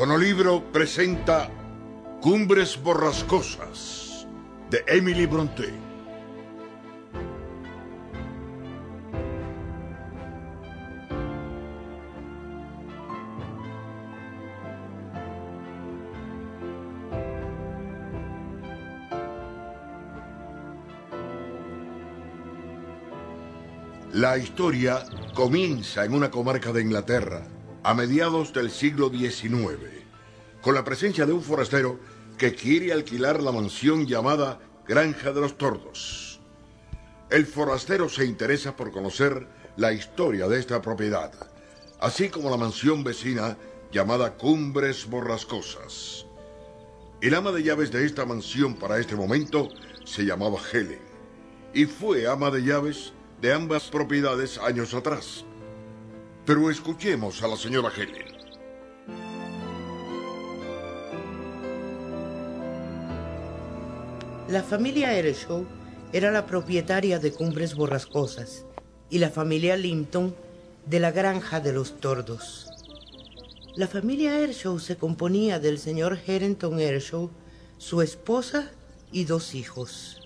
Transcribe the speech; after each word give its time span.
Fonolibro 0.00 0.64
presenta 0.72 1.50
Cumbres 2.22 2.82
Borrascosas 2.82 4.26
de 4.70 4.82
Emily 4.86 5.26
Bronte. 5.26 5.74
La 24.14 24.38
historia 24.38 25.04
comienza 25.34 26.06
en 26.06 26.14
una 26.14 26.30
comarca 26.30 26.72
de 26.72 26.80
Inglaterra 26.80 27.42
a 27.82 27.94
mediados 27.94 28.52
del 28.52 28.70
siglo 28.70 29.08
XIX, 29.08 29.89
con 30.62 30.74
la 30.74 30.84
presencia 30.84 31.26
de 31.26 31.32
un 31.32 31.42
forastero 31.42 31.98
que 32.36 32.54
quiere 32.54 32.92
alquilar 32.92 33.42
la 33.42 33.52
mansión 33.52 34.06
llamada 34.06 34.60
Granja 34.86 35.32
de 35.32 35.40
los 35.40 35.56
Tordos. 35.56 36.40
El 37.30 37.46
forastero 37.46 38.08
se 38.08 38.24
interesa 38.24 38.76
por 38.76 38.90
conocer 38.90 39.46
la 39.76 39.92
historia 39.92 40.48
de 40.48 40.58
esta 40.58 40.82
propiedad, 40.82 41.32
así 42.00 42.28
como 42.28 42.50
la 42.50 42.56
mansión 42.56 43.04
vecina 43.04 43.56
llamada 43.92 44.36
Cumbres 44.36 45.06
Borrascosas. 45.08 46.26
El 47.20 47.34
ama 47.34 47.52
de 47.52 47.62
llaves 47.62 47.92
de 47.92 48.04
esta 48.04 48.24
mansión 48.24 48.74
para 48.74 48.98
este 48.98 49.14
momento 49.14 49.68
se 50.04 50.24
llamaba 50.24 50.58
Helen 50.72 51.10
y 51.72 51.84
fue 51.84 52.26
ama 52.26 52.50
de 52.50 52.62
llaves 52.62 53.12
de 53.40 53.52
ambas 53.52 53.88
propiedades 53.88 54.58
años 54.58 54.94
atrás. 54.94 55.44
Pero 56.44 56.70
escuchemos 56.70 57.42
a 57.42 57.48
la 57.48 57.56
señora 57.56 57.90
Helen. 57.94 58.29
La 64.50 64.64
familia 64.64 65.16
Ershaw 65.16 65.64
era 66.12 66.32
la 66.32 66.44
propietaria 66.44 67.20
de 67.20 67.30
Cumbres 67.30 67.76
Borrascosas 67.76 68.64
y 69.08 69.18
la 69.18 69.30
familia 69.30 69.76
Limpton 69.76 70.34
de 70.86 70.98
la 70.98 71.12
Granja 71.12 71.60
de 71.60 71.72
los 71.72 72.00
Tordos. 72.00 72.66
La 73.76 73.86
familia 73.86 74.40
Ershaw 74.40 74.80
se 74.80 74.96
componía 74.96 75.60
del 75.60 75.78
señor 75.78 76.18
Harrington 76.26 76.80
Ershaw, 76.80 77.30
su 77.78 78.02
esposa 78.02 78.72
y 79.12 79.22
dos 79.22 79.54
hijos. 79.54 80.20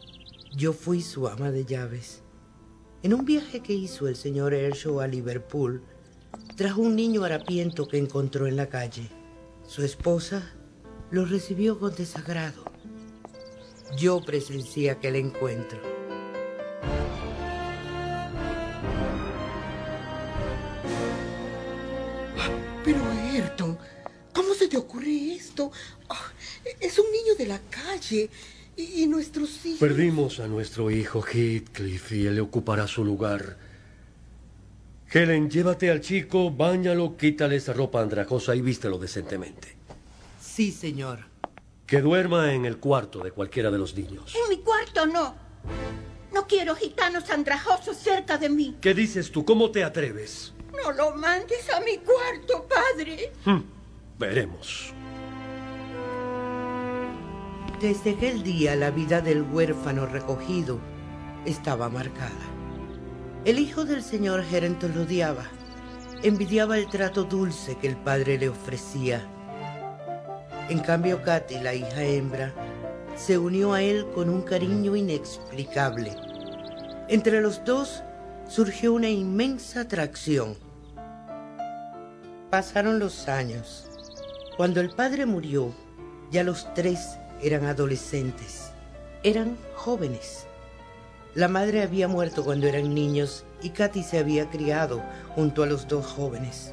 Yo 0.56 0.72
fui 0.72 1.02
su 1.02 1.28
ama 1.28 1.50
de 1.50 1.66
llaves. 1.66 2.22
En 3.02 3.12
un 3.12 3.26
viaje 3.26 3.60
que 3.60 3.74
hizo 3.74 4.08
el 4.08 4.16
señor 4.16 4.54
Ershaw 4.54 5.00
a 5.00 5.06
Liverpool, 5.06 5.82
trajo 6.56 6.80
un 6.80 6.96
niño 6.96 7.24
harapiento 7.24 7.86
que 7.88 7.98
encontró 7.98 8.46
en 8.46 8.56
la 8.56 8.70
calle. 8.70 9.06
Su 9.68 9.82
esposa 9.82 10.50
lo 11.10 11.26
recibió 11.26 11.78
con 11.78 11.94
desagrado. 11.94 12.73
Yo 13.96 14.20
presencié 14.20 14.90
aquel 14.90 15.16
encuentro. 15.16 15.78
Pero 22.84 23.00
Ayrton, 23.30 23.78
¿cómo 24.32 24.54
se 24.54 24.68
te 24.68 24.76
ocurre 24.76 25.34
esto? 25.34 25.70
Ah, 26.08 26.32
es 26.80 26.98
un 26.98 27.06
niño 27.10 27.34
de 27.38 27.46
la 27.46 27.60
calle 27.70 28.28
y, 28.76 29.02
y 29.02 29.06
nuestros 29.06 29.64
hijos. 29.64 29.78
Perdimos 29.80 30.40
a 30.40 30.48
nuestro 30.48 30.90
hijo 30.90 31.22
Heathcliff 31.22 32.12
y 32.12 32.26
él 32.26 32.40
ocupará 32.40 32.86
su 32.86 33.04
lugar. 33.04 33.56
Helen, 35.10 35.48
llévate 35.48 35.90
al 35.90 36.00
chico, 36.00 36.50
báñalo, 36.50 37.16
quítale 37.16 37.56
esa 37.56 37.72
ropa 37.72 38.02
andrajosa 38.02 38.56
y 38.56 38.60
vístelo 38.60 38.98
decentemente. 38.98 39.76
Sí, 40.42 40.72
señor. 40.72 41.33
Que 41.86 42.00
duerma 42.00 42.52
en 42.52 42.64
el 42.64 42.78
cuarto 42.78 43.20
de 43.20 43.30
cualquiera 43.30 43.70
de 43.70 43.78
los 43.78 43.94
niños. 43.94 44.34
En 44.34 44.48
mi 44.48 44.62
cuarto 44.62 45.06
no. 45.06 45.34
No 46.32 46.46
quiero 46.46 46.74
gitanos 46.74 47.30
andrajosos 47.30 47.96
cerca 47.96 48.38
de 48.38 48.48
mí. 48.48 48.76
¿Qué 48.80 48.94
dices 48.94 49.30
tú? 49.30 49.44
¿Cómo 49.44 49.70
te 49.70 49.84
atreves? 49.84 50.54
No 50.72 50.92
lo 50.92 51.14
mandes 51.14 51.70
a 51.72 51.80
mi 51.80 51.98
cuarto, 51.98 52.66
padre. 52.66 53.32
Hmm, 53.44 53.60
veremos. 54.18 54.92
Desde 57.80 58.12
aquel 58.12 58.42
día 58.42 58.74
la 58.76 58.90
vida 58.90 59.20
del 59.20 59.42
huérfano 59.42 60.06
recogido 60.06 60.80
estaba 61.44 61.88
marcada. 61.88 62.32
El 63.44 63.58
hijo 63.58 63.84
del 63.84 64.02
señor 64.02 64.40
Harrington 64.40 64.94
lo 64.94 65.02
odiaba. 65.02 65.44
Envidiaba 66.22 66.78
el 66.78 66.88
trato 66.88 67.24
dulce 67.24 67.76
que 67.76 67.88
el 67.88 67.96
padre 67.96 68.38
le 68.38 68.48
ofrecía. 68.48 69.28
En 70.70 70.78
cambio, 70.80 71.22
Katy, 71.22 71.60
la 71.60 71.74
hija 71.74 72.02
hembra, 72.02 72.52
se 73.16 73.36
unió 73.36 73.74
a 73.74 73.82
él 73.82 74.06
con 74.14 74.30
un 74.30 74.40
cariño 74.40 74.96
inexplicable. 74.96 76.16
Entre 77.08 77.42
los 77.42 77.62
dos 77.64 78.02
surgió 78.48 78.94
una 78.94 79.10
inmensa 79.10 79.82
atracción. 79.82 80.56
Pasaron 82.50 82.98
los 82.98 83.28
años. 83.28 83.90
Cuando 84.56 84.80
el 84.80 84.90
padre 84.90 85.26
murió, 85.26 85.74
ya 86.30 86.42
los 86.44 86.72
tres 86.72 87.18
eran 87.42 87.66
adolescentes. 87.66 88.70
Eran 89.22 89.58
jóvenes. 89.74 90.46
La 91.34 91.48
madre 91.48 91.82
había 91.82 92.08
muerto 92.08 92.42
cuando 92.42 92.66
eran 92.66 92.94
niños 92.94 93.44
y 93.60 93.70
Katy 93.70 94.02
se 94.02 94.18
había 94.18 94.48
criado 94.48 95.02
junto 95.34 95.62
a 95.62 95.66
los 95.66 95.88
dos 95.88 96.06
jóvenes. 96.06 96.72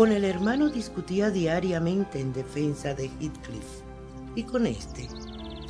Con 0.00 0.12
el 0.12 0.24
hermano 0.24 0.70
discutía 0.70 1.28
diariamente 1.28 2.20
en 2.20 2.32
defensa 2.32 2.94
de 2.94 3.10
Heathcliff 3.20 3.82
y 4.34 4.44
con 4.44 4.66
este 4.66 5.06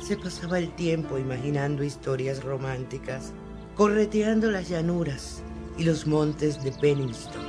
se 0.01 0.15
pasaba 0.15 0.57
el 0.57 0.73
tiempo 0.73 1.17
imaginando 1.17 1.83
historias 1.83 2.41
románticas, 2.41 3.33
correteando 3.75 4.49
las 4.49 4.69
llanuras 4.69 5.43
y 5.77 5.83
los 5.83 6.07
montes 6.07 6.63
de 6.63 6.71
Penningston. 6.71 7.43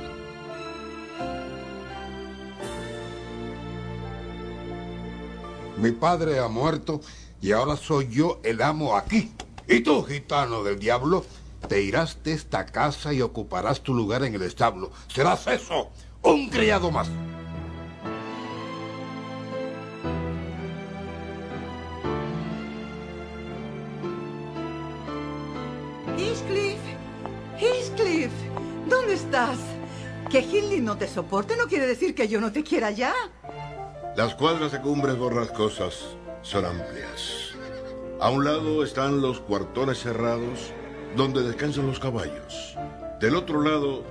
Mi 5.77 5.91
padre 5.93 6.39
ha 6.39 6.49
muerto 6.49 6.99
y 7.41 7.53
ahora 7.53 7.77
soy 7.77 8.09
yo 8.09 8.41
el 8.43 8.61
amo 8.61 8.97
aquí. 8.97 9.31
Y 9.69 9.79
tú, 9.83 10.03
gitano 10.03 10.65
del 10.65 10.79
diablo, 10.79 11.23
te 11.69 11.81
irás 11.81 12.21
de 12.25 12.33
esta 12.33 12.65
casa 12.65 13.13
y 13.13 13.21
ocuparás 13.21 13.79
tu 13.79 13.93
lugar 13.93 14.25
en 14.25 14.35
el 14.35 14.41
establo. 14.41 14.91
Serás 15.07 15.47
eso, 15.47 15.89
un 16.23 16.49
criado 16.49 16.89
más. 16.89 17.09
Heathcliff, 26.17 26.79
Heathcliff, 27.59 28.31
¿dónde 28.89 29.13
estás? 29.13 29.59
Que 30.29 30.39
Hindley 30.39 30.81
no 30.81 30.97
te 30.97 31.07
soporte 31.07 31.55
no 31.55 31.67
quiere 31.67 31.85
decir 31.85 32.15
que 32.15 32.27
yo 32.27 32.39
no 32.39 32.51
te 32.51 32.63
quiera 32.63 32.91
ya. 32.91 33.13
Las 34.15 34.35
cuadras 34.35 34.71
de 34.71 34.81
cumbres 34.81 35.17
borrascosas 35.17 36.15
son 36.41 36.65
amplias. 36.65 37.53
A 38.19 38.29
un 38.29 38.45
lado 38.45 38.83
están 38.83 39.21
los 39.21 39.39
cuartones 39.41 39.99
cerrados 39.99 40.71
donde 41.15 41.43
descansan 41.43 41.87
los 41.87 41.99
caballos. 41.99 42.75
Del 43.19 43.35
otro 43.35 43.61
lado, 43.61 44.03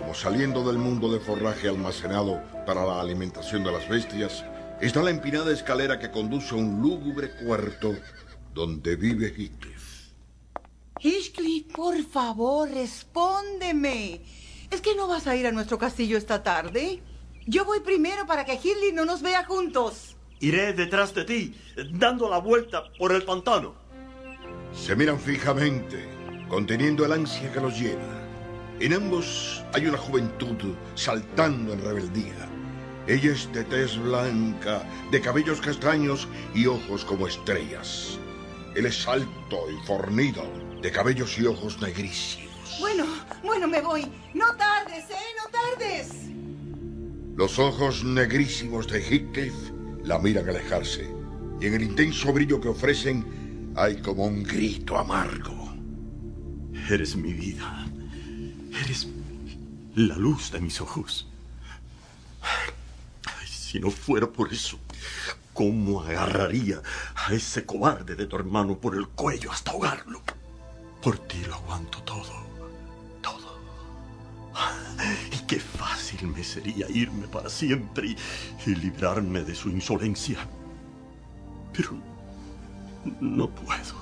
como 0.00 0.14
saliendo 0.14 0.64
del 0.64 0.78
mundo 0.78 1.12
de 1.12 1.20
forraje 1.20 1.68
almacenado 1.68 2.42
para 2.64 2.86
la 2.86 3.02
alimentación 3.02 3.62
de 3.62 3.70
las 3.70 3.86
bestias, 3.86 4.46
está 4.80 5.02
la 5.02 5.10
empinada 5.10 5.52
escalera 5.52 5.98
que 5.98 6.10
conduce 6.10 6.54
a 6.54 6.58
un 6.58 6.80
lúgubre 6.80 7.32
cuarto 7.44 7.94
donde 8.54 8.96
vive 8.96 9.26
Heathcliff. 9.26 10.08
Heathcliff, 10.98 11.74
por 11.74 12.02
favor, 12.02 12.70
respóndeme. 12.70 14.22
¿Es 14.70 14.80
que 14.80 14.94
no 14.94 15.06
vas 15.06 15.26
a 15.26 15.36
ir 15.36 15.46
a 15.46 15.52
nuestro 15.52 15.76
castillo 15.76 16.16
esta 16.16 16.42
tarde? 16.42 17.02
Yo 17.46 17.66
voy 17.66 17.80
primero 17.80 18.26
para 18.26 18.46
que 18.46 18.54
Hindley 18.54 18.92
no 18.94 19.04
nos 19.04 19.20
vea 19.20 19.44
juntos. 19.44 20.16
Iré 20.40 20.72
detrás 20.72 21.14
de 21.14 21.24
ti, 21.24 21.54
dando 21.92 22.30
la 22.30 22.38
vuelta 22.38 22.84
por 22.98 23.12
el 23.12 23.22
pantano. 23.24 23.74
Se 24.72 24.96
miran 24.96 25.20
fijamente, 25.20 26.08
conteniendo 26.48 27.04
el 27.04 27.12
ansia 27.12 27.52
que 27.52 27.60
los 27.60 27.78
llena. 27.78 28.19
En 28.80 28.94
ambos 28.94 29.62
hay 29.74 29.86
una 29.86 29.98
juventud 29.98 30.74
saltando 30.94 31.74
en 31.74 31.82
rebeldía. 31.82 32.48
Ella 33.06 33.32
es 33.32 33.52
de 33.52 33.62
tez 33.64 33.98
blanca, 33.98 34.82
de 35.10 35.20
cabellos 35.20 35.60
castaños 35.60 36.26
y 36.54 36.64
ojos 36.64 37.04
como 37.04 37.26
estrellas. 37.26 38.18
Él 38.74 38.86
es 38.86 39.06
alto 39.06 39.66
y 39.70 39.86
fornido, 39.86 40.44
de 40.80 40.90
cabellos 40.90 41.38
y 41.38 41.44
ojos 41.44 41.78
negrísimos. 41.82 42.78
Bueno, 42.80 43.04
bueno, 43.42 43.68
me 43.68 43.82
voy. 43.82 44.10
No 44.32 44.46
tardes, 44.56 45.10
¿eh? 45.10 45.28
No 45.36 45.50
tardes. 45.50 46.10
Los 47.36 47.58
ojos 47.58 48.02
negrísimos 48.02 48.88
de 48.88 49.02
Heathcliff 49.02 49.54
la 50.04 50.18
miran 50.18 50.48
alejarse, 50.48 51.06
y 51.60 51.66
en 51.66 51.74
el 51.74 51.82
intenso 51.82 52.32
brillo 52.32 52.58
que 52.60 52.68
ofrecen 52.68 53.72
hay 53.76 54.00
como 54.00 54.24
un 54.24 54.42
grito 54.42 54.96
amargo. 54.96 55.74
Eres 56.88 57.14
mi 57.14 57.34
vida. 57.34 57.89
Eres 58.72 59.08
la 59.94 60.16
luz 60.16 60.52
de 60.52 60.60
mis 60.60 60.80
ojos. 60.80 61.26
Si 63.46 63.78
no 63.78 63.90
fuera 63.90 64.26
por 64.26 64.52
eso, 64.52 64.78
¿cómo 65.52 66.02
agarraría 66.02 66.82
a 67.14 67.32
ese 67.32 67.64
cobarde 67.64 68.16
de 68.16 68.26
tu 68.26 68.36
hermano 68.36 68.78
por 68.78 68.96
el 68.96 69.06
cuello 69.08 69.52
hasta 69.52 69.70
ahogarlo? 69.70 70.22
Por 71.02 71.18
ti 71.18 71.42
lo 71.46 71.54
aguanto 71.54 72.02
todo. 72.02 72.46
Todo. 73.22 73.58
Y 75.32 75.46
qué 75.46 75.60
fácil 75.60 76.28
me 76.28 76.42
sería 76.42 76.88
irme 76.90 77.28
para 77.28 77.48
siempre 77.48 78.08
y, 78.08 78.16
y 78.66 78.74
librarme 78.74 79.42
de 79.42 79.54
su 79.54 79.68
insolencia. 79.68 80.38
Pero 81.72 81.96
no 83.20 83.48
puedo. 83.48 84.00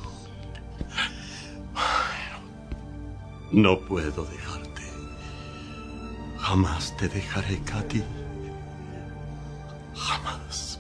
No 3.51 3.81
puedo 3.81 4.25
dejarte. 4.25 4.83
Jamás 6.39 6.97
te 6.97 7.09
dejaré, 7.09 7.59
Katy. 7.63 8.03
Jamás. 9.95 10.79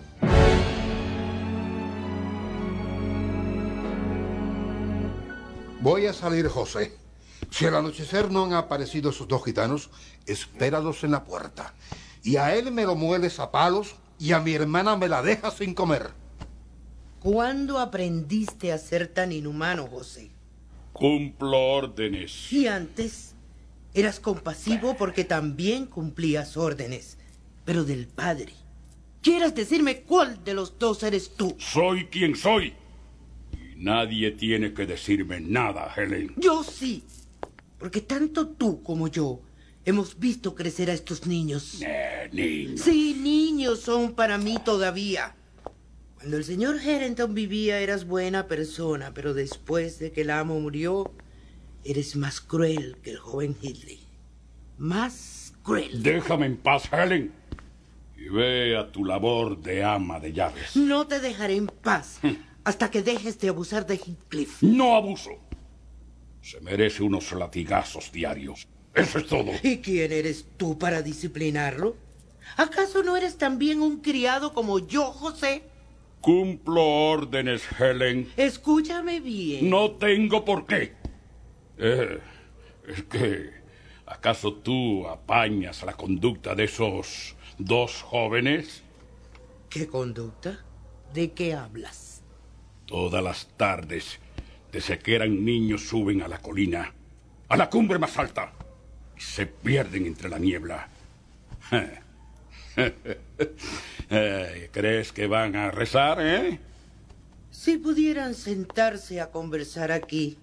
Voy 5.80 6.06
a 6.06 6.12
salir, 6.12 6.48
José. 6.48 6.96
Si 7.50 7.64
al 7.64 7.76
anochecer 7.76 8.30
no 8.30 8.44
han 8.44 8.52
aparecido 8.52 9.10
esos 9.10 9.26
dos 9.26 9.44
gitanos, 9.44 9.90
espéralos 10.26 11.02
en 11.04 11.12
la 11.12 11.24
puerta. 11.24 11.72
Y 12.22 12.36
a 12.36 12.54
él 12.54 12.70
me 12.70 12.84
lo 12.84 12.94
mueles 12.94 13.40
a 13.40 13.50
palos 13.50 13.94
y 14.18 14.32
a 14.32 14.40
mi 14.40 14.52
hermana 14.52 14.96
me 14.96 15.08
la 15.08 15.22
dejas 15.22 15.54
sin 15.54 15.74
comer. 15.74 16.10
¿Cuándo 17.20 17.78
aprendiste 17.78 18.72
a 18.72 18.78
ser 18.78 19.08
tan 19.08 19.32
inhumano, 19.32 19.86
José? 19.86 20.30
Cumplo 20.98 21.58
órdenes. 21.58 22.52
Y 22.52 22.66
antes 22.66 23.34
eras 23.94 24.20
compasivo 24.20 24.96
porque 24.96 25.24
también 25.24 25.86
cumplías 25.86 26.56
órdenes, 26.56 27.18
pero 27.64 27.84
del 27.84 28.08
padre. 28.08 28.52
¿Quieres 29.22 29.54
decirme 29.54 30.02
cuál 30.02 30.42
de 30.44 30.54
los 30.54 30.78
dos 30.78 31.02
eres 31.02 31.34
tú? 31.36 31.54
Soy 31.58 32.06
quien 32.06 32.34
soy. 32.34 32.74
Y 33.52 33.76
nadie 33.76 34.32
tiene 34.32 34.72
que 34.72 34.86
decirme 34.86 35.40
nada, 35.40 35.92
Helen. 35.96 36.34
Yo 36.36 36.62
sí, 36.64 37.04
porque 37.78 38.00
tanto 38.00 38.48
tú 38.48 38.82
como 38.82 39.08
yo 39.08 39.40
hemos 39.84 40.18
visto 40.18 40.54
crecer 40.54 40.90
a 40.90 40.94
estos 40.94 41.26
niños. 41.26 41.80
Eh, 41.80 42.28
niño. 42.32 42.76
Sí, 42.76 43.16
niños 43.18 43.80
son 43.80 44.14
para 44.14 44.36
mí 44.36 44.56
todavía. 44.64 45.34
Cuando 46.18 46.36
el 46.36 46.42
señor 46.42 46.80
Harrington 46.80 47.32
vivía 47.32 47.78
eras 47.78 48.04
buena 48.04 48.48
persona, 48.48 49.14
pero 49.14 49.34
después 49.34 50.00
de 50.00 50.10
que 50.10 50.22
el 50.22 50.30
amo 50.30 50.58
murió, 50.58 51.12
eres 51.84 52.16
más 52.16 52.40
cruel 52.40 52.96
que 53.04 53.12
el 53.12 53.18
joven 53.18 53.56
Hidley. 53.62 54.00
Más 54.78 55.54
cruel. 55.62 56.02
Déjame 56.02 56.46
en 56.46 56.56
paz, 56.56 56.92
Helen. 56.92 57.32
Y 58.16 58.30
ve 58.30 58.76
a 58.76 58.90
tu 58.90 59.04
labor 59.04 59.62
de 59.62 59.84
ama 59.84 60.18
de 60.18 60.32
llaves. 60.32 60.74
No 60.74 61.06
te 61.06 61.20
dejaré 61.20 61.54
en 61.54 61.68
paz 61.68 62.18
hasta 62.64 62.90
que 62.90 63.02
dejes 63.02 63.38
de 63.38 63.50
abusar 63.50 63.86
de 63.86 63.94
Heathcliff. 63.94 64.60
No 64.60 64.96
abuso. 64.96 65.38
Se 66.42 66.60
merece 66.60 67.04
unos 67.04 67.30
latigazos 67.30 68.10
diarios. 68.10 68.66
Eso 68.92 69.18
es 69.18 69.26
todo. 69.28 69.52
¿Y 69.62 69.78
quién 69.78 70.10
eres 70.10 70.46
tú 70.56 70.76
para 70.78 71.00
disciplinarlo? 71.00 71.96
¿Acaso 72.56 73.04
no 73.04 73.16
eres 73.16 73.38
también 73.38 73.80
un 73.80 74.00
criado 74.00 74.52
como 74.52 74.80
yo, 74.80 75.12
José? 75.12 75.62
Cumplo 76.20 76.84
órdenes, 76.84 77.62
Helen. 77.78 78.28
Escúchame 78.36 79.20
bien. 79.20 79.70
No 79.70 79.92
tengo 79.92 80.44
por 80.44 80.66
qué. 80.66 80.94
Eh, 81.78 82.18
es 82.86 83.02
que, 83.04 83.50
¿acaso 84.06 84.54
tú 84.54 85.06
apañas 85.08 85.82
la 85.84 85.94
conducta 85.94 86.54
de 86.54 86.64
esos 86.64 87.36
dos 87.58 88.02
jóvenes? 88.02 88.82
¿Qué 89.70 89.86
conducta? 89.86 90.64
¿De 91.14 91.32
qué 91.32 91.54
hablas? 91.54 92.22
Todas 92.86 93.22
las 93.22 93.48
tardes, 93.56 94.18
desde 94.72 94.98
que 94.98 95.14
eran 95.14 95.44
niños, 95.44 95.88
suben 95.88 96.22
a 96.22 96.28
la 96.28 96.38
colina, 96.38 96.94
a 97.48 97.56
la 97.56 97.70
cumbre 97.70 97.98
más 97.98 98.18
alta, 98.18 98.52
y 99.16 99.20
se 99.20 99.46
pierden 99.46 100.06
entre 100.06 100.28
la 100.28 100.38
niebla. 100.38 100.88
Eh, 104.10 104.70
¿Crees 104.72 105.12
que 105.12 105.26
van 105.26 105.54
a 105.54 105.70
rezar, 105.70 106.18
eh? 106.22 106.58
Si 107.50 107.76
pudieran 107.76 108.34
sentarse 108.34 109.20
a 109.20 109.30
conversar 109.30 109.92
aquí, 109.92 110.38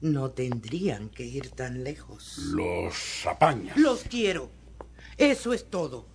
no 0.00 0.30
tendrían 0.30 1.08
que 1.08 1.24
ir 1.24 1.48
tan 1.50 1.82
lejos. 1.82 2.38
Los 2.52 3.26
apañas. 3.26 3.76
Los 3.76 4.04
quiero. 4.04 4.48
Eso 5.16 5.52
es 5.52 5.68
todo. 5.70 6.06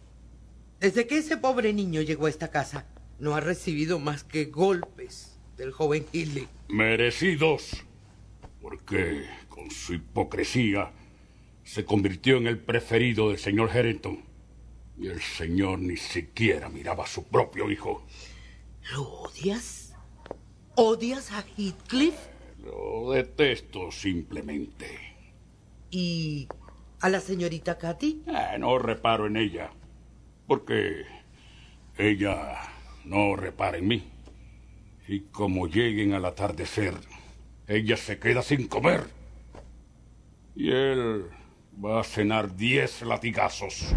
Desde 0.80 1.06
que 1.08 1.18
ese 1.18 1.36
pobre 1.36 1.74
niño 1.74 2.02
llegó 2.02 2.28
a 2.28 2.30
esta 2.30 2.50
casa, 2.50 2.86
no 3.20 3.36
ha 3.36 3.42
recibido 3.42 4.00
más 4.00 4.24
que 4.24 4.46
golpes 4.46 5.38
del 5.58 5.72
joven 5.72 6.06
Hidley. 6.14 6.48
Merecidos. 6.70 7.84
Porque 8.62 9.26
con 9.50 9.72
su 9.72 9.96
hipocresía 9.96 10.92
se 11.64 11.84
convirtió 11.86 12.38
en 12.38 12.48
el 12.48 12.60
preferido 12.60 13.30
del 13.30 13.40
señor 13.40 13.70
Harrington. 13.72 14.29
Y 15.00 15.08
el 15.08 15.22
señor 15.22 15.80
ni 15.80 15.96
siquiera 15.96 16.68
miraba 16.68 17.06
a 17.06 17.08
su 17.08 17.24
propio 17.24 17.72
hijo. 17.72 18.06
¿Lo 18.92 19.04
odias? 19.04 19.94
¿Odias 20.76 21.32
a 21.32 21.44
Heathcliff? 21.58 22.16
Lo 22.64 23.12
detesto 23.12 23.92
simplemente. 23.92 24.88
¿Y 25.90 26.50
a 27.00 27.10
la 27.10 27.22
señorita 27.22 27.78
Katy? 27.78 28.24
Eh, 28.28 28.58
no 28.60 28.78
reparo 28.78 29.28
en 29.28 29.38
ella. 29.38 29.72
Porque 30.48 31.06
ella 31.98 32.58
no 33.06 33.36
repara 33.36 33.78
en 33.78 33.88
mí. 33.88 34.04
Y 35.08 35.22
como 35.32 35.68
lleguen 35.68 36.14
al 36.14 36.26
atardecer, 36.26 36.94
ella 37.68 37.96
se 37.96 38.20
queda 38.20 38.42
sin 38.42 38.68
comer. 38.68 39.08
Y 40.56 40.72
él 40.72 41.26
va 41.84 42.02
a 42.02 42.04
cenar 42.04 42.56
diez 42.56 43.02
latigazos. 43.02 43.94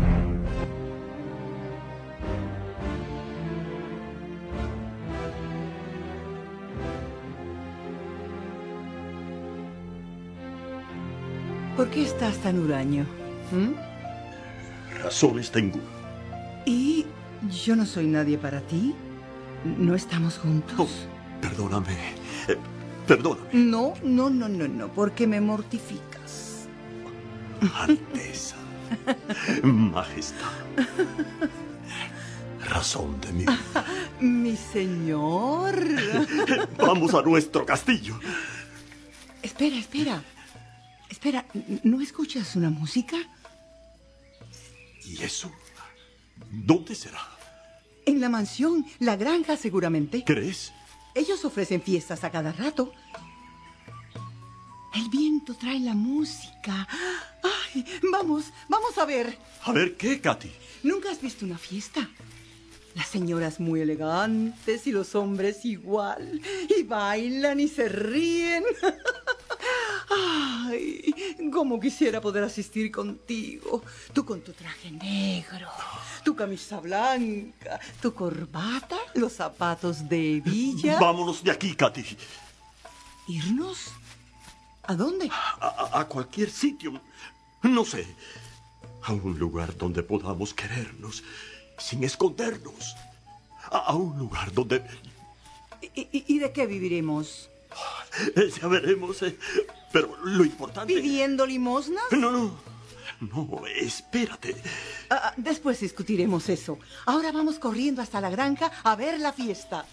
Qué 11.93 12.03
estás 12.03 12.39
tan 12.39 12.59
huraño? 12.59 13.07
¿Mm? 13.53 13.75
Razones 15.03 15.51
tengo. 15.51 15.79
¿Y 16.65 17.07
yo 17.65 17.77
no 17.77 17.85
soy 17.85 18.07
nadie 18.07 18.39
para 18.39 18.61
ti? 18.63 18.95
¿No 19.65 19.95
estamos 19.95 20.39
juntos? 20.39 20.79
Oh, 20.79 20.89
perdóname. 21.41 21.93
Eh, 22.49 22.57
perdóname. 23.07 23.49
No, 23.53 23.95
no, 24.03 24.31
no, 24.31 24.49
no, 24.49 24.67
no, 24.67 24.89
porque 24.89 25.27
me 25.27 25.41
mortificas. 25.41 26.67
Alteza. 27.75 28.57
Majestad. 29.63 30.51
Razón 32.69 33.21
de 33.21 33.33
vida. 33.33 33.59
Mi 34.21 34.57
señor. 34.57 35.75
Vamos 36.79 37.13
a 37.15 37.23
nuestro 37.23 37.67
castillo. 37.67 38.19
Espera, 39.43 39.77
espera. 39.77 40.23
Espera, 41.23 41.47
¿no 41.85 42.01
escuchas 42.01 42.57
una 42.57 42.69
música? 42.69 43.17
¿Y 45.05 45.23
eso? 45.23 45.53
¿Dónde 46.51 46.97
será? 46.97 47.21
En 48.05 48.21
la 48.21 48.29
mansión, 48.29 48.85
la 48.99 49.15
granja 49.15 49.57
seguramente. 49.57 50.25
¿Crees? 50.25 50.73
Ellos 51.15 51.45
ofrecen 51.45 51.81
fiestas 51.81 52.25
a 52.25 52.31
cada 52.33 52.51
rato. 52.51 52.93
El 54.97 55.09
viento 55.11 55.55
trae 55.55 55.79
la 55.79 55.95
música. 55.95 56.89
¡Ay! 57.45 57.85
Vamos, 58.11 58.47
vamos 58.69 58.99
a 58.99 59.05
ver. 59.05 59.39
¿A 59.63 59.71
ver 59.71 59.97
qué, 59.97 60.21
Katy? 60.21 60.51
¿Nunca 60.83 61.13
has 61.13 61.21
visto 61.21 61.47
una 61.47 61.57
fiesta? 61.57 62.11
Las 62.97 63.07
señoras 63.07 63.61
muy 63.61 63.81
elegantes 63.81 64.89
y 64.89 64.91
los 64.91 65.15
hombres 65.15 65.65
igual. 65.65 66.41
Y 66.77 66.83
bailan 66.83 67.61
y 67.61 67.69
se 67.69 67.89
ríen. 67.89 68.65
Ay, 70.15 71.15
cómo 71.53 71.79
quisiera 71.81 72.21
poder 72.21 72.45
asistir 72.45 72.91
contigo. 72.91 73.83
Tú 74.13 74.25
con 74.25 74.41
tu 74.43 74.53
traje 74.53 74.91
negro, 74.91 75.69
tu 76.25 76.35
camisa 76.37 76.81
blanca, 76.81 77.81
tu 78.01 78.13
corbata, 78.15 78.97
los 79.15 79.33
zapatos 79.33 80.09
de 80.09 80.41
villa. 80.45 80.99
Vámonos 80.99 81.43
de 81.43 81.51
aquí, 81.51 81.75
Katy. 81.75 82.05
¿Irnos? 83.29 83.93
¿A 84.85 84.95
dónde? 84.95 85.31
A, 85.61 86.05
cualquier 86.09 86.51
sitio. 86.51 87.01
No 87.63 87.85
sé. 87.85 88.07
A 89.05 89.13
un 89.13 89.39
lugar 89.39 89.77
donde 89.77 90.03
podamos 90.03 90.53
querernos 90.55 91.23
sin 91.79 92.03
escondernos. 92.05 92.95
A, 93.71 93.79
a 93.79 93.95
un 93.95 94.19
lugar 94.19 94.53
donde... 94.53 94.85
¿Y, 95.95 96.01
y- 96.13 96.25
y 96.29 96.39
de 96.39 96.53
qué 96.53 96.67
viviremos? 96.67 97.49
Eh, 98.37 98.51
ya 98.61 98.69
veremos. 98.69 99.23
eh, 99.23 99.39
Pero 99.93 100.17
lo 100.25 100.45
importante... 100.45 100.93
¿Pidiendo 100.95 101.47
limosnas? 101.47 102.05
No, 102.13 102.31
no. 102.31 102.73
No, 103.21 103.63
espérate. 103.67 104.57
Ah, 105.09 105.21
ah, 105.27 105.35
después 105.37 105.79
discutiremos 105.79 106.49
eso. 106.49 106.79
Ahora 107.07 107.31
vamos 107.31 107.59
corriendo 107.61 108.03
hasta 108.03 108.21
la 108.21 108.31
granja 108.31 108.73
a 108.83 108.97
ver 108.97 109.21
la 109.21 109.33
fiesta. 109.33 109.87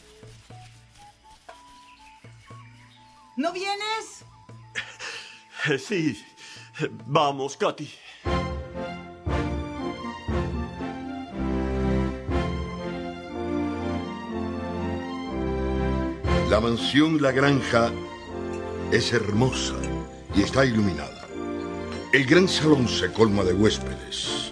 ¿No 3.38 3.52
vienes? 3.54 4.24
Eh, 5.70 5.78
Sí. 5.78 6.24
Vamos, 7.06 7.58
Katy. 7.58 7.90
La 16.50 16.60
mansión 16.60 17.22
La 17.22 17.32
Granja 17.32 17.92
es 18.92 19.14
hermosa 19.14 19.76
y 20.36 20.42
está 20.42 20.66
iluminada. 20.66 21.28
El 22.12 22.26
gran 22.26 22.48
salón 22.48 22.88
se 22.88 23.14
colma 23.14 23.44
de 23.44 23.54
huéspedes. 23.54 24.52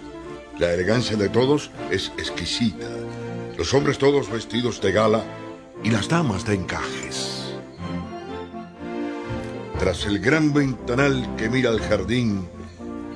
La 0.60 0.72
elegancia 0.72 1.16
de 1.16 1.28
todos 1.28 1.72
es 1.90 2.12
exquisita. 2.16 2.86
Los 3.56 3.74
hombres 3.74 3.98
todos 3.98 4.30
vestidos 4.30 4.80
de 4.80 4.92
gala 4.92 5.24
y 5.82 5.90
las 5.90 6.08
damas 6.08 6.46
de 6.46 6.54
encajes. 6.54 7.54
Tras 9.80 10.06
el 10.06 10.20
gran 10.20 10.52
ventanal 10.52 11.34
que 11.36 11.50
mira 11.50 11.70
al 11.70 11.80
jardín, 11.80 12.48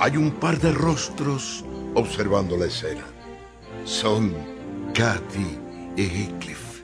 hay 0.01 0.17
un 0.17 0.33
par 0.33 0.59
de 0.59 0.73
rostros 0.73 1.65
observando 1.95 2.57
la 2.57 2.67
escena. 2.67 3.05
Son 3.85 4.35
Katy 4.93 5.59
y 5.97 6.03
Heathcliff. 6.03 6.83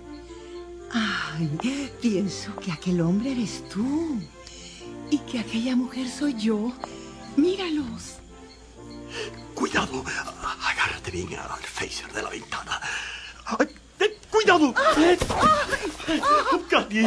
Ay, 1.39 1.93
pienso 2.01 2.53
que 2.57 2.73
aquel 2.73 3.01
hombre 3.01 3.31
eres 3.31 3.63
tú. 3.69 4.21
Y 5.09 5.19
que 5.19 5.39
aquella 5.39 5.77
mujer 5.77 6.09
soy 6.09 6.35
yo. 6.35 6.73
Míralos. 7.37 8.17
Cuidado. 9.55 10.05
Agárrate 10.65 11.13
bien 11.13 11.29
al 11.39 11.61
phaser 11.61 12.13
de 12.13 12.23
la 12.23 12.31
ventana. 12.31 12.81
Ay, 13.47 13.69
eh, 14.01 14.19
¡Cuidado! 14.33 14.75
Katy. 16.69 17.07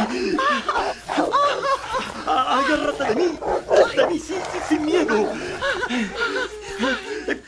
Agárrate 2.25 3.03
de 3.03 3.15
mí. 3.15 3.39
De 3.97 4.07
mí, 4.07 4.19
sí, 4.19 4.35
sin 4.69 4.85
miedo. 4.85 5.29
Eh, 7.27 7.41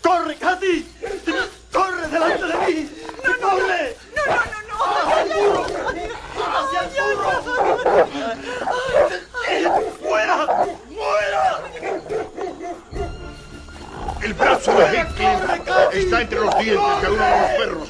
¡Corre, 0.00 0.36
Katy! 0.36 0.86
¡Corre 1.72 2.08
delante 2.08 2.44
de 2.46 2.56
mí! 2.66 2.90
¡Corre! 3.40 3.96
No, 4.14 4.24
no, 4.26 4.38
no, 4.38 4.58
no. 4.68 4.84
¡Hacia 4.84 5.22
el 5.22 5.28
muro! 5.28 6.27
¡Hacia 6.54 6.80
el! 6.80 7.18
Eh, 9.48 9.68
¡Fuera! 10.00 10.36
¡Fuera! 10.94 11.44
El 14.22 14.34
brazo 14.34 14.72
de 14.72 14.84
Heathcliff 14.84 15.94
está 15.94 16.20
entre 16.22 16.40
los 16.40 16.58
dientes 16.58 17.02
de 17.02 17.10
uno 17.10 17.24
de 17.24 17.40
los 17.40 17.50
perros. 17.50 17.88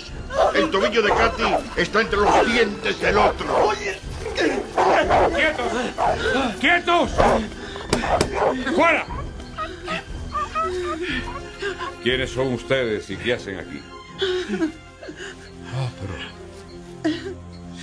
El 0.54 0.70
tobillo 0.70 1.02
de 1.02 1.08
Katy 1.10 1.42
está 1.76 2.00
entre 2.02 2.18
los 2.18 2.46
dientes 2.46 3.00
del 3.00 3.18
otro. 3.18 3.72
¡Quietos! 5.34 5.72
¡Quietos! 6.60 7.10
¡Fuera! 8.76 9.06
¿Quiénes 12.02 12.30
son 12.30 12.52
ustedes 12.52 13.10
y 13.10 13.16
qué 13.16 13.34
hacen 13.34 13.58
aquí? 13.58 13.82
Ah, 15.74 15.88
pero... 16.00 16.14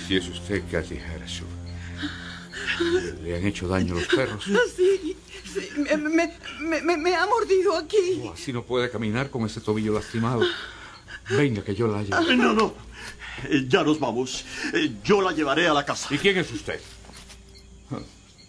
Si 0.06 0.16
es 0.16 0.28
usted, 0.28 0.62
Cathy 0.70 0.98
Harrison. 0.98 1.46
¿Le 3.22 3.36
han 3.36 3.46
hecho 3.46 3.66
daño 3.68 3.94
los 3.94 4.06
perros? 4.06 4.44
Sí, 4.76 5.16
sí, 5.52 5.68
me, 5.78 5.96
me- 5.96 6.32
me- 6.60 6.82
me- 6.82 6.96
me 6.96 7.14
ha 7.16 7.26
mordido 7.26 7.76
aquí. 7.76 8.20
Oh, 8.22 8.32
así 8.32 8.52
no 8.52 8.62
puede 8.62 8.90
caminar 8.90 9.30
con 9.30 9.44
ese 9.46 9.60
tobillo 9.60 9.92
lastimado. 9.94 10.42
Venga, 11.30 11.62
que 11.64 11.74
yo 11.74 11.88
la 11.88 12.02
lleve. 12.02 12.36
No, 12.36 12.52
no. 12.52 12.74
Eh, 13.48 13.64
Ya 13.68 13.82
nos 13.82 13.98
vamos. 13.98 14.44
Eh, 14.72 14.92
Yo 15.04 15.20
la 15.22 15.32
llevaré 15.32 15.66
a 15.66 15.74
la 15.74 15.84
casa. 15.84 16.08
¿Y 16.14 16.18
quién 16.18 16.36
es 16.38 16.50
usted? 16.52 16.80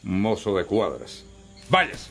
Mozo 0.03 0.55
de 0.55 0.65
cuadras. 0.65 1.23
Váyase. 1.69 2.09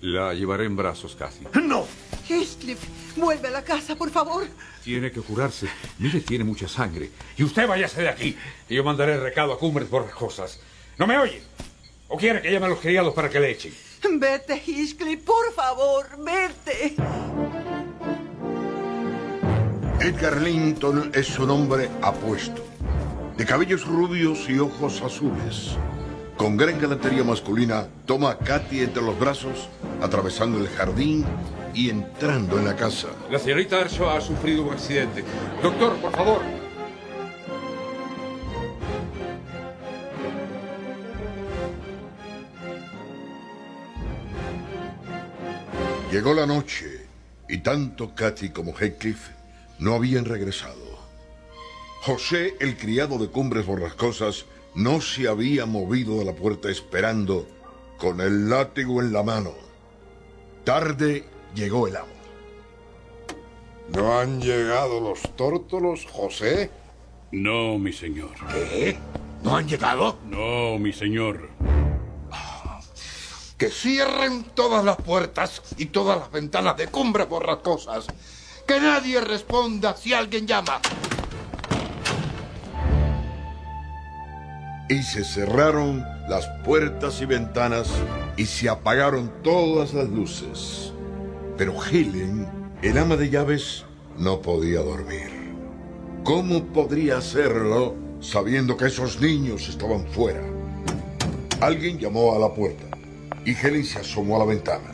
La 0.00 0.34
llevaré 0.34 0.64
en 0.66 0.76
brazos, 0.76 1.14
Cathy. 1.16 1.44
¡No! 1.62 1.86
Heathcliff, 2.28 2.80
vuelve 3.16 3.48
a 3.48 3.50
la 3.50 3.62
casa, 3.62 3.96
por 3.96 4.10
favor. 4.10 4.46
Tiene 4.84 5.10
que 5.10 5.20
curarse. 5.20 5.68
Mire, 5.98 6.20
tiene 6.20 6.44
mucha 6.44 6.68
sangre. 6.68 7.10
Y 7.36 7.44
usted 7.44 7.66
váyase 7.66 8.02
de 8.02 8.08
aquí. 8.08 8.36
Y 8.68 8.74
yo 8.74 8.84
mandaré 8.84 9.14
el 9.14 9.22
recado 9.22 9.52
a 9.52 9.58
Cumbres 9.58 9.90
Borrascosas. 9.90 10.60
¿No 10.98 11.06
me 11.06 11.18
oye? 11.18 11.42
¿O 12.08 12.16
quiere 12.16 12.40
que 12.40 12.52
llame 12.52 12.66
a 12.66 12.68
los 12.70 12.80
criados 12.80 13.12
para 13.14 13.28
que 13.28 13.40
le 13.40 13.50
echen? 13.50 13.74
Vete, 14.18 14.62
Heathcliff, 14.64 15.24
por 15.24 15.52
favor, 15.52 16.06
vete. 16.18 16.94
Edgar 20.00 20.40
Linton 20.40 21.10
es 21.14 21.38
un 21.38 21.50
hombre 21.50 21.90
apuesto, 22.02 22.64
de 23.36 23.44
cabellos 23.44 23.86
rubios 23.86 24.48
y 24.48 24.58
ojos 24.58 25.02
azules. 25.02 25.76
Con 26.36 26.56
gran 26.56 26.78
galantería 26.78 27.24
masculina, 27.24 27.88
toma 28.04 28.32
a 28.32 28.38
Katy 28.38 28.80
entre 28.80 29.02
los 29.02 29.18
brazos, 29.18 29.68
atravesando 30.00 30.58
el 30.58 30.68
jardín 30.68 31.24
y 31.76 31.90
entrando 31.90 32.58
en 32.58 32.64
la 32.64 32.74
casa. 32.74 33.08
La 33.30 33.38
señorita 33.38 33.78
Ershaw 33.78 34.08
ha 34.08 34.20
sufrido 34.20 34.62
un 34.62 34.72
accidente. 34.72 35.22
Doctor, 35.62 35.94
por 35.96 36.10
favor. 36.10 36.40
Llegó 46.10 46.32
la 46.32 46.46
noche 46.46 47.06
y 47.46 47.58
tanto 47.58 48.14
Katy 48.14 48.48
como 48.48 48.72
Heathcliff 48.72 49.28
no 49.78 49.92
habían 49.92 50.24
regresado. 50.24 50.96
José, 52.00 52.54
el 52.58 52.78
criado 52.78 53.18
de 53.18 53.28
Cumbres 53.28 53.66
Borrascosas, 53.66 54.46
no 54.74 55.02
se 55.02 55.28
había 55.28 55.66
movido 55.66 56.18
de 56.20 56.24
la 56.24 56.32
puerta 56.32 56.70
esperando 56.70 57.46
con 57.98 58.22
el 58.22 58.48
látigo 58.48 59.02
en 59.02 59.12
la 59.12 59.22
mano. 59.22 59.52
Tarde 60.64 61.35
llegó 61.56 61.88
el 61.88 61.96
amo. 61.96 62.06
¿No 63.88 64.18
han 64.18 64.40
llegado 64.40 65.00
los 65.00 65.22
tórtolos, 65.36 66.06
José? 66.12 66.70
No, 67.32 67.78
mi 67.78 67.92
señor. 67.92 68.30
¿Qué? 68.52 68.96
¿No 69.42 69.56
han 69.56 69.66
llegado? 69.66 70.18
No, 70.26 70.78
mi 70.78 70.92
señor. 70.92 71.48
Que 73.56 73.70
cierren 73.70 74.44
todas 74.54 74.84
las 74.84 74.96
puertas 74.96 75.62
y 75.78 75.86
todas 75.86 76.18
las 76.18 76.30
ventanas 76.30 76.76
de 76.76 76.88
cumbres 76.88 77.28
borrascosas. 77.28 78.06
Que 78.66 78.78
nadie 78.80 79.20
responda 79.20 79.96
si 79.96 80.12
alguien 80.12 80.46
llama. 80.46 80.80
Y 84.88 85.02
se 85.02 85.24
cerraron 85.24 86.04
las 86.28 86.46
puertas 86.64 87.20
y 87.20 87.24
ventanas 87.24 87.88
y 88.36 88.44
se 88.46 88.68
apagaron 88.68 89.32
todas 89.42 89.94
las 89.94 90.08
luces. 90.08 90.92
Pero 91.56 91.74
Helen, 91.82 92.46
el 92.82 92.98
ama 92.98 93.16
de 93.16 93.30
llaves, 93.30 93.86
no 94.18 94.42
podía 94.42 94.80
dormir. 94.80 95.30
¿Cómo 96.22 96.62
podría 96.64 97.16
hacerlo 97.16 97.94
sabiendo 98.20 98.76
que 98.76 98.86
esos 98.86 99.20
niños 99.22 99.66
estaban 99.68 100.06
fuera? 100.06 100.42
Alguien 101.60 101.98
llamó 101.98 102.34
a 102.34 102.38
la 102.38 102.52
puerta 102.52 102.84
y 103.46 103.54
Helen 103.54 103.86
se 103.86 104.00
asomó 104.00 104.36
a 104.36 104.40
la 104.40 104.44
ventana. 104.44 104.90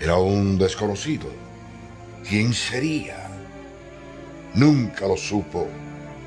Era 0.00 0.18
un 0.18 0.56
desconocido. 0.56 1.26
¿Quién 2.28 2.54
sería? 2.54 3.28
Nunca 4.54 5.08
lo 5.08 5.16
supo. 5.16 5.66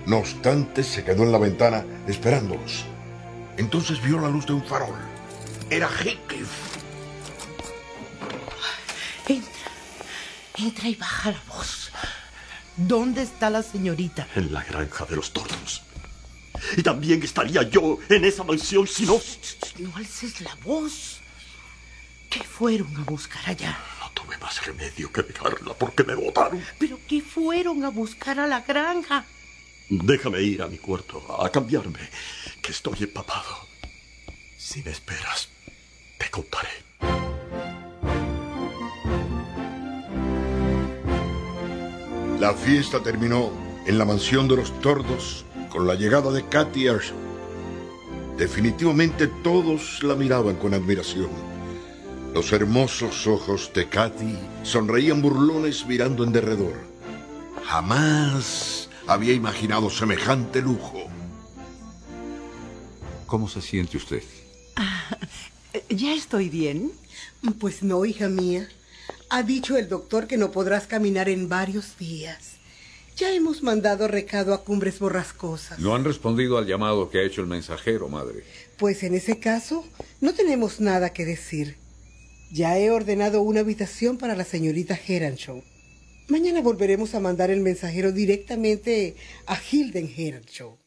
No 0.06 0.18
obstante, 0.18 0.84
se 0.84 1.06
quedó 1.06 1.24
en 1.24 1.32
la 1.32 1.38
ventana 1.38 1.86
esperándolos. 2.08 2.84
Entonces 3.56 4.03
vio 4.03 4.20
la 4.20 4.27
luz 4.27 4.46
de 4.46 4.53
un 4.53 4.63
farol. 4.63 4.96
Era 5.70 5.88
Heathcliff. 5.88 6.73
Entra, 9.27 9.72
entra 10.58 10.89
y 10.89 10.96
baja 10.96 11.32
la 11.32 11.42
voz. 11.48 11.92
¿Dónde 12.75 13.22
está 13.22 13.50
la 13.50 13.63
señorita? 13.63 14.27
En 14.36 14.51
la 14.51 14.63
granja 14.63 15.06
de 15.06 15.15
los 15.15 15.32
tordos. 15.32 15.84
Y 16.75 16.84
también 16.84 17.22
estaría 17.24 17.63
yo 17.63 18.00
en 18.10 18.25
esa 18.25 18.44
mansión 18.44 18.88
si 18.88 19.06
no... 19.06 19.20
No 19.80 19.96
alces 19.96 20.42
la 20.42 20.56
voz. 20.63 21.20
fueron 22.50 22.96
a 22.98 23.03
buscar 23.03 23.42
allá? 23.50 23.77
No 24.00 24.12
tuve 24.12 24.38
más 24.38 24.65
remedio 24.65 25.12
que 25.12 25.24
dejarla 25.24 25.74
porque 25.74 26.03
me 26.03 26.15
botaron. 26.15 26.63
¿Pero 26.80 27.00
qué 27.08 27.22
fueron 27.22 27.84
a 27.84 27.89
buscar 27.89 28.39
a 28.39 28.48
la 28.48 28.62
granja? 28.62 29.25
Déjame 29.89 30.42
ir 30.42 30.62
a 30.62 30.68
mi 30.68 30.77
cuarto 30.77 31.42
a 31.42 31.51
cambiarme, 31.51 32.00
que 32.62 32.72
estoy 32.72 33.03
empapado. 33.03 33.68
Si 34.58 34.82
me 34.82 34.92
esperas, 34.92 35.50
te 36.18 36.30
contaré. 36.30 37.33
La 42.44 42.54
fiesta 42.54 43.02
terminó 43.02 43.52
en 43.86 43.98
la 43.98 44.04
mansión 44.04 44.50
de 44.50 44.58
los 44.58 44.78
tordos 44.82 45.46
con 45.70 45.88
la 45.88 45.96
llegada 45.96 46.30
de 46.30 46.46
Katy 46.46 46.88
Ershaw. 46.88 47.16
Definitivamente 48.38 49.28
todos 49.28 50.04
la 50.04 50.14
miraban 50.14 50.58
con 50.58 50.74
admiración. 50.74 51.30
Los 52.34 52.52
hermosos 52.52 53.28
ojos 53.28 53.72
de 53.74 53.88
Katy 53.88 54.38
sonreían 54.64 55.22
burlones 55.22 55.86
mirando 55.88 56.26
en 56.26 56.34
derredor. 56.34 56.74
Jamás 57.64 58.90
había 59.08 59.32
imaginado 59.32 59.90
semejante 59.90 60.62
lujo. 60.62 61.06
¿Cómo 63.26 63.48
se 63.48 63.62
siente 63.62 63.96
usted? 63.96 64.24
¿Ya 65.88 66.14
estoy 66.14 66.50
bien? 66.50 66.92
Pues 67.62 67.84
no, 67.84 68.04
hija 68.04 68.28
mía. 68.28 68.68
Ha 69.36 69.42
dicho 69.42 69.78
el 69.78 69.90
doctor 69.90 70.28
que 70.28 70.38
no 70.38 70.52
podrás 70.52 70.86
caminar 70.86 71.28
en 71.28 71.50
varios 71.50 71.98
días. 71.98 72.58
Ya 73.18 73.34
hemos 73.34 73.63
mandado 73.63 74.08
recado 74.08 74.54
a 74.54 74.63
Cumbres 74.63 75.00
Borrascosas. 75.00 75.80
No 75.80 75.96
han 75.96 76.04
respondido 76.04 76.60
al 76.60 76.68
llamado 76.68 77.10
que 77.10 77.18
ha 77.18 77.24
hecho 77.24 77.42
el 77.42 77.48
mensajero, 77.48 78.10
madre. 78.10 78.44
Pues 78.78 79.02
en 79.02 79.16
ese 79.16 79.40
caso, 79.40 79.88
no 80.22 80.36
tenemos 80.36 80.80
nada 80.80 81.13
que 81.13 81.25
decir. 81.25 81.78
Ya 82.52 82.78
he 82.78 82.92
ordenado 82.92 83.42
una 83.42 83.62
habitación 83.62 84.20
para 84.20 84.36
la 84.36 84.44
señorita 84.44 85.00
Heranshaw. 85.08 85.63
Mañana 86.28 86.62
volveremos 86.62 87.16
a 87.16 87.20
mandar 87.20 87.50
el 87.50 87.62
mensajero 87.62 88.12
directamente 88.12 89.16
a 89.48 89.58
Hilden 89.60 90.13
Heranshaw. 90.16 90.78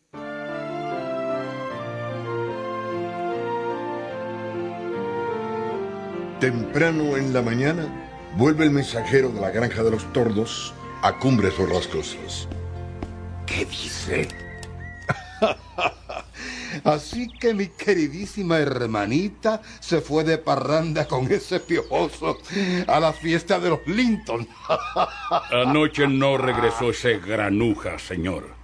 Temprano 6.39 7.17
en 7.17 7.33
la 7.33 7.43
mañana, 7.43 8.07
vuelve 8.37 8.65
el 8.65 8.71
mensajero 8.71 9.31
de 9.31 9.41
la 9.41 9.51
granja 9.51 9.83
de 9.83 9.91
los 9.91 10.13
tordos 10.13 10.75
a 11.03 11.19
Cumbres 11.19 11.57
Borrascosas. 11.57 12.47
¿Qué 13.47 13.65
dice? 13.65 14.29
Así 16.85 17.29
que 17.41 17.55
mi 17.55 17.69
queridísima 17.69 18.59
hermanita 18.59 19.63
se 19.81 20.03
fue 20.03 20.25
de 20.25 20.37
parranda 20.37 21.09
con 21.09 21.33
ese 21.33 21.61
piojoso 21.61 22.39
a 22.87 23.01
la 23.01 23.15
fiesta 23.15 23.59
de 23.59 23.71
los 23.71 23.87
Linton. 23.87 24.47
Anoche 25.51 26.07
no 26.07 26.37
regresó 26.37 26.91
ese 26.91 27.19
granuja, 27.19 27.99
señor. 27.99 28.55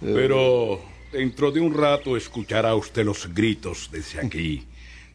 Pero 0.00 0.80
dentro 1.12 1.52
de 1.52 1.60
un 1.60 1.72
rato 1.72 2.16
escuchará 2.16 2.74
usted 2.74 3.04
los 3.04 3.32
gritos 3.32 3.88
desde 3.92 4.26
aquí 4.26 4.66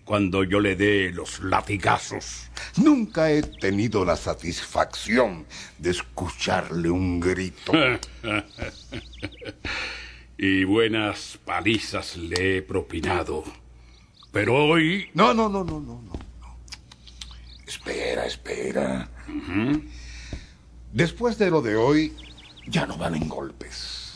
cuando 0.07 0.45
yo 0.45 0.61
le 0.61 0.77
dé 0.77 1.11
los 1.11 1.41
latigazos. 1.41 2.49
Nunca 2.77 3.29
he 3.29 3.43
tenido 3.43 4.05
la 4.05 4.15
satisfacción 4.15 5.45
de 5.77 5.91
escucharle 5.91 6.89
un 6.89 7.19
grito. 7.19 7.73
y 10.37 10.63
buenas 10.63 11.37
palizas 11.43 12.15
le 12.15 12.57
he 12.57 12.61
propinado. 12.61 13.43
Pero 14.31 14.55
hoy... 14.55 15.09
No, 15.13 15.33
no, 15.33 15.49
no, 15.49 15.65
no, 15.65 15.81
no, 15.81 16.01
no. 16.01 16.13
Espera, 17.67 18.25
espera. 18.25 19.09
Después 20.93 21.37
de 21.37 21.51
lo 21.51 21.61
de 21.61 21.75
hoy, 21.75 22.15
ya 22.65 22.87
no 22.87 22.97
van 22.97 23.15
en 23.15 23.27
golpes. 23.27 24.13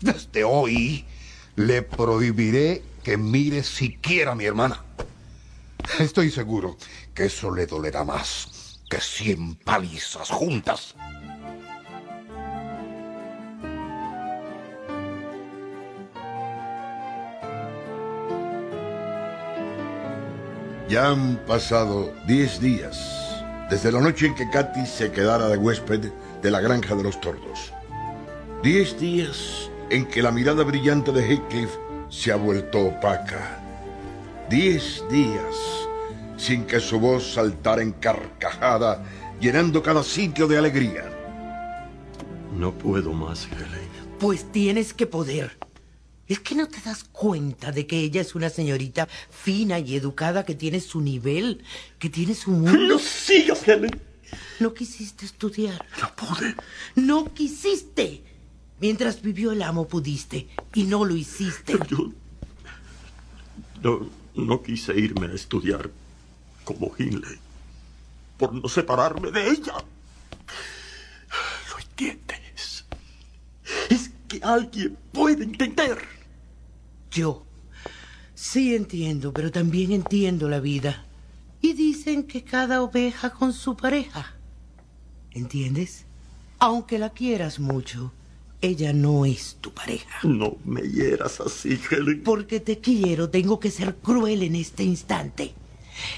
Desde 0.00 0.44
hoy 0.44 1.04
le 1.56 1.82
prohibiré 1.82 2.91
que 3.02 3.16
mire 3.16 3.62
siquiera 3.62 4.32
a 4.32 4.34
mi 4.34 4.44
hermana. 4.44 4.82
Estoy 5.98 6.30
seguro 6.30 6.76
que 7.14 7.26
eso 7.26 7.50
le 7.50 7.66
dolerá 7.66 8.04
más 8.04 8.80
que 8.88 9.00
cien 9.00 9.56
palizas 9.56 10.30
juntas. 10.30 10.94
Ya 20.88 21.08
han 21.08 21.36
pasado 21.46 22.12
diez 22.26 22.60
días 22.60 22.98
desde 23.70 23.90
la 23.90 24.00
noche 24.00 24.26
en 24.26 24.34
que 24.34 24.50
Katy 24.50 24.84
se 24.84 25.10
quedara 25.10 25.48
de 25.48 25.56
huésped 25.56 26.12
de 26.42 26.50
la 26.50 26.60
granja 26.60 26.94
de 26.94 27.02
los 27.02 27.18
tordos. 27.20 27.72
Diez 28.62 29.00
días 29.00 29.70
en 29.88 30.04
que 30.04 30.22
la 30.22 30.30
mirada 30.30 30.62
brillante 30.64 31.10
de 31.10 31.26
Heathcliff 31.26 31.70
se 32.12 32.30
ha 32.30 32.36
vuelto 32.36 32.78
opaca. 32.78 33.58
Diez 34.48 35.02
días 35.10 35.56
sin 36.36 36.66
que 36.66 36.78
su 36.78 37.00
voz 37.00 37.34
saltara 37.34 37.82
en 37.82 37.92
carcajada, 37.92 39.04
llenando 39.40 39.82
cada 39.82 40.02
sitio 40.02 40.46
de 40.46 40.58
alegría. 40.58 41.08
No 42.56 42.76
puedo 42.76 43.12
más, 43.12 43.46
Helen. 43.46 43.88
Pues 44.18 44.50
tienes 44.52 44.92
que 44.92 45.06
poder. 45.06 45.56
¿Es 46.26 46.40
que 46.40 46.54
no 46.54 46.68
te 46.68 46.80
das 46.84 47.04
cuenta 47.04 47.72
de 47.72 47.86
que 47.86 47.98
ella 47.98 48.20
es 48.20 48.34
una 48.34 48.50
señorita 48.50 49.08
fina 49.30 49.78
y 49.78 49.96
educada 49.96 50.44
que 50.44 50.54
tiene 50.54 50.80
su 50.80 51.00
nivel, 51.00 51.64
que 51.98 52.10
tiene 52.10 52.34
su 52.34 52.50
mundo? 52.50 52.76
¡No 52.76 52.98
sigas, 52.98 53.66
Helen! 53.66 54.00
No 54.60 54.74
quisiste 54.74 55.24
estudiar. 55.24 55.86
No 56.00 56.14
pude. 56.14 56.54
No 56.96 57.32
quisiste. 57.32 58.31
Mientras 58.82 59.22
vivió 59.22 59.52
el 59.52 59.62
amo 59.62 59.86
pudiste 59.86 60.48
y 60.74 60.82
no 60.82 61.04
lo 61.04 61.14
hiciste. 61.14 61.78
Yo 61.88 62.10
no, 63.80 64.10
no 64.34 64.60
quise 64.60 64.98
irme 64.98 65.26
a 65.26 65.34
estudiar 65.34 65.88
como 66.64 66.90
Hindley 66.98 67.38
por 68.36 68.52
no 68.52 68.68
separarme 68.68 69.30
de 69.30 69.50
ella. 69.50 69.74
¿Lo 71.70 71.78
entiendes? 71.78 72.84
Es 73.88 74.10
que 74.26 74.40
alguien 74.42 74.98
puede 75.12 75.44
entender. 75.44 75.98
Yo 77.12 77.46
sí 78.34 78.74
entiendo, 78.74 79.32
pero 79.32 79.52
también 79.52 79.92
entiendo 79.92 80.48
la 80.48 80.58
vida. 80.58 81.06
Y 81.60 81.74
dicen 81.74 82.24
que 82.24 82.42
cada 82.42 82.82
oveja 82.82 83.30
con 83.30 83.52
su 83.52 83.76
pareja. 83.76 84.34
¿Entiendes? 85.30 86.04
Aunque 86.58 86.98
la 86.98 87.10
quieras 87.10 87.60
mucho, 87.60 88.12
ella 88.62 88.92
no 88.92 89.26
es 89.26 89.56
tu 89.60 89.72
pareja. 89.72 90.20
No 90.22 90.56
me 90.64 90.82
hieras 90.82 91.40
así, 91.40 91.78
Helen. 91.90 92.22
Porque 92.22 92.60
te 92.60 92.78
quiero, 92.78 93.28
tengo 93.28 93.58
que 93.58 93.70
ser 93.70 93.96
cruel 93.96 94.44
en 94.44 94.54
este 94.54 94.84
instante. 94.84 95.52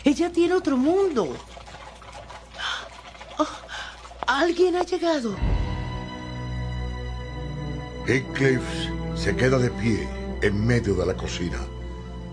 Ella 0.04 0.30
tiene 0.30 0.54
otro 0.54 0.76
mundo. 0.76 1.35
Oh, 3.37 3.48
Alguien 4.28 4.76
ha 4.76 4.85
llegado. 4.85 5.35
Heathcliff 8.07 8.62
se 9.16 9.35
queda 9.35 9.59
de 9.59 9.70
pie 9.70 10.09
en 10.42 10.64
medio 10.64 10.94
de 10.94 11.04
la 11.04 11.16
cocina. 11.16 11.59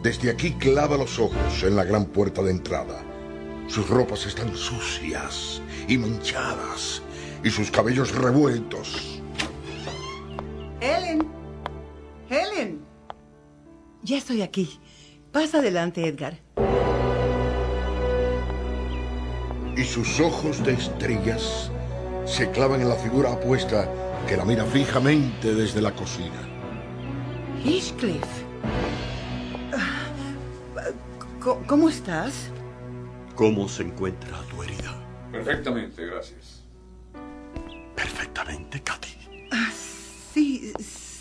Desde 0.03 0.29
aquí 0.29 0.51
clava 0.51 0.97
los 0.97 1.17
ojos 1.17 1.63
en 1.63 1.75
la 1.75 1.83
gran 1.83 2.05
puerta 2.05 2.43
de 2.43 2.51
entrada. 2.51 3.03
Sus 3.67 3.89
ropas 3.89 4.27
están 4.27 4.55
sucias 4.55 5.61
y 5.87 5.97
manchadas 5.97 7.01
y 7.43 7.49
sus 7.49 7.71
cabellos 7.71 8.13
revueltos. 8.13 9.10
Helen. 10.81 11.29
Helen. 12.27 12.81
Ya 14.01 14.17
estoy 14.17 14.41
aquí. 14.41 14.79
Pasa 15.31 15.59
adelante, 15.59 16.07
Edgar. 16.07 16.39
Y 19.77 19.83
sus 19.83 20.19
ojos 20.19 20.63
de 20.65 20.73
estrellas 20.73 21.71
se 22.25 22.49
clavan 22.49 22.81
en 22.81 22.89
la 22.89 22.95
figura 22.95 23.31
apuesta 23.31 23.87
que 24.27 24.35
la 24.35 24.43
mira 24.43 24.65
fijamente 24.65 25.53
desde 25.53 25.81
la 25.81 25.93
cocina. 25.93 26.49
Heathcliff. 27.63 28.25
Ah, 29.73 30.89
¿Cómo 31.67 31.89
estás? 31.89 32.49
¿Cómo 33.35 33.69
se 33.69 33.83
encuentra 33.83 34.41
tu 34.49 34.63
herida? 34.63 34.95
Perfectamente, 35.31 36.05
gracias. 36.07 36.60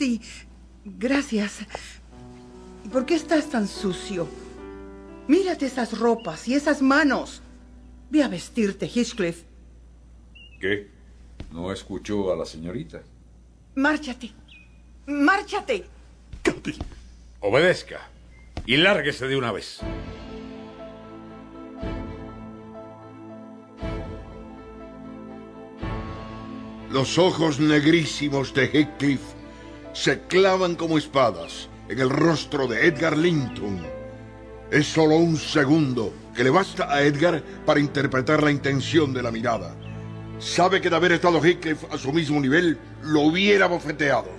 Sí, 0.00 0.18
gracias. 0.82 1.58
¿Por 2.90 3.04
qué 3.04 3.16
estás 3.16 3.50
tan 3.50 3.68
sucio? 3.68 4.26
Mírate 5.28 5.66
esas 5.66 5.98
ropas 5.98 6.48
y 6.48 6.54
esas 6.54 6.80
manos. 6.80 7.42
Ve 8.08 8.22
a 8.22 8.28
vestirte, 8.28 8.88
Heathcliff. 8.88 9.42
¿Qué? 10.58 10.88
¿No 11.52 11.70
escuchó 11.70 12.32
a 12.32 12.36
la 12.36 12.46
señorita? 12.46 13.02
Márchate. 13.74 14.30
Márchate. 15.06 15.84
Cati, 16.42 16.76
obedezca 17.40 18.00
y 18.64 18.78
lárguese 18.78 19.28
de 19.28 19.36
una 19.36 19.52
vez. 19.52 19.80
Los 26.90 27.18
ojos 27.18 27.60
negrísimos 27.60 28.54
de 28.54 28.64
Heathcliff 28.66 29.39
se 29.92 30.20
clavan 30.22 30.76
como 30.76 30.98
espadas 30.98 31.68
en 31.88 31.98
el 31.98 32.10
rostro 32.10 32.66
de 32.66 32.86
Edgar 32.86 33.16
Linton. 33.16 33.80
Es 34.70 34.86
solo 34.86 35.16
un 35.16 35.36
segundo 35.36 36.12
que 36.34 36.44
le 36.44 36.50
basta 36.50 36.92
a 36.92 37.02
Edgar 37.02 37.42
para 37.66 37.80
interpretar 37.80 38.42
la 38.42 38.52
intención 38.52 39.12
de 39.12 39.22
la 39.22 39.32
mirada. 39.32 39.74
Sabe 40.38 40.80
que 40.80 40.88
de 40.88 40.96
haber 40.96 41.12
estado 41.12 41.42
Heathcliff 41.42 41.84
a 41.92 41.98
su 41.98 42.12
mismo 42.12 42.40
nivel, 42.40 42.78
lo 43.02 43.22
hubiera 43.22 43.66
bofeteado. 43.66 44.30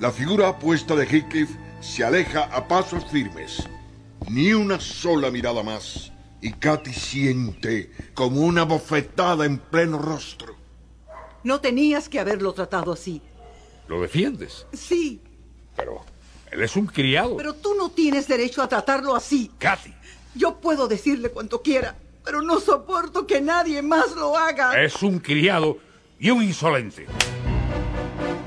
La 0.00 0.12
figura 0.12 0.48
apuesta 0.48 0.94
de 0.94 1.06
Heathcliff 1.06 1.50
se 1.80 2.04
aleja 2.04 2.44
a 2.44 2.68
pasos 2.68 3.04
firmes. 3.06 3.66
Ni 4.28 4.52
una 4.52 4.78
sola 4.78 5.30
mirada 5.30 5.62
más. 5.62 6.12
Y 6.40 6.52
Katy 6.52 6.92
siente 6.92 7.90
como 8.14 8.42
una 8.42 8.64
bofetada 8.64 9.44
en 9.44 9.58
pleno 9.58 9.98
rostro. 9.98 10.54
No 11.42 11.60
tenías 11.60 12.08
que 12.08 12.20
haberlo 12.20 12.52
tratado 12.52 12.92
así. 12.92 13.22
¿Lo 13.88 14.00
defiendes? 14.00 14.66
Sí, 14.72 15.20
Pero 15.76 16.04
él 16.50 16.62
es 16.62 16.76
un 16.76 16.86
criado. 16.86 17.36
pero 17.36 17.54
tú 17.54 17.74
no 17.74 17.90
tienes 17.90 18.26
derecho 18.28 18.62
a 18.62 18.68
tratarlo 18.68 19.14
así. 19.16 19.50
Kathy, 19.58 19.94
Yo 20.34 20.56
puedo 20.60 20.88
decirle 20.88 21.30
cuanto 21.30 21.62
quiera, 21.62 21.96
pero 22.24 22.42
no 22.42 22.60
soporto 22.60 23.26
que 23.26 23.40
nadie 23.40 23.80
más 23.82 24.14
lo 24.14 24.36
haga. 24.36 24.80
es 24.82 25.02
un 25.02 25.18
criado 25.20 25.78
y 26.18 26.30
un 26.30 26.42
insolente. 26.42 27.06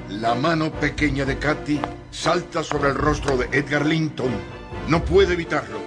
La 0.09 0.35
mano 0.35 0.71
pequeña 0.71 1.25
de 1.25 1.39
Katy 1.39 1.79
salta 2.11 2.63
sobre 2.63 2.89
el 2.89 2.95
rostro 2.95 3.37
de 3.37 3.45
Edgar 3.57 3.85
Linton. 3.85 4.29
No 4.87 5.03
puede 5.03 5.33
evitarlo. 5.33 5.79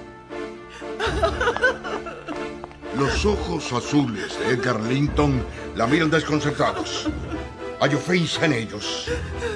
Los 2.98 3.24
ojos 3.26 3.72
azules 3.72 4.38
de 4.40 4.50
Edgar 4.54 4.80
Linton 4.80 5.44
la 5.76 5.86
miran 5.86 6.10
desconcertados. 6.10 7.08
Hay 7.84 7.94
ofensa 7.94 8.46
en 8.46 8.54
ellos. 8.54 9.10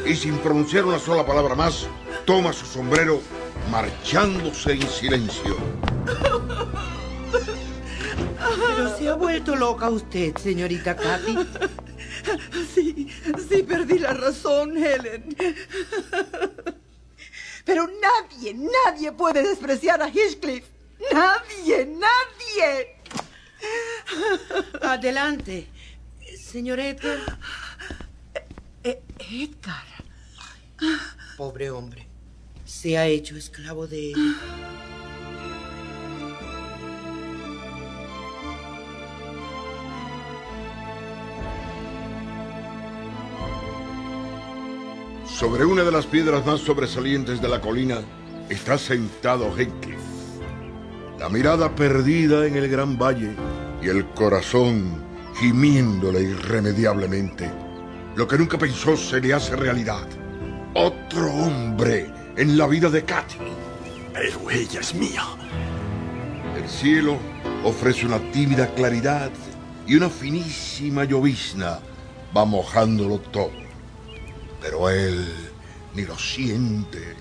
Y 0.04 0.14
sin 0.14 0.36
pronunciar 0.40 0.84
una 0.84 0.98
sola 0.98 1.24
palabra 1.24 1.54
más, 1.54 1.86
toma 2.26 2.52
su 2.52 2.66
sombrero, 2.66 3.22
marchándose 3.70 4.72
en 4.72 4.86
silencio. 4.86 5.56
Pero 8.76 8.98
se 8.98 9.08
ha 9.08 9.14
vuelto 9.14 9.56
loca 9.56 9.88
usted, 9.88 10.36
señorita 10.36 10.94
Katy. 10.94 11.38
Sí, 12.74 13.08
sí 13.48 13.62
perdí 13.62 13.98
la 13.98 14.12
razón, 14.12 14.76
Helen. 14.76 15.34
Pero 17.64 17.88
nadie, 17.88 18.54
nadie 18.84 19.10
puede 19.12 19.42
despreciar 19.42 20.02
a 20.02 20.08
Heathcliff. 20.08 20.66
Nadie, 21.10 21.86
nadie. 21.86 22.96
Adelante, 24.82 25.66
señor 26.38 26.78
Edgar. 26.78 27.38
Eh, 28.84 29.02
Edgar. 29.18 29.86
Pobre 31.36 31.70
hombre. 31.70 32.06
Se 32.64 32.96
ha 32.96 33.06
hecho 33.06 33.36
esclavo 33.36 33.86
de 33.86 34.10
ella. 34.10 34.34
Sobre 45.26 45.64
una 45.64 45.84
de 45.84 45.92
las 45.92 46.06
piedras 46.06 46.44
más 46.44 46.60
sobresalientes 46.60 47.40
de 47.40 47.48
la 47.48 47.60
colina 47.60 48.00
está 48.48 48.76
sentado 48.76 49.56
Heathcliff. 49.56 50.00
La 51.18 51.28
mirada 51.28 51.74
perdida 51.74 52.46
en 52.46 52.56
el 52.56 52.68
gran 52.68 52.98
valle 52.98 53.34
y 53.82 53.88
el 53.88 54.04
corazón 54.10 55.04
gimiéndole 55.36 56.22
irremediablemente. 56.22 57.67
Lo 58.18 58.26
que 58.26 58.36
nunca 58.36 58.58
pensó 58.58 58.96
se 58.96 59.20
le 59.20 59.32
hace 59.32 59.54
realidad. 59.54 60.04
Otro 60.74 61.32
hombre 61.32 62.12
en 62.36 62.58
la 62.58 62.66
vida 62.66 62.90
de 62.90 63.04
Katy. 63.04 63.36
Pero 64.12 64.50
ella 64.50 64.80
es 64.80 64.92
mía. 64.92 65.22
El 66.56 66.68
cielo 66.68 67.16
ofrece 67.62 68.06
una 68.06 68.18
tímida 68.32 68.74
claridad 68.74 69.30
y 69.86 69.94
una 69.94 70.10
finísima 70.10 71.04
llovizna 71.04 71.78
va 72.36 72.44
mojándolo 72.44 73.20
todo. 73.20 73.52
Pero 74.60 74.90
él 74.90 75.24
ni 75.94 76.02
lo 76.02 76.18
siente. 76.18 77.14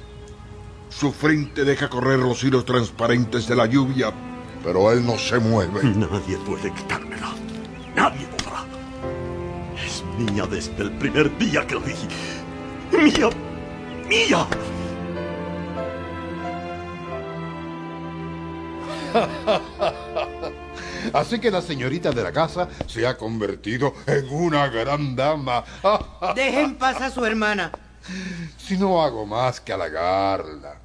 Su 0.90 1.12
frente 1.12 1.64
deja 1.64 1.90
correr 1.90 2.18
los 2.18 2.44
hilos 2.44 2.66
transparentes 2.66 3.48
de 3.48 3.56
la 3.56 3.68
lluvia, 3.68 4.12
pero 4.64 4.92
él 4.92 5.06
no 5.06 5.16
se 5.20 5.38
mueve. 5.38 5.84
Nadie 5.84 6.38
puede 6.38 6.74
quitármela. 6.74 7.36
Nadie 7.96 8.37
mía 10.18 10.46
desde 10.46 10.84
el 10.84 10.92
primer 10.92 11.36
día 11.38 11.66
que 11.66 11.76
la 11.76 11.82
vi. 11.82 11.94
Mía. 12.92 13.30
Mía. 14.08 14.48
Así 21.14 21.40
que 21.40 21.52
la 21.52 21.62
señorita 21.62 22.12
de 22.12 22.24
la 22.24 22.32
casa 22.32 22.68
se 22.86 23.08
ha 23.08 23.18
convertido 23.18 23.94
en 24.06 24.28
una 24.30 24.68
gran 24.68 25.16
dama. 25.16 25.64
Dejen 26.36 26.76
paz 26.76 27.02
a 27.02 27.10
su 27.10 27.26
hermana. 27.26 27.72
Si 28.58 28.78
no 28.78 29.02
hago 29.02 29.26
más 29.26 29.60
que 29.62 29.74
halagarla. 29.74 30.82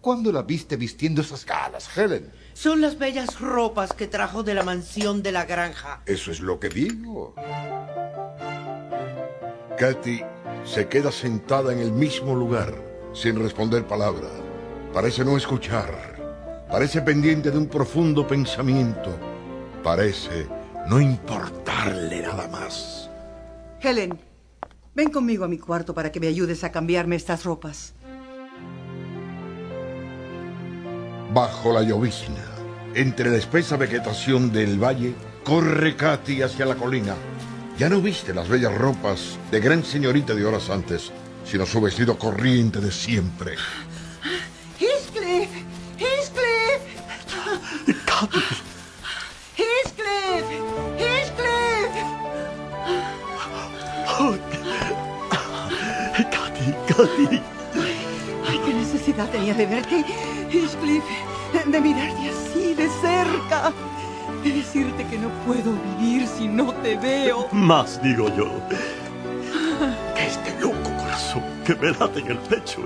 ¿Cuándo 0.00 0.30
la 0.30 0.42
viste 0.42 0.76
vistiendo 0.76 1.20
esas 1.20 1.44
galas, 1.44 1.88
Helen? 1.96 2.30
Son 2.54 2.80
las 2.80 2.96
bellas 2.96 3.40
ropas 3.40 3.92
que 3.92 4.06
trajo 4.06 4.42
de 4.42 4.54
la 4.54 4.62
mansión 4.62 5.22
de 5.22 5.32
la 5.32 5.44
granja. 5.44 6.00
Eso 6.06 6.30
es 6.30 6.40
lo 6.40 6.60
que 6.60 6.68
digo. 6.68 7.34
Katy 9.76 10.22
se 10.64 10.88
queda 10.88 11.12
sentada 11.12 11.72
en 11.72 11.78
el 11.78 11.92
mismo 11.92 12.34
lugar, 12.34 12.74
sin 13.12 13.38
responder 13.38 13.86
palabra. 13.86 14.28
Parece 14.92 15.24
no 15.24 15.36
escuchar. 15.36 16.16
Parece 16.70 17.02
pendiente 17.02 17.50
de 17.50 17.58
un 17.58 17.66
profundo 17.66 18.26
pensamiento. 18.26 19.16
Parece 19.84 20.46
no 20.88 21.00
importarle 21.00 22.22
nada 22.22 22.48
más. 22.48 23.10
Helen, 23.80 24.18
ven 24.94 25.10
conmigo 25.10 25.44
a 25.44 25.48
mi 25.48 25.58
cuarto 25.58 25.94
para 25.94 26.10
que 26.10 26.20
me 26.20 26.26
ayudes 26.26 26.64
a 26.64 26.72
cambiarme 26.72 27.16
estas 27.16 27.44
ropas. 27.44 27.92
Bajo 31.32 31.72
la 31.72 31.82
llovizna, 31.82 32.44
entre 32.94 33.30
la 33.30 33.36
espesa 33.36 33.76
vegetación 33.76 34.50
del 34.50 34.82
valle, 34.82 35.14
corre 35.44 35.94
Katy 35.94 36.42
hacia 36.42 36.64
la 36.64 36.76
colina. 36.76 37.14
Ya 37.78 37.90
no 37.90 38.00
viste 38.00 38.32
las 38.32 38.48
bellas 38.48 38.74
ropas 38.74 39.38
de 39.50 39.60
gran 39.60 39.84
señorita 39.84 40.34
de 40.34 40.46
horas 40.46 40.70
antes, 40.70 41.12
sino 41.44 41.66
su 41.66 41.78
vestido 41.78 42.18
corriente 42.18 42.80
de 42.80 42.90
siempre. 42.90 43.56
¡Heathcliff! 44.80 45.50
¡Heathcliff! 45.98 46.80
¡Heathcliff! 47.86 48.62
¡Heathcliff! 49.58 50.46
Katy, 56.30 56.72
Katy. 56.88 57.42
Ay, 58.48 58.58
qué 58.64 58.72
necesidad 58.72 59.28
tenía 59.28 59.52
de 59.52 59.66
verte, 59.66 60.04
Heathcliff, 60.50 61.04
de 61.66 61.80
mirarte 61.80 62.30
así 62.30 62.72
de 62.72 62.88
cerca, 63.02 63.72
de 64.46 64.52
decirte 64.52 65.04
que 65.06 65.18
no 65.18 65.28
puedo 65.44 65.72
vivir 65.98 66.26
si 66.26 66.46
no 66.46 66.72
te 66.74 66.96
veo. 66.96 67.48
Más 67.52 68.00
digo 68.02 68.28
yo. 68.36 68.48
Que 70.14 70.26
este 70.26 70.60
loco 70.60 70.90
corazón 70.98 71.42
que 71.64 71.74
me 71.74 71.90
late 71.90 72.20
en 72.20 72.28
el 72.28 72.38
pecho 72.38 72.82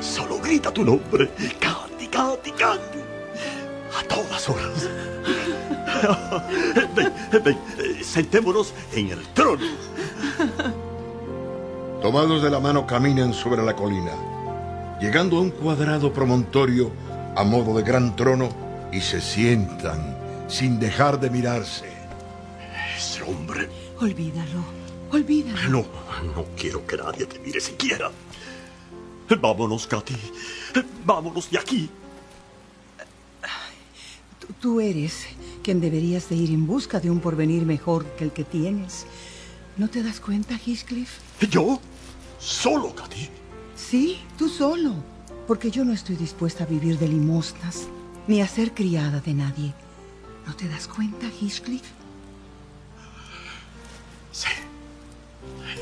solo 0.00 0.38
grita 0.38 0.72
tu 0.72 0.84
nombre. 0.84 1.30
Katy, 1.60 2.08
Katy, 2.08 2.50
Katy. 2.50 2.98
A 3.98 4.02
todas 4.08 4.48
horas. 4.48 4.88
ven, 6.96 7.12
ven, 7.44 7.58
sentémonos 8.02 8.74
en 8.92 9.10
el 9.10 9.22
trono. 9.28 9.64
Tomados 12.02 12.42
de 12.42 12.50
la 12.50 12.60
mano 12.60 12.86
caminan 12.86 13.32
sobre 13.32 13.62
la 13.62 13.74
colina, 13.74 14.12
llegando 15.00 15.38
a 15.38 15.40
un 15.40 15.50
cuadrado 15.50 16.12
promontorio 16.12 16.90
a 17.36 17.44
modo 17.44 17.76
de 17.76 17.82
gran 17.82 18.14
trono 18.16 18.48
y 18.92 19.00
se 19.00 19.20
sientan 19.20 20.15
sin 20.48 20.78
dejar 20.78 21.18
de 21.20 21.30
mirarse. 21.30 21.86
Ese 22.96 23.22
hombre. 23.22 23.68
Olvídalo, 24.00 24.64
olvídalo. 25.10 25.68
No, 25.70 25.86
no 26.34 26.44
quiero 26.56 26.86
que 26.86 26.96
nadie 26.96 27.26
te 27.26 27.38
mire 27.38 27.60
siquiera. 27.60 28.10
Vámonos, 29.40 29.86
Katy. 29.86 30.14
Vámonos 31.04 31.50
de 31.50 31.58
aquí. 31.58 31.90
Tú, 34.38 34.46
tú 34.60 34.80
eres 34.80 35.26
quien 35.62 35.80
deberías 35.80 36.28
de 36.28 36.36
ir 36.36 36.50
en 36.50 36.66
busca 36.66 37.00
de 37.00 37.10
un 37.10 37.20
porvenir 37.20 37.64
mejor 37.64 38.04
que 38.16 38.24
el 38.24 38.32
que 38.32 38.44
tienes. 38.44 39.06
¿No 39.76 39.88
te 39.88 40.02
das 40.02 40.20
cuenta, 40.20 40.54
Heathcliff? 40.54 41.18
¿Yo? 41.50 41.80
¿Solo, 42.38 42.94
Katy? 42.94 43.28
Sí, 43.74 44.18
tú 44.38 44.48
solo. 44.48 44.94
Porque 45.46 45.70
yo 45.70 45.84
no 45.84 45.92
estoy 45.92 46.16
dispuesta 46.16 46.64
a 46.64 46.66
vivir 46.66 46.98
de 46.98 47.08
limosnas, 47.08 47.88
ni 48.26 48.40
a 48.40 48.48
ser 48.48 48.72
criada 48.72 49.20
de 49.20 49.34
nadie. 49.34 49.74
¿No 50.46 50.54
te 50.54 50.68
das 50.68 50.86
cuenta, 50.86 51.26
Heathcliff? 51.26 51.82
Sí, 54.32 54.48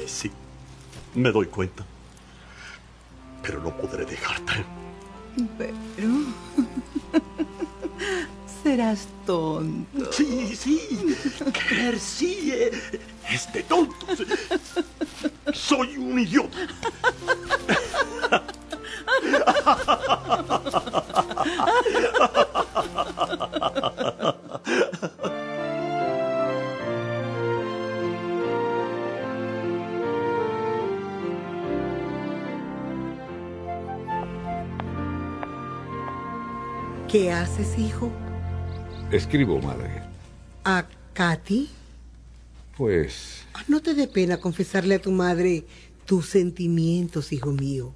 sí, 0.06 0.30
me 1.14 1.30
doy 1.30 1.46
cuenta. 1.46 1.84
Pero 3.42 3.60
no 3.60 3.76
podré 3.76 4.06
dejarte. 4.06 4.64
Pero... 5.58 6.08
Serás 8.62 9.06
tonto. 9.26 10.10
Sí, 10.10 10.56
sí. 10.56 10.80
Querer 11.52 12.00
sí 12.00 12.50
eh, 12.50 13.00
es 13.30 13.52
de 13.52 13.62
tontos. 13.64 14.22
Soy 15.52 15.98
un 15.98 16.18
idiota. 16.18 16.56
¿Qué 37.08 37.30
haces, 37.30 37.78
hijo? 37.78 38.10
Escribo, 39.12 39.60
madre. 39.60 40.02
¿A 40.64 40.84
Katy? 41.12 41.68
Pues... 42.76 43.44
Ah, 43.54 43.62
No 43.68 43.80
te 43.80 43.94
dé 43.94 44.08
pena 44.08 44.38
confesarle 44.38 44.96
a 44.96 44.98
tu 44.98 45.12
madre 45.12 45.64
tus 46.06 46.26
sentimientos, 46.28 47.32
hijo 47.32 47.52
mío. 47.52 47.92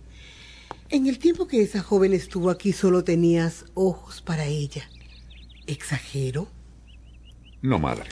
En 0.90 1.06
el 1.06 1.18
tiempo 1.18 1.46
que 1.46 1.60
esa 1.60 1.82
joven 1.82 2.14
estuvo 2.14 2.48
aquí 2.48 2.72
solo 2.72 3.04
tenías 3.04 3.66
ojos 3.74 4.22
para 4.22 4.46
ella. 4.46 4.88
¿Exagero? 5.66 6.48
No, 7.60 7.78
madre. 7.78 8.08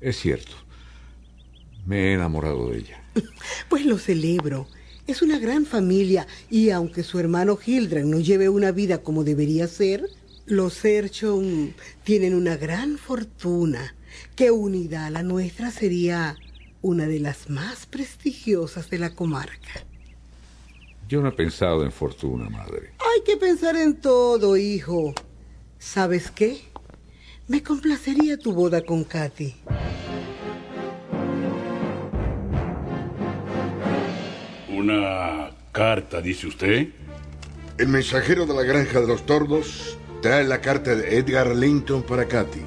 Es 0.00 0.18
cierto. 0.18 0.52
Me 1.84 2.08
he 2.08 2.14
enamorado 2.14 2.70
de 2.70 2.78
ella. 2.78 3.04
Pues 3.68 3.84
lo 3.84 3.98
celebro. 3.98 4.66
Es 5.06 5.20
una 5.20 5.38
gran 5.38 5.66
familia 5.66 6.26
y 6.48 6.70
aunque 6.70 7.02
su 7.02 7.18
hermano 7.18 7.58
Hildred 7.64 8.06
no 8.06 8.18
lleve 8.18 8.48
una 8.48 8.72
vida 8.72 9.02
como 9.02 9.22
debería 9.22 9.68
ser, 9.68 10.08
los 10.46 10.82
Erchon 10.86 11.74
tienen 12.02 12.34
una 12.34 12.56
gran 12.56 12.96
fortuna 12.96 13.94
que 14.34 14.50
unida 14.50 15.04
a 15.04 15.10
la 15.10 15.22
nuestra 15.22 15.70
sería 15.70 16.36
una 16.80 17.06
de 17.06 17.20
las 17.20 17.50
más 17.50 17.84
prestigiosas 17.84 18.88
de 18.88 18.98
la 18.98 19.14
comarca. 19.14 19.85
Yo 21.08 21.22
no 21.22 21.28
he 21.28 21.32
pensado 21.32 21.84
en 21.84 21.92
fortuna, 21.92 22.48
madre. 22.48 22.92
Hay 22.98 23.22
que 23.24 23.36
pensar 23.36 23.76
en 23.76 24.00
todo, 24.00 24.56
hijo. 24.56 25.14
¿Sabes 25.78 26.32
qué? 26.32 26.62
Me 27.46 27.62
complacería 27.62 28.38
tu 28.38 28.52
boda 28.52 28.82
con 28.82 29.04
Katy. 29.04 29.54
Una 34.68 35.50
carta, 35.70 36.20
dice 36.20 36.48
usted. 36.48 36.88
El 37.78 37.88
mensajero 37.88 38.46
de 38.46 38.54
la 38.54 38.62
granja 38.62 39.00
de 39.00 39.06
los 39.06 39.24
tordos 39.24 39.96
trae 40.22 40.42
la 40.42 40.60
carta 40.60 40.96
de 40.96 41.18
Edgar 41.18 41.54
Linton 41.54 42.02
para 42.02 42.26
Katy. 42.26 42.62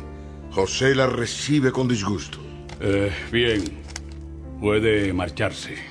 José 0.51 0.95
la 0.95 1.07
recibe 1.07 1.73
con 1.73 1.89
disgusto. 1.89 2.37
Eh, 2.79 3.11
bien, 3.31 3.63
puede 4.61 5.11
marcharse. 5.11 5.88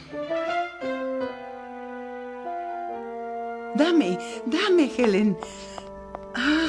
Dame, 3.79 4.19
dame, 4.45 4.91
Helen. 4.97 5.37
Ah, 6.35 6.69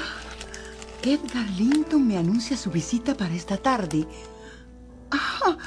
Edgar 1.01 1.49
Linton 1.57 2.07
me 2.07 2.17
anuncia 2.17 2.55
su 2.55 2.69
visita 2.69 3.17
para 3.17 3.33
esta 3.33 3.57
tarde. 3.57 4.05
Ah, 5.09 5.57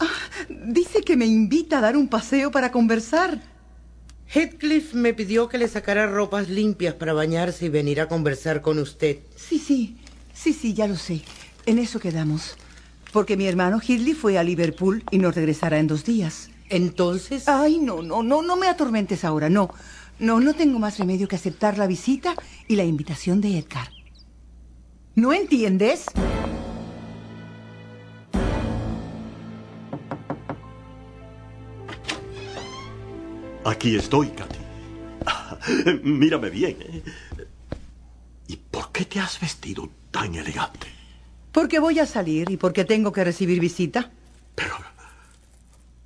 ah, 0.00 0.06
dice 0.50 1.00
que 1.00 1.16
me 1.16 1.24
invita 1.24 1.78
a 1.78 1.80
dar 1.80 1.96
un 1.96 2.08
paseo 2.08 2.50
para 2.50 2.70
conversar. 2.70 3.40
Heathcliff 4.34 4.92
me 4.92 5.14
pidió 5.14 5.48
que 5.48 5.56
le 5.56 5.66
sacara 5.66 6.06
ropas 6.06 6.50
limpias 6.50 6.94
para 6.94 7.14
bañarse 7.14 7.66
y 7.66 7.68
venir 7.70 7.98
a 8.02 8.08
conversar 8.08 8.60
con 8.60 8.78
usted. 8.78 9.20
Sí, 9.34 9.58
sí, 9.58 9.96
sí, 10.34 10.52
sí, 10.52 10.74
ya 10.74 10.86
lo 10.86 10.96
sé. 10.96 11.22
En 11.64 11.78
eso 11.78 12.00
quedamos. 12.00 12.56
Porque 13.14 13.38
mi 13.38 13.46
hermano 13.46 13.80
Hidley 13.80 14.12
fue 14.12 14.36
a 14.36 14.42
Liverpool 14.42 15.04
y 15.10 15.16
no 15.16 15.30
regresará 15.30 15.78
en 15.78 15.86
dos 15.86 16.04
días. 16.04 16.50
Entonces... 16.68 17.48
Ay, 17.48 17.78
no, 17.78 18.02
no, 18.02 18.22
no, 18.22 18.42
no 18.42 18.56
me 18.56 18.68
atormentes 18.68 19.24
ahora, 19.24 19.48
no. 19.48 19.70
No, 20.18 20.40
no 20.40 20.54
tengo 20.54 20.78
más 20.78 20.98
remedio 20.98 21.28
que 21.28 21.36
aceptar 21.36 21.78
la 21.78 21.86
visita 21.86 22.34
y 22.68 22.76
la 22.76 22.84
invitación 22.84 23.40
de 23.40 23.58
Edgar. 23.58 23.88
¿No 25.14 25.32
entiendes? 25.32 26.06
Aquí 33.64 33.96
estoy, 33.96 34.28
Katy. 34.28 34.58
Mírame 36.02 36.50
bien. 36.50 36.76
¿eh? 36.80 37.02
¿Y 38.48 38.56
por 38.56 38.90
qué 38.92 39.04
te 39.04 39.20
has 39.20 39.40
vestido 39.40 39.88
tan 40.10 40.34
elegante? 40.34 40.88
Porque 41.52 41.78
voy 41.78 41.98
a 41.98 42.06
salir 42.06 42.50
y 42.50 42.56
porque 42.56 42.84
tengo 42.84 43.12
que 43.12 43.24
recibir 43.24 43.60
visita. 43.60 44.10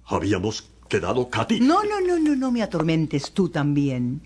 Habíamos 0.05 0.69
quedado, 0.88 1.29
Katy. 1.29 1.61
No, 1.61 1.83
no, 1.85 2.01
no, 2.01 2.18
no, 2.18 2.35
no 2.35 2.51
me 2.51 2.62
atormentes 2.62 3.33
tú 3.33 3.49
también. 3.49 4.20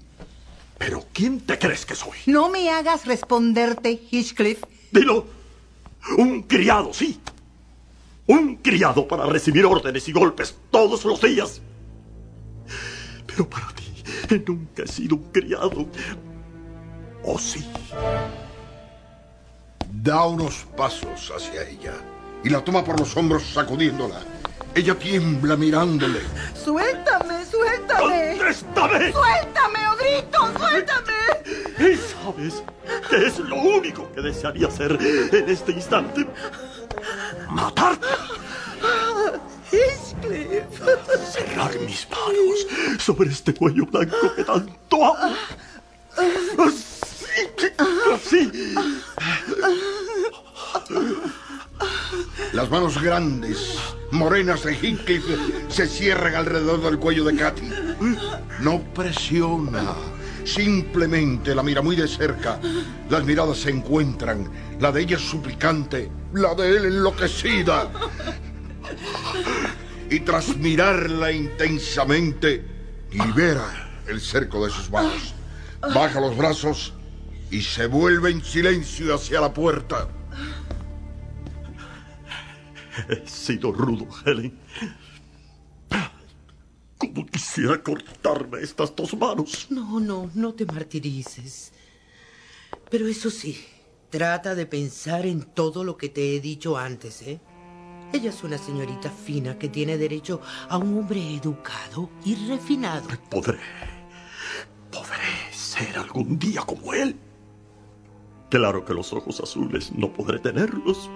¿Pero 0.79 1.05
quién 1.13 1.41
te 1.41 1.59
crees 1.59 1.85
que 1.85 1.95
soy? 1.95 2.17
No 2.27 2.49
me 2.49 2.71
hagas 2.71 3.07
responderte, 3.07 4.01
Heathcliff. 4.11 4.63
Dilo. 4.91 5.27
Un 6.17 6.43
criado, 6.45 6.95
sí. 6.95 7.21
Un 8.27 8.57
criado 8.57 9.07
para 9.07 9.27
recibir 9.27 9.67
órdenes 9.67 10.09
y 10.09 10.13
golpes 10.13 10.57
todos 10.71 11.05
los 11.05 11.21
días. 11.21 11.61
Pero 13.27 13.49
para 13.49 13.69
ti 13.75 14.43
nunca 14.47 14.85
he 14.85 14.89
sido 14.89 15.17
un 15.17 15.25
criado. 15.33 15.87
¿O 17.25 17.39
sí? 17.39 17.65
Da 19.93 20.25
unos 20.27 20.67
pasos 20.77 21.31
hacia 21.37 21.69
ella 21.69 21.95
y 22.43 22.49
la 22.49 22.65
toma 22.65 22.83
por 22.83 22.99
los 22.99 23.17
hombros 23.17 23.43
sacudiéndola. 23.53 24.23
Ella 24.75 24.95
tiembla 24.95 25.57
mirándole. 25.57 26.21
Suéltame, 26.55 27.45
suéltame. 27.45 28.37
¡Contéstame! 28.39 29.13
Suéltame 29.13 29.89
o 29.89 29.97
grito, 29.97 30.39
suéltame. 30.59 31.13
¿Y 31.79 31.97
sabes 31.97 32.63
qué 33.09 33.27
es 33.27 33.39
lo 33.41 33.57
único 33.57 34.11
que 34.13 34.21
desearía 34.21 34.69
hacer 34.69 34.97
en 35.01 35.49
este 35.49 35.73
instante? 35.73 36.27
¡Matarte! 37.51 38.07
Heathcliff. 39.73 40.65
Cerrar 41.33 41.79
mis 41.81 42.07
manos 42.11 42.67
sobre 42.99 43.31
este 43.31 43.55
cuello 43.55 43.87
blanco 43.87 44.35
que 44.35 44.45
tanto 44.45 45.17
amo. 45.17 45.37
Así, 46.59 47.73
así. 48.15 48.75
Las 52.53 52.69
manos 52.69 53.01
grandes, 53.01 53.77
morenas 54.11 54.65
de 54.65 54.75
Heathcliff 54.75 55.25
se 55.69 55.87
cierran 55.87 56.35
alrededor 56.35 56.83
del 56.83 56.99
cuello 56.99 57.25
de 57.25 57.37
Katy. 57.37 57.71
No 58.61 58.83
presiona, 58.93 59.95
simplemente 60.45 61.55
la 61.55 61.63
mira 61.63 61.81
muy 61.81 61.97
de 61.97 62.09
cerca. 62.09 62.59
Las 63.09 63.25
miradas 63.25 63.59
se 63.59 63.71
encuentran, 63.71 64.51
la 64.81 64.91
de 64.91 65.03
ella 65.03 65.17
es 65.17 65.23
suplicante, 65.23 66.11
la 66.33 66.55
de 66.55 66.77
él 66.77 66.85
enloquecida. 66.87 67.91
Y 70.11 70.21
tras 70.21 70.57
mirarla 70.57 71.31
intensamente, 71.31 72.65
libera 73.13 73.91
el 74.09 74.21
cerco 74.21 74.65
de 74.65 74.73
sus 74.73 74.91
manos, 74.91 75.35
baja 75.95 76.21
los 76.21 76.37
brazos 76.37 76.95
y 77.51 77.63
se 77.63 77.87
vuelve 77.87 78.31
en 78.31 78.45
silencio 78.45 79.15
hacia 79.15 79.41
la 79.41 79.55
puerta. 79.55 80.09
He 83.09 83.27
sido 83.27 83.73
rudo, 83.73 84.07
Helen. 84.25 84.59
Como 86.99 87.27
quisiera 87.27 87.83
cortarme 87.83 88.61
estas 88.61 88.95
dos 88.95 89.17
manos. 89.17 89.69
No, 89.71 89.99
no, 90.01 90.31
no 90.35 90.53
te 90.53 90.67
martirices. 90.67 91.73
Pero 92.91 93.07
eso 93.07 93.31
sí, 93.31 93.59
trata 94.11 94.55
de 94.55 94.67
pensar 94.67 95.25
en 95.25 95.43
todo 95.43 95.83
lo 95.83 95.97
que 95.97 96.11
te 96.11 96.37
he 96.37 96.41
dicho 96.41 96.77
antes, 96.77 97.23
¿eh? 97.23 97.41
Ella 98.13 98.31
es 98.31 98.43
una 98.43 98.59
señorita 98.59 99.09
fina 99.09 99.57
que 99.57 99.69
tiene 99.69 99.97
derecho 99.97 100.41
a 100.69 100.77
un 100.77 100.99
hombre 100.99 101.37
educado 101.37 102.11
y 102.25 102.35
refinado. 102.49 103.09
Podré. 103.31 103.59
Podré 104.91 105.53
ser 105.53 105.97
algún 105.97 106.39
día 106.39 106.63
como 106.63 106.93
él. 106.93 107.17
Claro 108.51 108.85
que 108.85 108.95
los 108.95 109.13
ojos 109.13 109.41
azules 109.41 109.93
no 109.93 110.13
podré 110.13 110.41
tenerlos. 110.41 111.09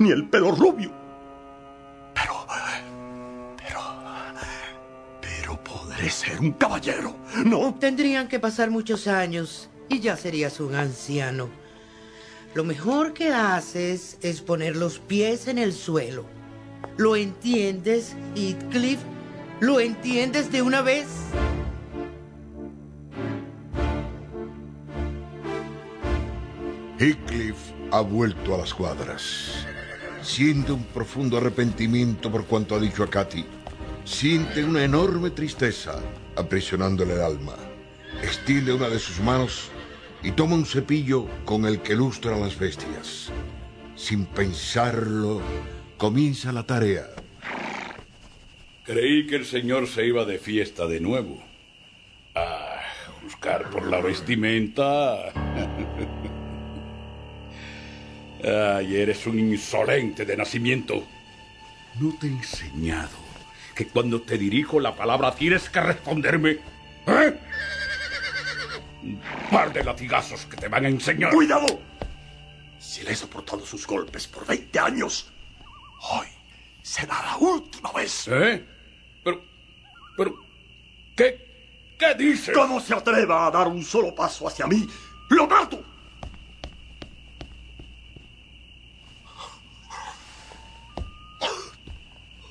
Ni 0.00 0.10
el 0.10 0.28
pelo 0.28 0.52
rubio. 0.52 0.92
Pero. 2.14 2.46
Pero. 3.56 3.80
Pero 5.20 5.64
podré 5.64 6.10
ser 6.10 6.40
un 6.40 6.52
caballero, 6.52 7.16
¿no? 7.44 7.74
Tendrían 7.74 8.28
que 8.28 8.38
pasar 8.38 8.70
muchos 8.70 9.06
años 9.06 9.70
y 9.88 10.00
ya 10.00 10.16
serías 10.16 10.60
un 10.60 10.74
anciano. 10.74 11.48
Lo 12.54 12.64
mejor 12.64 13.14
que 13.14 13.32
haces 13.32 14.18
es 14.20 14.42
poner 14.42 14.76
los 14.76 14.98
pies 14.98 15.48
en 15.48 15.58
el 15.58 15.72
suelo. 15.72 16.26
¿Lo 16.98 17.16
entiendes, 17.16 18.14
Heathcliff? 18.34 19.00
¿Lo 19.60 19.80
entiendes 19.80 20.52
de 20.52 20.60
una 20.60 20.82
vez? 20.82 21.06
Heathcliff 26.98 27.56
ha 27.90 28.00
vuelto 28.00 28.54
a 28.54 28.58
las 28.58 28.74
cuadras. 28.74 29.66
Siente 30.22 30.70
un 30.70 30.84
profundo 30.84 31.36
arrepentimiento 31.36 32.30
por 32.30 32.46
cuanto 32.46 32.76
ha 32.76 32.80
dicho 32.80 33.02
a 33.02 33.10
Katy. 33.10 33.44
Siente 34.04 34.64
una 34.64 34.84
enorme 34.84 35.30
tristeza 35.30 36.00
aprisionándole 36.36 37.14
el 37.14 37.22
alma. 37.22 37.56
Extiende 38.22 38.72
una 38.72 38.88
de 38.88 39.00
sus 39.00 39.18
manos 39.20 39.70
y 40.22 40.30
toma 40.30 40.54
un 40.54 40.64
cepillo 40.64 41.26
con 41.44 41.66
el 41.66 41.82
que 41.82 41.96
lustra 41.96 42.38
las 42.38 42.56
bestias. 42.56 43.32
Sin 43.96 44.26
pensarlo, 44.26 45.40
comienza 45.96 46.52
la 46.52 46.64
tarea. 46.64 47.06
Creí 48.84 49.26
que 49.26 49.36
el 49.36 49.44
señor 49.44 49.88
se 49.88 50.06
iba 50.06 50.24
de 50.24 50.38
fiesta 50.38 50.86
de 50.86 51.00
nuevo. 51.00 51.42
A 52.36 52.80
buscar 53.24 53.70
por 53.70 53.88
la 53.88 54.00
vestimenta. 54.00 55.32
Ay, 58.44 58.96
eres 58.96 59.26
un 59.26 59.38
insolente 59.38 60.24
de 60.24 60.36
nacimiento. 60.36 61.04
No 62.00 62.16
te 62.18 62.26
he 62.26 62.30
enseñado 62.30 63.10
que 63.74 63.86
cuando 63.86 64.22
te 64.22 64.36
dirijo 64.36 64.80
la 64.80 64.94
palabra 64.94 65.34
tienes 65.34 65.68
que 65.68 65.80
responderme. 65.80 66.58
¿Eh? 67.06 67.38
Un 69.02 69.20
par 69.50 69.72
de 69.72 69.84
latigazos 69.84 70.46
que 70.46 70.56
te 70.56 70.68
van 70.68 70.86
a 70.86 70.88
enseñar. 70.88 71.32
¡Cuidado! 71.32 71.80
Si 72.78 73.02
le 73.02 73.12
he 73.12 73.16
soportado 73.16 73.64
sus 73.64 73.86
golpes 73.86 74.26
por 74.26 74.46
20 74.46 74.78
años, 74.78 75.32
hoy 76.10 76.26
será 76.82 77.22
la 77.22 77.36
última 77.36 77.92
vez. 77.92 78.26
¿Eh? 78.28 78.64
Pero. 79.22 79.44
Pero. 80.16 80.34
¿Qué. 81.16 81.94
¿Qué 81.98 82.14
dices? 82.14 82.54
¿Cómo 82.54 82.80
se 82.80 82.94
atreva 82.94 83.46
a 83.46 83.50
dar 83.50 83.68
un 83.68 83.84
solo 83.84 84.14
paso 84.14 84.48
hacia 84.48 84.66
mí? 84.66 84.88
¡Lo 85.30 85.46
mato! 85.46 85.91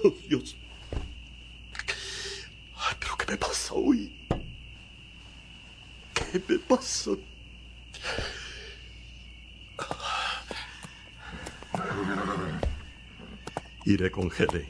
Oh, 0.03 0.13
Dios. 0.27 0.55
Ay, 2.75 2.95
pero 2.99 3.17
¿qué 3.17 3.31
me 3.31 3.37
pasa 3.37 3.73
hoy? 3.73 4.11
¿Qué 6.13 6.41
me 6.47 6.57
pasa? 6.59 7.11
Iré 13.85 14.11
con 14.11 14.31
Helen, 14.31 14.67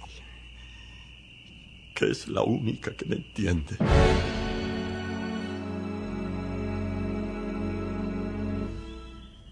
que 1.93 2.11
es 2.11 2.27
la 2.27 2.43
única 2.43 2.95
que 2.95 3.05
me 3.05 3.15
entiende. 3.17 3.77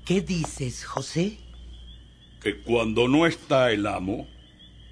¿Qué 0.06 0.22
dices, 0.22 0.86
José? 0.86 1.38
Que 2.42 2.62
cuando 2.62 3.08
no 3.08 3.28
está 3.28 3.72
el 3.72 3.86
amo, 3.86 4.28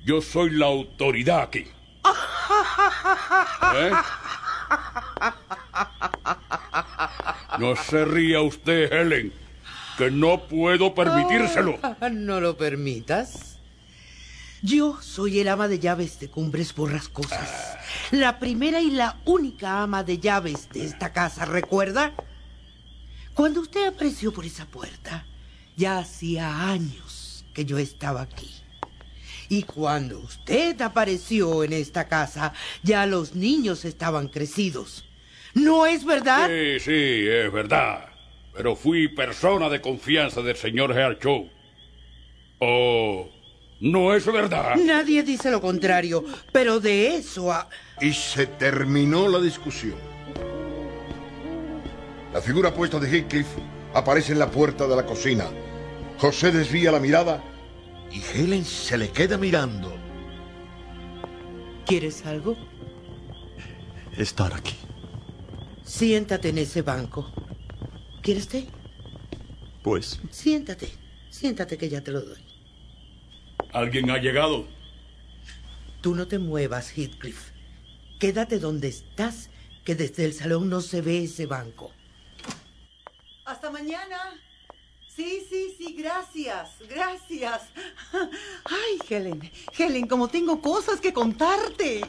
yo 0.06 0.22
soy 0.22 0.52
la 0.52 0.68
autoridad 0.68 1.42
aquí. 1.42 1.66
¿Eh? 3.76 3.92
No 7.60 7.76
se 7.76 8.06
ría 8.06 8.42
usted, 8.42 8.92
Helen, 8.92 9.34
que 9.98 10.12
no 10.12 10.48
puedo 10.48 10.94
permitírselo. 10.94 11.80
Ah, 11.82 12.10
no 12.10 12.40
lo 12.40 12.58
permitas. 12.58 13.60
Yo 14.62 15.00
soy 15.02 15.40
el 15.40 15.48
ama 15.50 15.68
de 15.68 15.80
llaves 15.80 16.20
de 16.20 16.30
Cumbres 16.30 16.74
Borrascosas. 16.74 17.78
La 18.12 18.40
primera 18.40 18.82
y 18.82 18.92
la 18.92 19.18
única 19.26 19.82
ama 19.84 20.04
de 20.04 20.18
llaves 20.20 20.70
de 20.70 20.86
esta 20.86 21.14
casa, 21.14 21.46
¿recuerda? 21.46 22.14
Cuando 23.34 23.62
usted 23.62 23.88
apareció 23.88 24.34
por 24.34 24.46
esa 24.46 24.66
puerta, 24.66 25.26
ya 25.76 26.00
hacía 26.00 26.70
años 26.70 27.46
que 27.54 27.66
yo 27.66 27.78
estaba 27.78 28.22
aquí. 28.22 28.50
Y 29.50 29.64
cuando 29.64 30.20
usted 30.20 30.80
apareció 30.82 31.64
en 31.64 31.74
esta 31.74 32.08
casa, 32.08 32.54
ya 32.84 33.06
los 33.06 33.36
niños 33.36 33.86
estaban 33.86 34.28
crecidos. 34.28 35.06
¿No 35.54 35.86
es 35.86 36.06
verdad? 36.06 36.48
Sí, 36.48 36.80
sí, 36.80 37.28
es 37.28 37.52
verdad. 37.52 38.10
Pero 38.54 38.76
fui 38.76 39.08
persona 39.08 39.70
de 39.70 39.82
confianza 39.82 40.42
del 40.42 40.56
señor 40.56 40.92
Herschel. 40.98 41.50
Oh, 42.60 43.30
¿no 43.80 44.14
es 44.14 44.26
verdad? 44.26 44.76
Nadie 44.76 45.24
dice 45.24 45.50
lo 45.50 45.62
contrario, 45.62 46.26
pero 46.52 46.80
de 46.80 47.16
eso 47.16 47.52
a... 47.52 47.70
Y 48.02 48.14
se 48.14 48.48
terminó 48.48 49.30
la 49.30 49.40
discusión. 49.40 49.96
La 52.34 52.42
figura 52.42 52.74
puesta 52.74 53.00
de 53.00 53.10
Heathcliff 53.10 53.48
aparece 53.94 54.34
en 54.34 54.40
la 54.40 54.52
puerta 54.52 54.88
de 54.88 54.96
la 54.96 55.06
cocina. 55.06 55.46
José 56.18 56.52
desvía 56.52 56.92
la 56.92 57.00
mirada 57.00 57.42
y 58.12 58.22
Helen 58.22 58.66
se 58.66 58.98
le 58.98 59.10
queda 59.10 59.38
mirando. 59.38 59.94
¿Quieres 61.86 62.26
algo? 62.26 62.58
Estar 64.18 64.54
aquí. 64.54 64.76
Siéntate 65.84 66.50
en 66.50 66.58
ese 66.58 66.82
banco. 66.82 67.32
¿Quieres 68.22 68.48
té? 68.48 68.68
Pues 69.84 70.20
Siéntate. 70.32 70.90
Siéntate 71.30 71.78
que 71.78 71.88
ya 71.88 72.02
te 72.02 72.12
lo 72.12 72.22
doy. 72.22 72.44
¿Alguien 73.72 74.10
ha 74.10 74.18
llegado? 74.18 74.68
Tú 76.02 76.16
no 76.16 76.28
te 76.28 76.40
muevas, 76.40 76.92
Heathcliff. 76.98 77.52
Quédate 78.20 78.60
donde 78.60 78.88
estás, 78.88 79.50
que 79.86 79.96
desde 79.96 80.26
el 80.26 80.34
salón 80.34 80.70
no 80.70 80.82
se 80.82 81.02
ve 81.02 81.24
ese 81.24 81.46
banco. 81.46 81.92
Hasta 83.46 83.70
mañana. 83.70 84.18
Sí, 85.18 85.42
sí, 85.50 85.74
sí, 85.76 85.96
gracias, 85.98 86.70
gracias. 86.88 87.64
Ay, 88.66 89.00
Helen, 89.10 89.52
Helen, 89.76 90.06
como 90.08 90.28
tengo 90.28 90.62
cosas 90.62 91.02
que 91.02 91.12
contarte. 91.12 92.02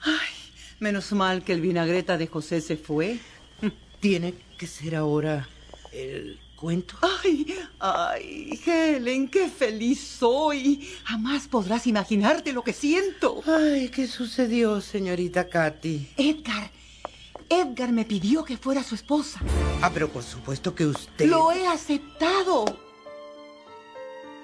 Ay, 0.00 0.28
menos 0.78 1.10
mal 1.10 1.42
que 1.42 1.52
el 1.52 1.60
vinagreta 1.60 2.16
de 2.16 2.28
José 2.28 2.60
se 2.60 2.76
fue. 2.76 3.18
Tiene 4.00 4.34
que 4.56 4.68
ser 4.68 4.94
ahora 4.94 5.48
el 5.90 6.38
cuento. 6.54 6.94
Ay, 7.24 7.58
ay, 7.80 8.60
Helen, 8.64 9.26
qué 9.26 9.48
feliz 9.48 10.00
soy. 10.00 10.88
Jamás 11.02 11.48
podrás 11.48 11.88
imaginarte 11.88 12.52
lo 12.52 12.62
que 12.62 12.72
siento. 12.72 13.42
Ay, 13.44 13.88
¿qué 13.88 14.06
sucedió, 14.06 14.80
señorita 14.80 15.48
Katy? 15.48 16.10
Edgar, 16.16 16.70
Edgar 17.52 17.90
me 17.90 18.04
pidió 18.04 18.44
que 18.44 18.56
fuera 18.56 18.84
su 18.84 18.94
esposa. 18.94 19.40
Ah, 19.82 19.90
pero 19.92 20.08
por 20.08 20.22
supuesto 20.22 20.72
que 20.72 20.86
usted... 20.86 21.26
Lo 21.26 21.50
he 21.50 21.66
aceptado. 21.66 22.64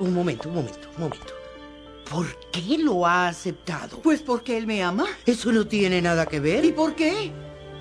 Un 0.01 0.13
momento, 0.13 0.49
un 0.49 0.57
momento, 0.57 0.91
un 0.97 1.03
momento. 1.05 1.33
¿Por 2.11 2.27
qué 2.51 2.79
lo 2.79 3.07
ha 3.07 3.29
aceptado? 3.29 4.01
Pues 4.01 4.23
porque 4.23 4.57
él 4.57 4.67
me 4.67 4.83
ama. 4.83 5.07
Eso 5.25 5.53
no 5.53 5.69
tiene 5.69 6.03
nada 6.03 6.27
que 6.27 6.41
ver. 6.41 6.65
¿Y 6.65 6.73
por 6.73 6.97
qué? 6.97 7.31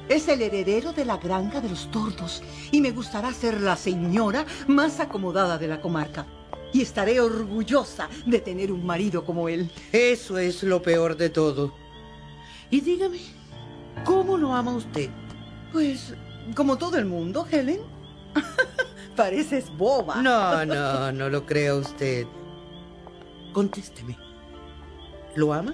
Es 0.10 0.28
el 0.28 0.44
heredero 0.44 0.94
de 0.94 1.06
la 1.06 1.18
granja 1.18 1.60
de 1.60 1.70
los 1.70 1.90
tordos 1.90 2.44
y 2.72 2.80
me 2.80 2.92
gustará 2.92 3.34
ser 3.34 3.62
la 3.62 3.76
señora 3.76 4.46
más 4.68 5.00
acomodada 5.00 5.58
de 5.58 5.68
la 5.68 5.82
comarca. 5.82 6.28
Y 6.72 6.84
estaré 6.84 7.20
orgullosa 7.20 8.10
de 8.28 8.40
tener 8.42 8.72
un 8.72 8.86
marido 8.86 9.26
como 9.26 9.50
él. 9.50 9.72
Eso 9.92 10.38
es 10.38 10.62
lo 10.62 10.84
peor 10.84 11.18
de 11.18 11.30
todo. 11.32 11.74
Y 12.70 12.82
dígame, 12.82 13.20
¿cómo 14.04 14.38
lo 14.38 14.54
ama 14.54 14.76
usted? 14.76 15.10
Pues 15.72 16.14
como 16.56 16.78
todo 16.78 16.98
el 16.98 17.06
mundo, 17.06 17.48
Helen. 17.50 17.80
Pareces 19.16 19.70
boba. 19.76 20.22
No, 20.22 20.66
no, 20.66 21.12
no 21.12 21.30
lo 21.30 21.46
crea 21.46 21.76
usted. 21.76 22.28
Contésteme. 23.54 24.18
¿Lo 25.36 25.54
ama? 25.54 25.74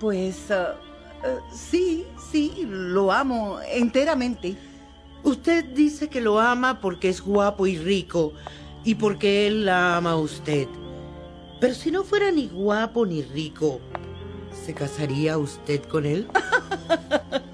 Pues 0.00 0.48
uh, 0.50 1.26
uh, 1.26 1.54
sí, 1.54 2.06
sí, 2.30 2.66
lo 2.68 3.12
amo 3.12 3.58
enteramente. 3.70 4.56
Usted 5.22 5.64
dice 5.66 6.08
que 6.08 6.20
lo 6.20 6.40
ama 6.40 6.80
porque 6.80 7.08
es 7.08 7.20
guapo 7.20 7.66
y 7.66 7.78
rico 7.78 8.32
y 8.84 8.96
porque 8.96 9.46
él 9.46 9.66
la 9.66 9.96
ama 9.96 10.12
a 10.12 10.16
usted. 10.16 10.66
Pero 11.60 11.74
si 11.74 11.90
no 11.90 12.02
fuera 12.02 12.30
ni 12.32 12.48
guapo 12.48 13.06
ni 13.06 13.22
rico, 13.22 13.80
¿se 14.64 14.74
casaría 14.74 15.38
usted 15.38 15.82
con 15.84 16.06
él? 16.06 16.28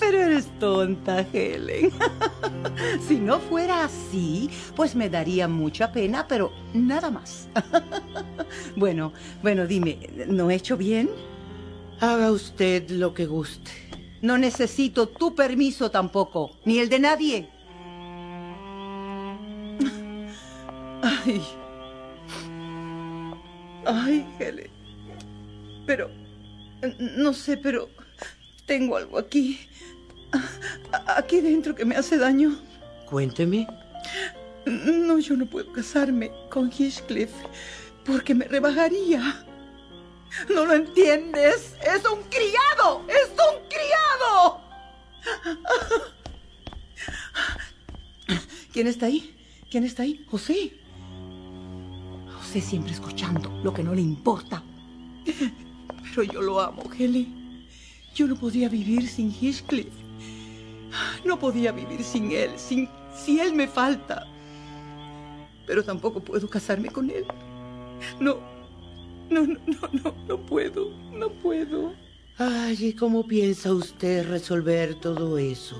Pero 0.00 0.18
eres 0.18 0.46
tonta, 0.58 1.26
Helen. 1.32 1.90
si 3.08 3.16
no 3.16 3.38
fuera 3.40 3.84
así, 3.84 4.50
pues 4.76 4.94
me 4.94 5.08
daría 5.08 5.48
mucha 5.48 5.92
pena, 5.92 6.26
pero 6.28 6.52
nada 6.74 7.10
más. 7.10 7.48
bueno, 8.76 9.12
bueno, 9.42 9.66
dime, 9.66 9.98
¿no 10.28 10.50
he 10.50 10.54
hecho 10.54 10.76
bien? 10.76 11.10
Haga 12.00 12.30
usted 12.30 12.90
lo 12.90 13.14
que 13.14 13.26
guste. 13.26 13.70
No 14.20 14.38
necesito 14.38 15.08
tu 15.08 15.34
permiso 15.34 15.90
tampoco, 15.90 16.50
ni 16.64 16.78
el 16.78 16.88
de 16.88 16.98
nadie. 16.98 17.50
Ay. 21.02 21.42
Ay, 23.86 24.26
Helen. 24.38 24.77
Pero, 25.88 26.10
No 27.16 27.32
sé, 27.32 27.56
pero 27.56 27.88
tengo 28.66 28.98
algo 28.98 29.18
aquí. 29.18 29.58
Aquí 31.16 31.40
dentro 31.40 31.74
que 31.74 31.86
me 31.86 31.96
hace 31.96 32.18
daño. 32.18 32.60
Cuénteme. 33.06 33.66
No, 34.66 35.18
yo 35.18 35.34
no 35.34 35.46
puedo 35.46 35.72
casarme 35.72 36.30
con 36.50 36.70
Heathcliff 36.70 37.30
porque 38.04 38.34
me 38.34 38.44
rebajaría. 38.44 39.46
¿No 40.54 40.66
lo 40.66 40.74
entiendes? 40.74 41.74
¡Es 41.80 42.04
un 42.04 42.22
criado! 42.24 43.06
¡Es 43.08 43.30
un 43.30 43.56
criado! 43.70 44.60
¿Quién 48.74 48.88
está 48.88 49.06
ahí? 49.06 49.34
¿Quién 49.70 49.84
está 49.84 50.02
ahí? 50.02 50.22
José. 50.30 50.78
José 52.36 52.60
siempre 52.60 52.92
escuchando 52.92 53.50
lo 53.64 53.72
que 53.72 53.82
no 53.82 53.94
le 53.94 54.02
importa. 54.02 54.62
Yo 56.22 56.42
lo 56.42 56.60
amo, 56.60 56.88
Kelly. 56.90 57.28
Yo 58.14 58.26
no 58.26 58.36
podía 58.36 58.68
vivir 58.68 59.08
sin 59.08 59.32
Heathcliff. 59.32 59.92
No 61.24 61.38
podía 61.38 61.72
vivir 61.72 62.02
sin 62.02 62.32
él, 62.32 62.50
sin, 62.56 62.88
si 63.14 63.40
él 63.40 63.54
me 63.54 63.68
falta. 63.68 64.26
Pero 65.66 65.84
tampoco 65.84 66.20
puedo 66.20 66.48
casarme 66.48 66.88
con 66.88 67.10
él. 67.10 67.24
No, 68.18 68.38
no, 69.30 69.46
no, 69.46 69.58
no, 69.66 69.88
no, 69.92 70.14
no 70.26 70.46
puedo, 70.46 70.90
no 71.12 71.30
puedo. 71.30 71.92
Ay, 72.38 72.76
¿y 72.80 72.92
cómo 72.94 73.26
piensa 73.26 73.72
usted 73.72 74.28
resolver 74.28 74.94
todo 74.94 75.38
eso? 75.38 75.76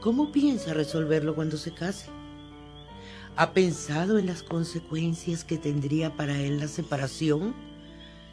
¿Cómo 0.00 0.32
piensa 0.32 0.72
resolverlo 0.72 1.34
cuando 1.34 1.56
se 1.56 1.72
case? 1.72 2.08
¿Ha 3.36 3.52
pensado 3.52 4.18
en 4.18 4.26
las 4.26 4.42
consecuencias 4.42 5.44
que 5.44 5.58
tendría 5.58 6.16
para 6.16 6.40
él 6.40 6.58
la 6.58 6.68
separación? 6.68 7.54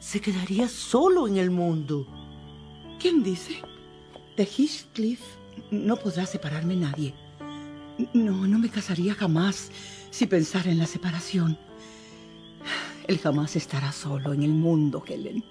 Se 0.03 0.19
quedaría 0.19 0.67
solo 0.67 1.29
en 1.29 1.37
el 1.37 1.49
mundo. 1.49 2.05
¿Quién 2.99 3.23
dice? 3.23 3.61
De 4.35 4.43
Heathcliff 4.43 5.21
no 5.71 5.95
podrá 5.95 6.25
separarme 6.25 6.75
nadie. 6.75 7.15
No, 8.13 8.45
no 8.45 8.59
me 8.59 8.69
casaría 8.69 9.15
jamás 9.15 9.71
si 10.11 10.27
pensara 10.27 10.69
en 10.69 10.79
la 10.79 10.87
separación. 10.87 11.57
Él 13.07 13.17
jamás 13.17 13.55
estará 13.55 13.93
solo 13.93 14.33
en 14.33 14.43
el 14.43 14.51
mundo, 14.51 15.03
Helen. 15.07 15.43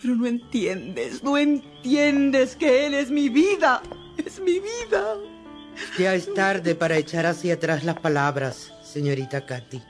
Pero 0.00 0.14
no 0.14 0.26
entiendes, 0.26 1.24
no 1.24 1.36
entiendes 1.36 2.54
que 2.54 2.86
Él 2.86 2.94
es 2.94 3.10
mi 3.10 3.28
vida. 3.28 3.82
Es 4.24 4.40
mi 4.40 4.60
vida. 4.60 5.16
Ya 5.98 6.14
es 6.14 6.32
tarde 6.32 6.76
para 6.76 6.96
echar 6.96 7.26
hacia 7.26 7.54
atrás 7.54 7.82
las 7.82 7.98
palabras, 7.98 8.72
señorita 8.84 9.44
Katy. 9.44 9.82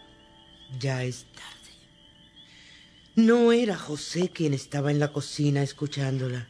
Ya 0.81 1.05
es 1.05 1.27
tarde. 1.35 1.58
No 3.19 3.51
era 3.51 3.77
José 3.77 4.31
quien 4.33 4.55
estaba 4.55 4.93
en 4.93 5.01
la 5.01 5.13
cocina 5.13 5.61
escuchándola. 5.61 6.47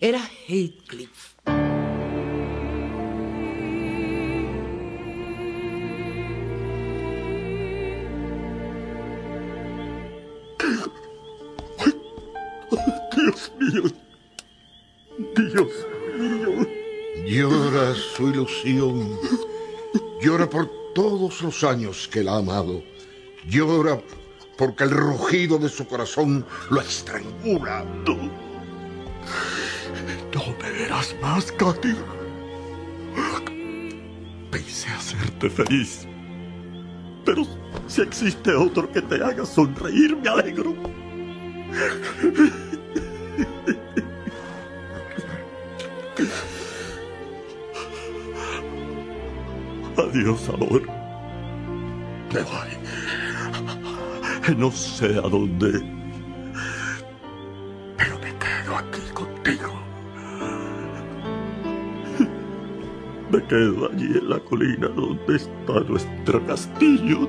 Era 0.00 0.20
Heathcliff. 0.46 1.34
Dios 13.16 13.52
mío. 13.58 13.82
Dios 15.34 15.72
mío. 16.18 16.66
Llora 17.24 17.94
su 17.94 18.28
ilusión. 18.28 19.18
Llora 20.20 20.50
por 20.50 20.70
todos 20.94 21.40
los 21.40 21.64
años 21.64 22.06
que 22.08 22.22
la 22.22 22.32
ha 22.34 22.38
amado. 22.40 22.82
Llora 23.46 24.02
porque 24.58 24.84
el 24.84 24.90
rugido 24.90 25.56
de 25.56 25.68
su 25.68 25.86
corazón 25.86 26.44
lo 26.68 26.80
estrangula. 26.80 27.84
No. 28.04 28.16
No 30.34 30.42
me 30.60 30.70
verás 30.72 31.14
más, 31.22 31.52
Katy. 31.52 31.94
Pensé 34.50 34.88
hacerte 34.90 35.48
feliz. 35.48 36.06
Pero 37.24 37.46
si 37.86 38.02
existe 38.02 38.52
otro 38.52 38.90
que 38.90 39.00
te 39.00 39.22
haga 39.22 39.46
sonreír, 39.46 40.16
me 40.16 40.28
alegro. 40.28 40.74
Adiós, 49.96 50.48
amor. 50.48 50.82
Me 52.32 52.42
voy. 52.42 53.17
No 54.56 54.70
sé 54.70 55.18
a 55.18 55.28
dónde. 55.28 55.82
Pero 57.96 58.18
me 58.18 58.32
quedo 58.38 58.76
aquí 58.76 59.00
contigo. 59.12 59.72
Me 63.30 63.44
quedo 63.46 63.90
allí 63.92 64.06
en 64.06 64.30
la 64.30 64.38
colina 64.40 64.88
donde 64.88 65.36
está 65.36 65.80
nuestro 65.86 66.44
castillo. 66.46 67.28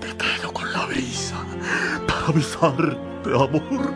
Me 0.00 0.16
quedo 0.16 0.52
con 0.52 0.72
la 0.72 0.86
brisa 0.86 1.36
para 2.08 2.32
besarte, 2.32 3.30
amor. 3.30 3.94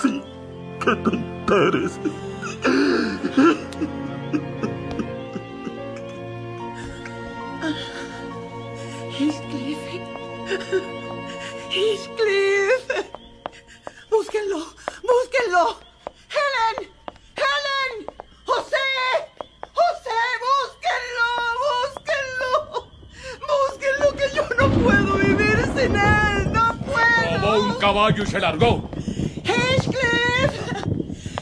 Sí, 0.00 0.22
que 0.80 0.96
te 0.96 1.14
enteres. 1.14 2.00
Caballo 28.14 28.22
y 28.22 28.26
se 28.26 28.40
largó. 28.40 28.90
Heathcliff, 29.44 30.52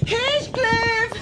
Heathcliff. 0.07 1.13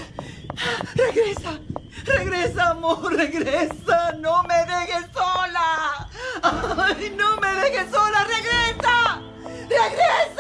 Regresa, 0.94 1.59
regresa, 2.05 2.70
amor, 2.70 3.12
regresa. 3.12 4.12
No 4.20 4.42
me 4.44 4.55
dejes 4.55 5.07
sola. 5.12 6.09
Ay, 6.42 7.14
no 7.16 7.36
me 7.38 7.55
dejes 7.55 7.90
sola, 7.90 8.24
regresa. 8.24 9.20
Regresa, 9.68 10.39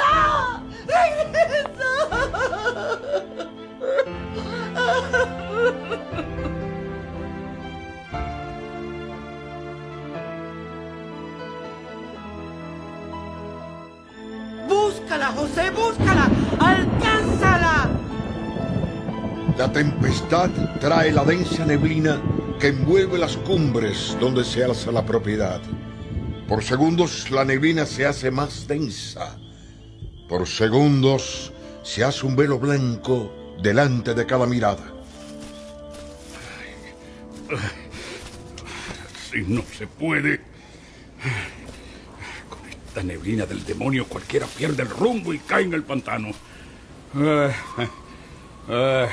Búscala, 15.10 15.32
José, 15.32 15.70
búscala. 15.70 16.30
Alcánzala. 16.60 17.90
La 19.58 19.72
tempestad 19.72 20.50
trae 20.78 21.10
la 21.10 21.24
densa 21.24 21.66
neblina 21.66 22.22
que 22.60 22.68
envuelve 22.68 23.18
las 23.18 23.36
cumbres 23.38 24.16
donde 24.20 24.44
se 24.44 24.62
alza 24.62 24.92
la 24.92 25.04
propiedad. 25.04 25.60
Por 26.46 26.62
segundos 26.62 27.28
la 27.32 27.44
neblina 27.44 27.86
se 27.86 28.06
hace 28.06 28.30
más 28.30 28.68
densa. 28.68 29.36
Por 30.28 30.46
segundos 30.46 31.52
se 31.82 32.04
hace 32.04 32.24
un 32.24 32.36
velo 32.36 32.60
blanco 32.60 33.34
delante 33.60 34.14
de 34.14 34.26
cada 34.26 34.46
mirada. 34.46 34.94
Si 39.28 39.42
no 39.42 39.64
se 39.76 39.88
puede. 39.88 40.40
Esta 42.90 43.04
neblina 43.04 43.46
del 43.46 43.64
demonio 43.64 44.04
cualquiera 44.04 44.48
pierde 44.48 44.82
el 44.82 44.90
rumbo 44.90 45.32
y 45.32 45.38
cae 45.38 45.62
en 45.62 45.74
el 45.74 45.84
pantano. 45.84 46.32
Ah, 47.14 47.52
ah, 48.68 49.06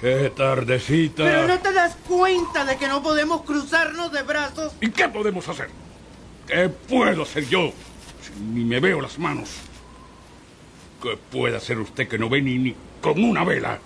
¡Qué 0.00 0.32
tardecita! 0.36 1.22
Pero 1.22 1.46
no 1.46 1.60
te 1.60 1.72
das 1.72 1.94
cuenta 2.08 2.64
de 2.64 2.76
que 2.76 2.88
no 2.88 3.00
podemos 3.00 3.42
cruzarnos 3.42 4.10
de 4.10 4.24
brazos. 4.24 4.72
¿Y 4.80 4.90
qué 4.90 5.08
podemos 5.08 5.48
hacer? 5.48 5.70
¿Qué 6.48 6.68
puedo 6.68 7.22
hacer 7.22 7.48
yo 7.48 7.72
si 8.20 8.42
ni 8.42 8.64
me 8.64 8.80
veo 8.80 9.00
las 9.00 9.20
manos? 9.20 9.50
¿Qué 11.00 11.16
puede 11.30 11.56
hacer 11.56 11.78
usted 11.78 12.08
que 12.08 12.18
no 12.18 12.28
ve 12.28 12.42
ni, 12.42 12.58
ni 12.58 12.74
con 13.00 13.22
una 13.22 13.44
vela? 13.44 13.78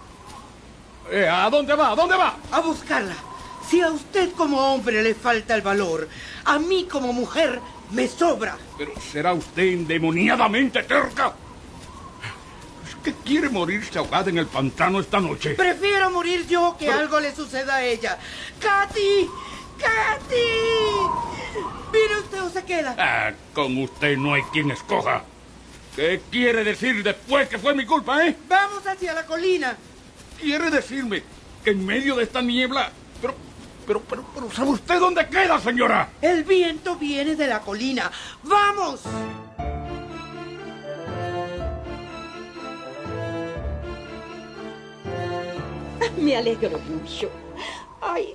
Eh, 1.13 1.29
¿A 1.29 1.51
dónde 1.51 1.75
va? 1.75 1.91
¿A 1.91 1.95
dónde 1.95 2.17
va? 2.17 2.39
A 2.51 2.61
buscarla. 2.61 3.17
Si 3.69 3.83
a 3.83 3.91
usted 3.91 4.33
como 4.33 4.73
hombre 4.73 5.03
le 5.03 5.15
falta 5.15 5.55
el 5.55 5.61
valor, 5.61 6.09
a 6.47 6.59
mí 6.59 6.89
como 6.91 7.13
mujer 7.13 7.61
me 7.91 8.07
sobra. 8.09 8.57
Pero 8.77 8.93
será 9.01 9.33
usted 9.33 9.63
endemoniadamente 9.65 10.83
terca. 10.83 11.33
¿Es 12.87 12.95
que 13.03 13.13
quiere 13.25 13.49
morirse 13.49 13.99
ahogada 13.99 14.31
en 14.31 14.39
el 14.39 14.47
pantano 14.47 15.01
esta 15.01 15.21
noche? 15.21 15.51
Prefiero 15.51 16.11
morir 16.11 16.47
yo 16.47 16.77
que 16.79 16.87
Pero- 16.87 16.99
algo 16.99 17.21
le 17.21 17.35
suceda 17.35 17.77
a 17.77 17.85
ella. 17.85 18.19
¡Katy! 18.61 19.29
¡Katy! 19.79 20.37
Mire 21.93 22.19
usted, 22.21 22.39
José, 22.41 22.61
se 22.61 22.65
queda? 22.67 22.95
Ah, 22.99 23.33
con 23.55 23.77
usted 23.83 24.17
no 24.17 24.35
hay 24.35 24.43
quien 24.53 24.71
escoja. 24.71 25.23
¿Qué 25.97 26.21
quiere 26.31 26.63
decir 26.65 27.03
después 27.03 27.49
que 27.49 27.59
fue 27.59 27.75
mi 27.75 27.85
culpa, 27.87 28.25
eh? 28.27 28.37
Vamos 28.49 28.87
hacia 28.87 29.15
la 29.15 29.25
colina. 29.27 29.77
¿Quiere 30.41 30.71
decirme 30.71 31.23
que 31.65 31.71
en 31.71 31.85
medio 31.85 32.15
de 32.17 32.25
esta 32.25 32.41
niebla... 32.43 32.91
Pero, 33.21 33.35
pero, 33.89 34.03
pero, 34.03 34.23
pero, 34.35 34.51
¿sabe 34.53 34.73
usted 34.73 35.01
dónde 35.01 35.27
queda, 35.29 35.59
señora? 35.59 36.11
El 36.21 36.45
viento 36.45 36.97
viene 36.97 37.35
de 37.35 37.47
la 37.47 37.61
colina. 37.61 38.13
¡Vamos! 38.43 39.01
Me 46.19 46.37
alegro 46.37 46.79
mucho. 46.81 47.31
Ay, 48.03 48.35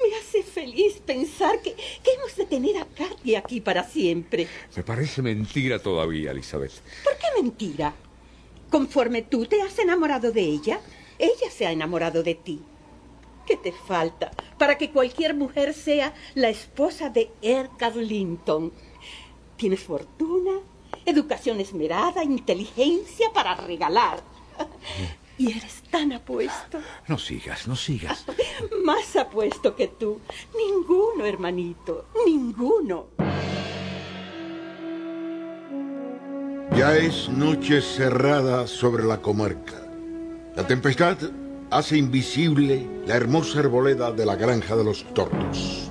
me 0.00 0.16
hace 0.16 0.42
feliz 0.42 1.02
pensar 1.04 1.60
que, 1.60 1.74
que 1.74 2.12
hemos 2.16 2.34
de 2.36 2.46
tener 2.46 2.78
a 2.78 2.86
Katy 2.86 3.34
aquí 3.34 3.60
para 3.60 3.84
siempre. 3.84 4.48
Me 4.74 4.82
parece 4.82 5.20
mentira 5.20 5.80
todavía, 5.80 6.30
Elizabeth. 6.30 6.72
¿Por 7.02 7.18
qué 7.18 7.26
mentira? 7.42 7.92
Conforme 8.70 9.20
tú 9.20 9.44
te 9.44 9.60
has 9.60 9.78
enamorado 9.78 10.32
de 10.32 10.40
ella, 10.40 10.80
ella 11.18 11.50
se 11.50 11.66
ha 11.66 11.72
enamorado 11.72 12.22
de 12.22 12.34
ti. 12.36 12.62
¿Qué 13.46 13.56
te 13.56 13.72
falta 13.72 14.30
para 14.58 14.78
que 14.78 14.90
cualquier 14.90 15.34
mujer 15.34 15.74
sea 15.74 16.14
la 16.34 16.48
esposa 16.48 17.10
de 17.10 17.30
Edgar 17.42 17.94
Linton? 17.94 18.72
Tienes 19.56 19.80
fortuna, 19.80 20.52
educación 21.04 21.60
esmerada, 21.60 22.24
inteligencia 22.24 23.30
para 23.32 23.54
regalar. 23.54 24.22
Y 25.36 25.50
eres 25.50 25.82
tan 25.90 26.12
apuesto. 26.12 26.78
No 27.08 27.18
sigas, 27.18 27.66
no 27.66 27.76
sigas. 27.76 28.24
Más 28.84 29.16
apuesto 29.16 29.74
que 29.76 29.88
tú. 29.88 30.20
Ninguno, 30.56 31.26
hermanito, 31.26 32.06
ninguno. 32.24 33.08
Ya 36.76 36.96
es 36.96 37.28
noche 37.28 37.80
cerrada 37.82 38.66
sobre 38.66 39.04
la 39.04 39.20
comarca. 39.20 39.86
La 40.56 40.66
tempestad 40.66 41.18
hace 41.74 41.96
invisible 41.96 42.86
la 43.04 43.16
hermosa 43.16 43.58
arboleda 43.58 44.12
de 44.12 44.24
la 44.24 44.36
granja 44.36 44.76
de 44.76 44.84
los 44.84 45.04
tordos. 45.12 45.90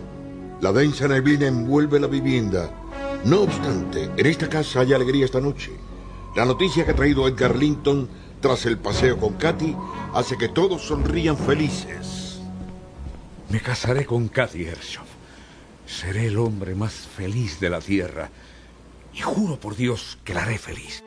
La 0.62 0.72
densa 0.72 1.10
neblina 1.10 1.48
envuelve 1.48 2.00
la 2.00 2.08
vivienda. 2.08 2.72
No 3.26 3.42
obstante, 3.42 4.10
en 4.16 4.26
esta 4.26 4.48
casa 4.48 4.80
hay 4.80 4.94
alegría 4.94 5.26
esta 5.26 5.42
noche. 5.42 5.72
La 6.38 6.46
noticia 6.46 6.86
que 6.86 6.92
ha 6.92 6.96
traído 6.96 7.28
Edgar 7.28 7.58
Linton 7.58 8.08
tras 8.40 8.66
el 8.66 8.78
paseo 8.78 9.20
con 9.20 9.34
Katy 9.34 9.76
hace 10.14 10.38
que 10.38 10.48
todos 10.48 10.84
sonrían 10.84 11.38
felices. 11.38 12.40
Me 13.50 13.60
casaré 13.60 14.06
con 14.06 14.30
Katy 14.30 14.64
Ershoff. 14.64 15.10
Seré 15.86 16.28
el 16.28 16.38
hombre 16.38 16.76
más 16.76 16.94
feliz 16.94 17.60
de 17.60 17.70
la 17.70 17.82
tierra. 17.82 18.30
Y 19.14 19.20
juro 19.20 19.60
por 19.60 19.76
Dios 19.76 20.18
que 20.24 20.34
la 20.34 20.44
haré 20.44 20.58
feliz. 20.58 21.04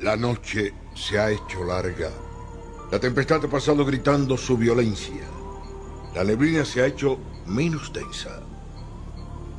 La 0.00 0.16
noche 0.16 0.72
se 0.94 1.18
ha 1.18 1.30
hecho 1.30 1.64
larga. 1.64 2.10
La 2.90 2.98
tempestad 2.98 3.44
ha 3.44 3.48
pasado 3.48 3.84
gritando 3.84 4.36
su 4.36 4.56
violencia. 4.56 5.22
La 6.14 6.24
neblina 6.24 6.64
se 6.64 6.82
ha 6.82 6.86
hecho 6.86 7.18
menos 7.46 7.92
densa. 7.92 8.40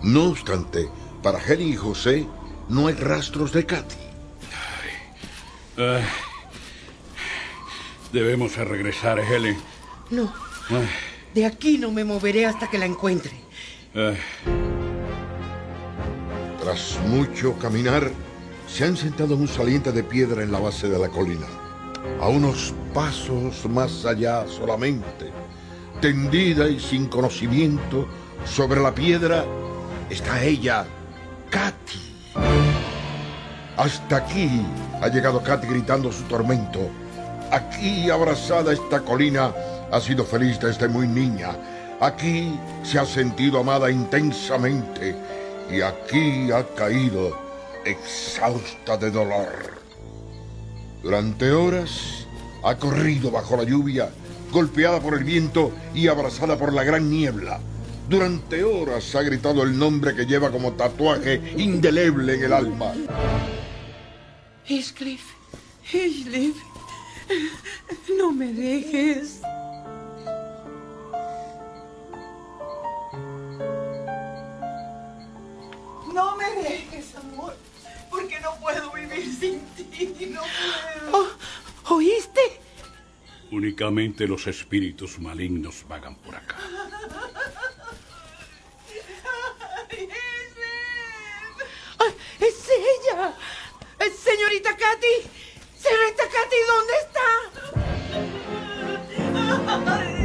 No 0.03 0.25
obstante, 0.29 0.89
para 1.21 1.39
Helen 1.39 1.69
y 1.69 1.75
José 1.75 2.25
no 2.69 2.87
hay 2.87 2.95
rastros 2.95 3.51
de 3.51 3.65
Katy. 3.65 3.95
Ay, 5.77 6.03
debemos 8.11 8.55
regresar, 8.57 9.19
Helen. 9.19 9.57
No, 10.09 10.33
Ay, 10.69 10.87
de 11.33 11.45
aquí 11.45 11.77
no 11.77 11.91
me 11.91 12.03
moveré 12.03 12.45
hasta 12.45 12.69
que 12.69 12.77
la 12.77 12.85
encuentre. 12.85 13.31
ay. 13.93 14.17
Tras 16.61 16.99
mucho 17.07 17.57
caminar, 17.57 18.11
se 18.71 18.85
han 18.85 18.95
sentado 18.95 19.33
en 19.33 19.41
un 19.41 19.47
saliente 19.47 19.91
de 19.91 20.03
piedra 20.03 20.43
en 20.43 20.51
la 20.51 20.59
base 20.59 20.87
de 20.87 20.99
la 20.99 21.09
colina. 21.09 21.47
A 22.21 22.29
unos 22.29 22.73
pasos 22.93 23.65
más 23.67 24.05
allá 24.05 24.45
solamente, 24.47 25.31
tendida 26.01 26.67
y 26.69 26.79
sin 26.79 27.07
conocimiento, 27.07 28.07
sobre 28.45 28.79
la 28.79 28.93
piedra 28.93 29.45
está 30.09 30.43
ella, 30.43 30.85
Katy. 31.49 31.99
Hasta 33.75 34.17
aquí 34.17 34.65
ha 35.01 35.07
llegado 35.07 35.41
Katy 35.41 35.67
gritando 35.67 36.11
su 36.11 36.23
tormento. 36.23 36.79
Aquí, 37.51 38.09
abrazada 38.09 38.71
esta 38.71 39.01
colina, 39.01 39.53
ha 39.91 39.99
sido 39.99 40.23
feliz 40.23 40.59
desde 40.59 40.87
muy 40.87 41.07
niña. 41.07 41.49
Aquí 41.99 42.57
se 42.83 42.99
ha 42.99 43.05
sentido 43.05 43.59
amada 43.59 43.89
intensamente 43.89 45.15
y 45.71 45.81
aquí 45.81 46.51
ha 46.51 46.63
caído 46.75 47.48
exhausta 47.85 48.97
de 48.97 49.11
dolor. 49.11 49.81
Durante 51.01 51.51
horas 51.51 52.27
ha 52.63 52.75
corrido 52.75 53.31
bajo 53.31 53.55
la 53.55 53.63
lluvia, 53.63 54.09
golpeada 54.51 54.99
por 54.99 55.13
el 55.13 55.23
viento 55.23 55.71
y 55.93 56.07
abrazada 56.07 56.57
por 56.57 56.73
la 56.73 56.83
gran 56.83 57.09
niebla. 57.09 57.59
Durante 58.09 58.63
horas 58.63 59.13
ha 59.15 59.21
gritado 59.21 59.63
el 59.63 59.77
nombre 59.77 60.15
que 60.15 60.25
lleva 60.25 60.51
como 60.51 60.73
tatuaje 60.73 61.53
indeleble 61.57 62.35
en 62.35 62.43
el 62.43 62.53
alma. 62.53 62.93
Heathcliff, 64.65 65.21
Heathcliff, 65.83 66.55
no 68.17 68.31
me 68.31 68.53
dejes. 68.53 69.41
No 76.13 76.35
me 76.35 76.51
dejes, 76.61 76.98
porque 78.09 78.39
no 78.39 78.55
puedo 78.59 78.91
vivir 78.91 79.25
sin 79.39 79.59
ti, 79.75 80.25
no 80.27 80.41
puedo. 80.41 81.17
Oh, 81.17 81.95
¿Oíste? 81.95 82.41
Únicamente 83.51 84.27
los 84.27 84.45
espíritus 84.47 85.19
malignos 85.19 85.85
vagan 85.87 86.15
por 86.15 86.35
acá. 86.35 86.57
¡Ay, 91.99 92.13
¡Es 92.39 92.69
ella! 92.69 93.33
Señorita 94.23 94.75
Katy. 94.77 95.29
Señorita 95.77 96.23
Katy, 96.29 96.55
¿dónde 96.67 96.93
está? 100.05 100.18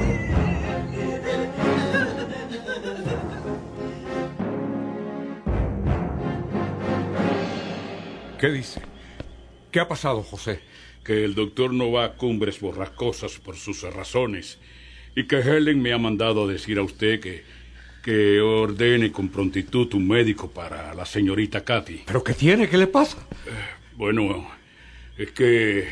¿Qué 8.38 8.50
dice? 8.50 8.80
¿Qué 9.70 9.80
ha 9.80 9.88
pasado, 9.88 10.22
José? 10.22 10.60
Que 11.04 11.24
el 11.24 11.34
doctor 11.34 11.72
no 11.72 11.92
va 11.92 12.04
a 12.04 12.12
cumbres 12.14 12.60
borrascosas 12.60 13.38
por 13.38 13.56
sus 13.56 13.82
razones. 13.82 14.58
Y 15.14 15.24
que 15.24 15.36
Helen 15.36 15.80
me 15.80 15.92
ha 15.92 15.98
mandado 15.98 16.44
a 16.44 16.52
decir 16.52 16.78
a 16.78 16.82
usted 16.82 17.20
que, 17.20 17.44
que 18.02 18.40
ordene 18.40 19.12
con 19.12 19.28
prontitud 19.28 19.92
un 19.94 20.08
médico 20.08 20.50
para 20.50 20.94
la 20.94 21.06
señorita 21.06 21.64
Katy. 21.64 22.02
¿Pero 22.06 22.24
qué 22.24 22.34
tiene? 22.34 22.68
¿Qué 22.68 22.76
le 22.76 22.86
pasa? 22.86 23.18
Bueno, 23.96 24.50
es 25.16 25.30
que 25.30 25.86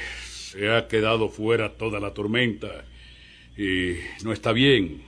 se 0.52 0.70
ha 0.70 0.88
quedado 0.88 1.28
fuera 1.28 1.74
toda 1.74 2.00
la 2.00 2.12
tormenta 2.12 2.84
y 3.56 3.94
no 4.24 4.32
está 4.32 4.52
bien. 4.52 5.02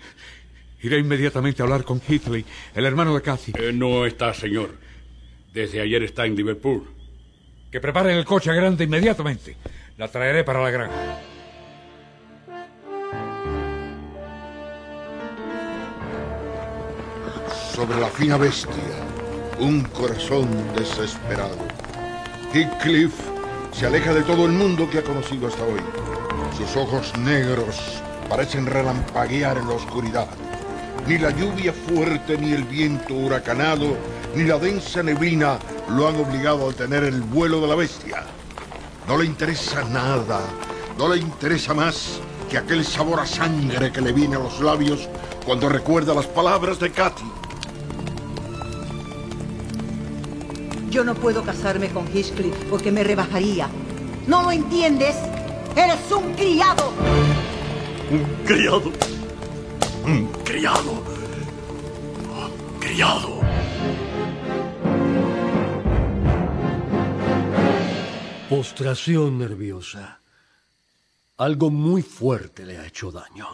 Iré 0.82 0.99
inmediatamente 0.99 1.62
a 1.62 1.64
hablar 1.64 1.85
con 1.85 2.01
Heatley, 2.01 2.45
el 2.74 2.85
hermano 2.85 3.14
de 3.14 3.22
Cathy. 3.22 3.53
Eh, 3.59 3.72
no 3.72 4.07
está, 4.07 4.32
señor. 4.35 4.78
Desde 5.53 5.80
ayer 5.80 6.03
está 6.03 6.26
en 6.26 6.37
Liverpool. 6.37 6.94
Que 7.75 7.81
preparen 7.81 8.16
el 8.16 8.25
coche 8.25 8.55
grande 8.55 8.85
inmediatamente. 8.85 9.57
La 9.97 10.07
traeré 10.07 10.45
para 10.45 10.62
la 10.62 10.70
granja. 10.70 10.95
Sobre 17.75 17.99
la 17.99 18.07
fina 18.11 18.37
bestia, 18.37 18.70
un 19.59 19.83
corazón 19.87 20.49
desesperado. 20.77 21.59
Heathcliff 22.53 23.12
se 23.72 23.87
aleja 23.87 24.14
de 24.14 24.22
todo 24.22 24.47
el 24.47 24.53
mundo 24.53 24.89
que 24.89 24.99
ha 24.99 25.03
conocido 25.03 25.49
hasta 25.49 25.64
hoy. 25.64 25.81
Sus 26.57 26.77
ojos 26.77 27.12
negros 27.18 28.01
parecen 28.29 28.66
relampaguear 28.66 29.59
en 29.59 29.66
la 29.66 29.75
oscuridad. 29.75 30.29
Ni 31.07 31.19
la 31.19 31.31
lluvia 31.31 31.73
fuerte, 31.73 32.39
ni 32.39 32.53
el 32.53 32.65
viento 32.65 33.13
huracanado, 33.13 33.97
ni 34.35 34.45
la 34.45 34.59
densa 34.59 35.03
neblina 35.03 35.59
lo 35.91 36.09
han 36.09 36.17
obligado 36.17 36.65
a 36.65 36.69
detener 36.71 37.05
el 37.05 37.21
vuelo 37.21 37.61
de 37.61 37.67
la 37.67 37.75
bestia. 37.75 38.25
No 39.07 39.19
le 39.19 39.27
interesa 39.27 39.85
nada, 39.85 40.41
no 40.97 41.09
le 41.13 41.19
interesa 41.21 41.75
más 41.75 42.21
que 42.49 42.57
aquel 42.57 42.87
sabor 42.87 43.21
a 43.21 43.27
sangre 43.27 43.93
que 43.93 44.01
le 44.01 44.13
viene 44.13 44.37
a 44.37 44.39
los 44.39 44.61
labios 44.61 45.09
cuando 45.45 45.69
recuerda 45.69 46.15
las 46.15 46.27
palabras 46.27 46.81
de 46.81 46.91
Katy. 46.91 47.25
Yo 50.89 51.05
no 51.05 51.15
puedo 51.15 51.43
casarme 51.43 51.89
con 51.89 52.07
Heathcliff 52.07 52.55
porque 52.71 52.91
me 52.91 53.05
rebajaría. 53.05 53.69
¿No 54.27 54.43
lo 54.43 54.53
entiendes? 54.53 55.17
Eres 55.77 56.11
un 56.11 56.33
criado. 56.33 56.93
Un 58.11 58.47
criado. 58.47 58.91
Un 60.07 60.27
criado. 60.45 61.03
Un 62.29 62.79
criado. 62.79 63.41
Postración 68.51 69.39
nerviosa. 69.39 70.21
Algo 71.39 71.71
muy 71.71 72.03
fuerte 72.03 72.67
le 72.67 72.77
ha 72.77 72.87
hecho 72.87 73.11
daño. 73.11 73.49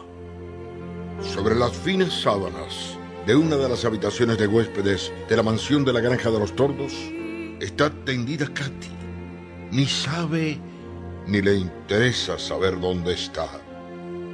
Sobre 1.21 1.55
las 1.55 1.71
finas 1.71 2.21
sábanas 2.21 2.97
de 3.25 3.33
una 3.33 3.55
de 3.55 3.69
las 3.69 3.85
habitaciones 3.85 4.37
de 4.37 4.47
huéspedes 4.47 5.09
de 5.29 5.37
la 5.37 5.43
mansión 5.43 5.85
de 5.85 5.93
la 5.93 6.01
Granja 6.01 6.31
de 6.31 6.39
los 6.39 6.53
Tordos 6.53 6.91
está 7.61 7.89
tendida 8.03 8.53
Katy. 8.53 8.91
Ni 9.71 9.85
sabe 9.85 10.59
ni 11.27 11.41
le 11.41 11.55
interesa 11.55 12.37
saber 12.37 12.77
dónde 12.77 13.13
está. 13.13 13.70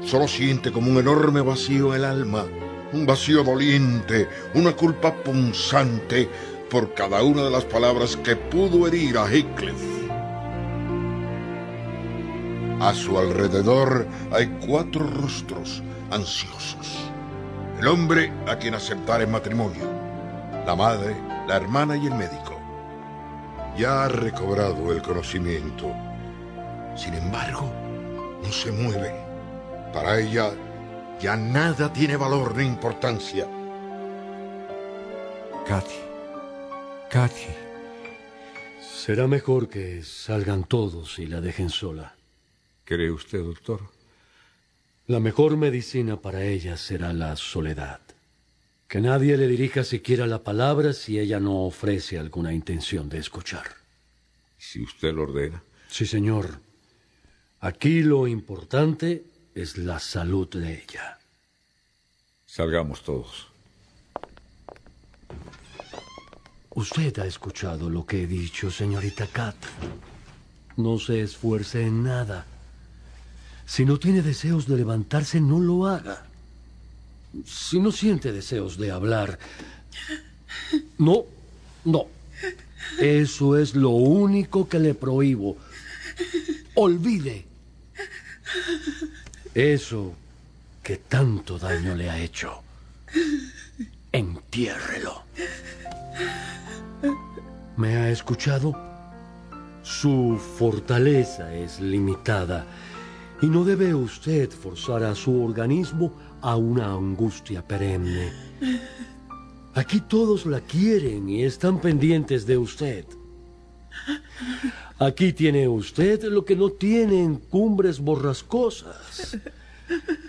Solo 0.04 0.28
siente 0.28 0.72
como 0.72 0.92
un 0.92 0.98
enorme 0.98 1.42
vacío 1.42 1.94
el 1.94 2.06
alma, 2.06 2.46
un 2.94 3.06
vacío 3.06 3.44
doliente, 3.44 4.28
una 4.54 4.74
culpa 4.74 5.14
punzante 5.14 6.30
por 6.70 6.94
cada 6.94 7.24
una 7.24 7.44
de 7.44 7.52
las 7.52 7.66
palabras 7.66 8.16
que 8.18 8.36
pudo 8.36 8.88
herir 8.88 9.18
a 9.18 9.28
Heathcliff. 9.28 9.98
A 12.80 12.94
su 12.94 13.18
alrededor 13.18 14.08
hay 14.32 14.48
cuatro 14.66 15.08
rostros 15.08 15.82
ansiosos. 16.12 17.10
El 17.80 17.88
hombre 17.88 18.32
a 18.48 18.58
quien 18.58 18.76
aceptar 18.76 19.22
en 19.22 19.32
matrimonio, 19.32 19.84
la 20.66 20.76
madre, 20.76 21.16
la 21.48 21.58
hermana 21.58 21.98
y 21.98 22.06
el 22.06 22.14
médico. 22.14 22.60
Ya 23.78 24.06
ha 24.06 24.08
recobrado 24.10 24.92
el 24.92 25.02
conocimiento. 25.02 25.92
Sin 26.96 27.14
embargo, 27.14 27.72
no 28.44 28.52
se 28.52 28.72
mueve. 28.72 29.27
Para 29.98 30.20
ella 30.20 30.54
ya 31.20 31.36
nada 31.36 31.92
tiene 31.92 32.18
valor 32.18 32.56
ni 32.56 32.66
importancia. 32.66 33.48
Katy. 35.68 36.00
Katy. 37.10 37.48
Será 38.80 39.26
mejor 39.28 39.70
que 39.70 40.04
salgan 40.04 40.66
todos 40.66 41.18
y 41.18 41.26
la 41.26 41.42
dejen 41.42 41.72
sola. 41.72 42.16
¿Cree 42.86 43.10
usted, 43.10 43.40
doctor? 43.40 43.90
La 45.08 45.20
mejor 45.20 45.58
medicina 45.58 46.22
para 46.22 46.46
ella 46.46 46.78
será 46.78 47.12
la 47.12 47.36
soledad. 47.36 48.02
Que 48.88 49.02
nadie 49.02 49.36
le 49.36 49.48
dirija 49.48 49.84
siquiera 49.84 50.28
la 50.28 50.44
palabra 50.44 50.94
si 50.94 51.18
ella 51.18 51.40
no 51.40 51.66
ofrece 51.66 52.20
alguna 52.20 52.54
intención 52.54 53.10
de 53.10 53.18
escuchar. 53.18 53.66
Si 54.60 54.80
usted 54.80 55.12
lo 55.12 55.24
ordena. 55.24 55.64
Sí, 55.90 56.06
señor. 56.06 56.60
Aquí 57.60 58.04
lo 58.04 58.28
importante 58.28 59.26
es 59.58 59.76
la 59.78 60.00
salud 60.00 60.48
de 60.50 60.84
ella. 60.84 61.18
Salgamos 62.46 63.04
todos. 63.04 63.48
Usted 66.70 67.18
ha 67.18 67.26
escuchado 67.26 67.90
lo 67.90 68.06
que 68.06 68.24
he 68.24 68.28
dicho, 68.28 68.70
señorita 68.70 69.26
Kat. 69.26 69.56
No 70.76 71.00
se 71.00 71.22
esfuerce 71.22 71.82
en 71.82 72.04
nada. 72.04 72.46
Si 73.66 73.84
no 73.84 73.98
tiene 73.98 74.22
deseos 74.22 74.68
de 74.68 74.78
levantarse, 74.78 75.42
no 75.42 75.60
lo 75.60 75.88
haga. 75.88 76.28
Si 77.44 77.80
no 77.80 77.92
siente 77.92 78.32
deseos 78.32 78.78
de 78.78 78.92
hablar, 78.92 79.40
no, 81.00 81.26
no. 81.84 82.06
Eso 83.00 83.58
es 83.58 83.74
lo 83.74 83.90
único 83.90 84.70
que 84.70 84.78
le 84.78 84.94
prohíbo. 84.94 85.58
Olvide. 86.76 87.48
Eso 89.58 90.14
que 90.84 90.98
tanto 90.98 91.58
daño 91.58 91.96
le 91.96 92.12
ha 92.12 92.20
hecho. 92.20 92.62
Entiérrelo. 94.12 95.24
¿Me 97.76 97.96
ha 97.96 98.12
escuchado? 98.12 98.76
Su 99.82 100.40
fortaleza 100.60 101.56
es 101.56 101.80
limitada 101.80 102.68
y 103.42 103.48
no 103.48 103.64
debe 103.64 103.96
usted 103.96 104.52
forzar 104.52 105.04
a 105.04 105.16
su 105.16 105.44
organismo 105.44 106.14
a 106.42 106.56
una 106.56 106.94
angustia 106.94 107.68
perenne. 107.68 108.32
Aquí 109.74 110.02
todos 110.02 110.46
la 110.46 110.62
quieren 110.62 111.28
y 111.30 111.44
están 111.44 111.82
pendientes 111.82 112.46
de 112.46 112.60
usted. 112.60 113.06
Aquí 115.00 115.32
tiene 115.32 115.68
usted 115.68 116.24
lo 116.24 116.44
que 116.44 116.56
no 116.56 116.72
tiene 116.72 117.24
en 117.24 117.36
cumbres 117.36 118.00
borrascosas. 118.00 119.38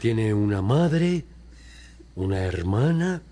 Tiene 0.00 0.34
una 0.34 0.60
madre, 0.60 1.24
una 2.14 2.40
hermana 2.40 3.22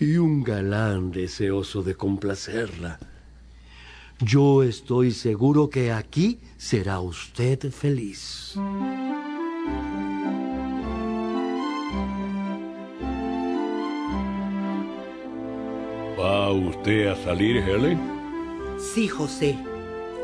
y 0.00 0.16
un 0.16 0.42
galán 0.42 1.10
deseoso 1.12 1.82
de 1.82 1.94
complacerla. 1.94 2.98
Yo 4.20 4.62
estoy 4.62 5.10
seguro 5.12 5.68
que 5.68 5.92
aquí 5.92 6.38
será 6.56 7.00
usted 7.00 7.70
feliz. 7.70 8.54
¿Va 16.18 16.52
usted 16.52 17.08
a 17.08 17.16
salir, 17.22 17.56
Helen? 17.58 18.00
Sí, 18.78 19.08
José. 19.08 19.71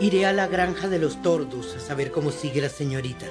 Iré 0.00 0.26
a 0.26 0.32
la 0.32 0.46
granja 0.46 0.88
de 0.88 1.00
los 1.00 1.20
tordos 1.22 1.74
a 1.74 1.80
saber 1.80 2.12
cómo 2.12 2.30
sigue 2.30 2.60
la 2.60 2.68
señorita. 2.68 3.26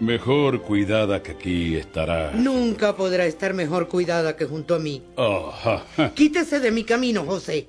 Mejor 0.00 0.60
cuidada 0.60 1.22
que 1.22 1.32
aquí 1.32 1.76
estará. 1.76 2.32
Nunca 2.32 2.94
podrá 2.94 3.24
estar 3.24 3.54
mejor 3.54 3.88
cuidada 3.88 4.36
que 4.36 4.44
junto 4.44 4.74
a 4.74 4.78
mí. 4.78 5.02
Oh, 5.16 5.50
ja, 5.50 5.84
ja. 5.96 6.14
Quítese 6.14 6.60
de 6.60 6.70
mi 6.70 6.84
camino, 6.84 7.24
José. 7.24 7.68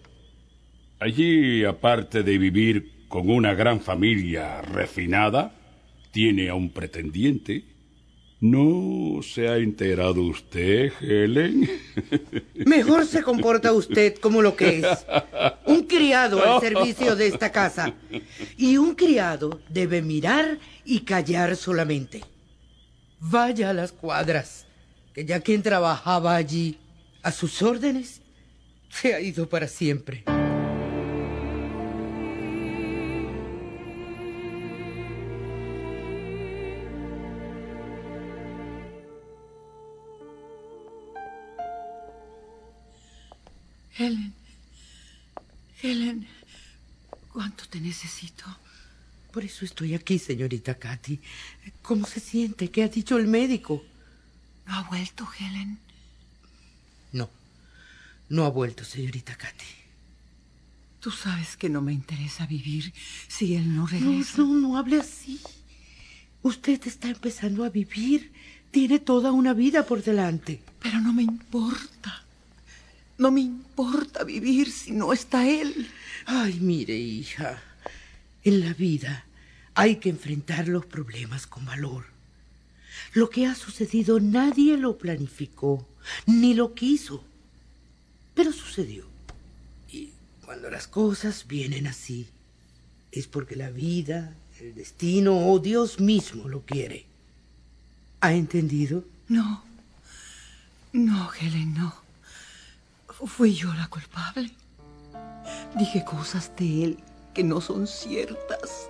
Allí, 0.99 1.63
aparte 1.63 2.21
de 2.23 2.37
vivir 2.37 3.07
con 3.07 3.29
una 3.29 3.53
gran 3.53 3.79
familia 3.79 4.61
refinada, 4.61 5.53
tiene 6.11 6.49
a 6.49 6.55
un 6.55 6.71
pretendiente. 6.71 7.63
¿No 8.41 9.21
se 9.21 9.47
ha 9.47 9.57
enterado 9.57 10.21
usted, 10.23 10.91
Helen? 11.01 11.69
Mejor 12.65 13.05
se 13.05 13.23
comporta 13.23 13.71
usted 13.71 14.15
como 14.15 14.41
lo 14.41 14.55
que 14.55 14.79
es. 14.79 14.85
Un 15.89 15.97
criado 15.97 16.45
al 16.45 16.61
servicio 16.61 17.15
de 17.15 17.25
esta 17.25 17.51
casa. 17.51 17.95
Y 18.55 18.77
un 18.77 18.93
criado 18.93 19.59
debe 19.69 20.03
mirar 20.03 20.59
y 20.85 20.99
callar 20.99 21.55
solamente. 21.55 22.23
Vaya 23.19 23.71
a 23.71 23.73
las 23.73 23.91
cuadras, 23.91 24.67
que 25.15 25.25
ya 25.25 25.39
quien 25.39 25.63
trabajaba 25.63 26.35
allí 26.35 26.77
a 27.23 27.31
sus 27.31 27.63
órdenes 27.63 28.21
se 28.87 29.15
ha 29.15 29.19
ido 29.19 29.49
para 29.49 29.67
siempre. 29.67 30.25
Helen. 43.97 44.38
Helen. 45.81 46.27
¿Cuánto 47.31 47.65
te 47.67 47.79
necesito? 47.79 48.45
Por 49.31 49.43
eso 49.45 49.63
estoy 49.65 49.93
aquí, 49.93 50.17
señorita 50.19 50.75
Katy. 50.75 51.19
¿Cómo 51.81 52.05
se 52.05 52.19
siente? 52.19 52.71
¿Qué 52.71 52.83
ha 52.83 52.87
dicho 52.87 53.17
el 53.17 53.27
médico? 53.27 53.83
¿No 54.65 54.73
ha 54.75 54.83
vuelto, 54.83 55.27
Helen? 55.39 55.77
No, 57.11 57.29
no 58.29 58.45
ha 58.45 58.49
vuelto, 58.49 58.83
señorita 58.83 59.35
Katy. 59.35 59.65
Tú 60.99 61.11
sabes 61.11 61.55
que 61.55 61.69
no 61.69 61.81
me 61.81 61.93
interesa 61.93 62.45
vivir 62.45 62.93
si 63.27 63.55
él 63.55 63.69
no 63.73 63.83
No, 63.83 63.87
regresa. 63.87 64.37
no, 64.39 64.47
no 64.55 64.77
hable 64.77 64.99
así. 64.99 65.39
Usted 66.41 66.85
está 66.87 67.09
empezando 67.09 67.63
a 67.63 67.69
vivir. 67.69 68.31
Tiene 68.71 68.99
toda 68.99 69.31
una 69.31 69.53
vida 69.53 69.85
por 69.85 70.03
delante. 70.03 70.61
Pero 70.81 70.99
no 70.99 71.13
me 71.13 71.23
importa. 71.23 72.23
No 73.19 73.31
me 73.31 73.41
importa 73.41 74.23
vivir 74.23 74.71
si 74.71 74.91
no 74.91 75.11
está 75.11 75.47
él. 75.47 75.91
Ay, 76.25 76.57
mire, 76.61 76.95
hija. 76.95 77.61
En 78.45 78.61
la 78.61 78.73
vida 78.73 79.25
hay 79.75 79.97
que 79.97 80.09
enfrentar 80.09 80.69
los 80.69 80.85
problemas 80.85 81.45
con 81.45 81.65
valor. 81.65 82.05
Lo 83.13 83.29
que 83.29 83.45
ha 83.45 83.55
sucedido 83.55 84.21
nadie 84.21 84.77
lo 84.77 84.97
planificó, 84.97 85.85
ni 86.25 86.53
lo 86.53 86.73
quiso. 86.73 87.23
Pero 88.35 88.53
sucedió. 88.53 89.05
Y 89.91 90.11
cuando 90.45 90.69
las 90.69 90.87
cosas 90.87 91.45
vienen 91.45 91.87
así, 91.87 92.29
es 93.11 93.27
porque 93.27 93.57
la 93.57 93.69
vida, 93.69 94.33
el 94.61 94.75
destino 94.75 95.51
o 95.51 95.59
Dios 95.59 95.99
mismo 95.99 96.47
lo 96.47 96.61
quiere. 96.61 97.05
¿Ha 98.21 98.33
entendido? 98.33 99.03
No. 99.27 99.65
No, 100.93 101.33
Helen, 101.33 101.73
no. 101.73 102.08
Fui 103.25 103.53
yo 103.53 103.73
la 103.73 103.87
culpable. 103.87 104.51
Dije 105.75 106.03
cosas 106.05 106.51
de 106.57 106.83
él 106.83 106.99
que 107.33 107.43
no 107.43 107.61
son 107.61 107.85
ciertas. 107.87 108.89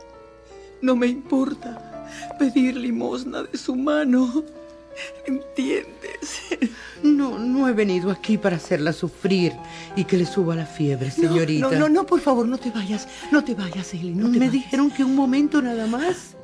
No 0.82 0.95
me 0.95 1.07
importa 1.07 2.07
pedir 2.38 2.75
limosna 2.77 3.43
de 3.43 3.57
su 3.57 3.75
mano. 3.75 4.43
¿Entiendes? 5.25 6.41
No, 7.03 7.39
no 7.39 7.67
he 7.69 7.73
venido 7.73 8.11
aquí 8.11 8.38
para 8.38 8.57
hacerla 8.57 8.91
sufrir 8.91 9.53
y 9.95 10.03
que 10.03 10.17
le 10.17 10.25
suba 10.25 10.55
la 10.55 10.65
fiebre, 10.65 11.09
señorita. 11.11 11.69
No, 11.71 11.80
no, 11.80 11.89
no, 11.89 12.05
por 12.05 12.19
favor, 12.19 12.45
no 12.45 12.57
te 12.57 12.69
vayas. 12.71 13.07
No 13.32 13.43
te 13.43 13.55
vayas, 13.55 13.93
Eli, 13.93 14.11
no 14.13 14.25
te 14.25 14.32
Me 14.34 14.39
vayas. 14.39 14.51
dijeron 14.53 14.91
que 14.91 15.03
un 15.03 15.15
momento 15.15 15.61
nada 15.61 15.88
más. 15.88 16.36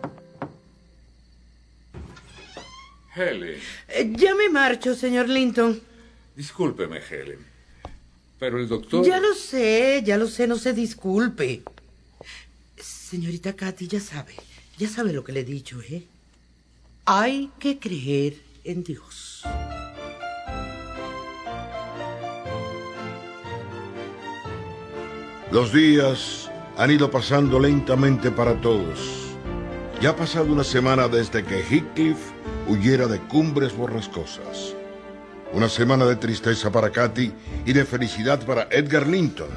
Helen, 3.15 3.59
Eh, 3.88 4.13
ya 4.15 4.36
me 4.36 4.49
marcho, 4.49 4.93
señor 4.95 5.29
Linton. 5.29 5.79
discúlpeme, 6.36 6.99
Helen. 7.09 7.39
Pero 8.39 8.59
el 8.59 8.67
doctor... 8.67 9.05
Ya 9.05 9.19
lo 9.19 9.33
sé, 9.33 10.01
ya 10.05 10.17
lo 10.17 10.27
sé, 10.27 10.47
no 10.47 10.57
se 10.57 10.73
disculpe. 10.73 11.63
Señorita 12.77 13.53
Katy, 13.53 13.88
ya 13.88 13.99
sabe, 13.99 14.36
ya 14.77 14.89
sabe 14.89 15.13
lo 15.13 15.23
que 15.23 15.31
le 15.31 15.41
he 15.41 15.45
dicho, 15.45 15.81
¿eh? 15.81 16.03
Hay 17.05 17.51
que 17.59 17.79
creer 17.79 18.36
en 18.63 18.83
Dios. 18.83 19.43
Los 25.51 25.71
días 25.71 26.49
han 26.77 26.91
ido 26.91 27.09
pasando 27.09 27.59
lentamente 27.59 28.31
para 28.31 28.59
todos. 28.59 28.99
Ya 30.01 30.09
ha 30.09 30.15
pasado 30.15 30.51
una 30.51 30.63
semana 30.63 31.07
desde 31.07 31.45
que 31.45 31.61
Heathcliff 31.61 32.17
huyera 32.67 33.07
de 33.07 33.19
cumbres 33.19 33.73
borrascosas. 33.73 34.75
Una 35.53 35.69
semana 35.69 36.05
de 36.05 36.15
tristeza 36.17 36.71
para 36.71 36.91
Katy 36.91 37.31
y 37.65 37.73
de 37.73 37.85
felicidad 37.85 38.45
para 38.45 38.67
Edgar 38.71 39.07
Linton. 39.07 39.47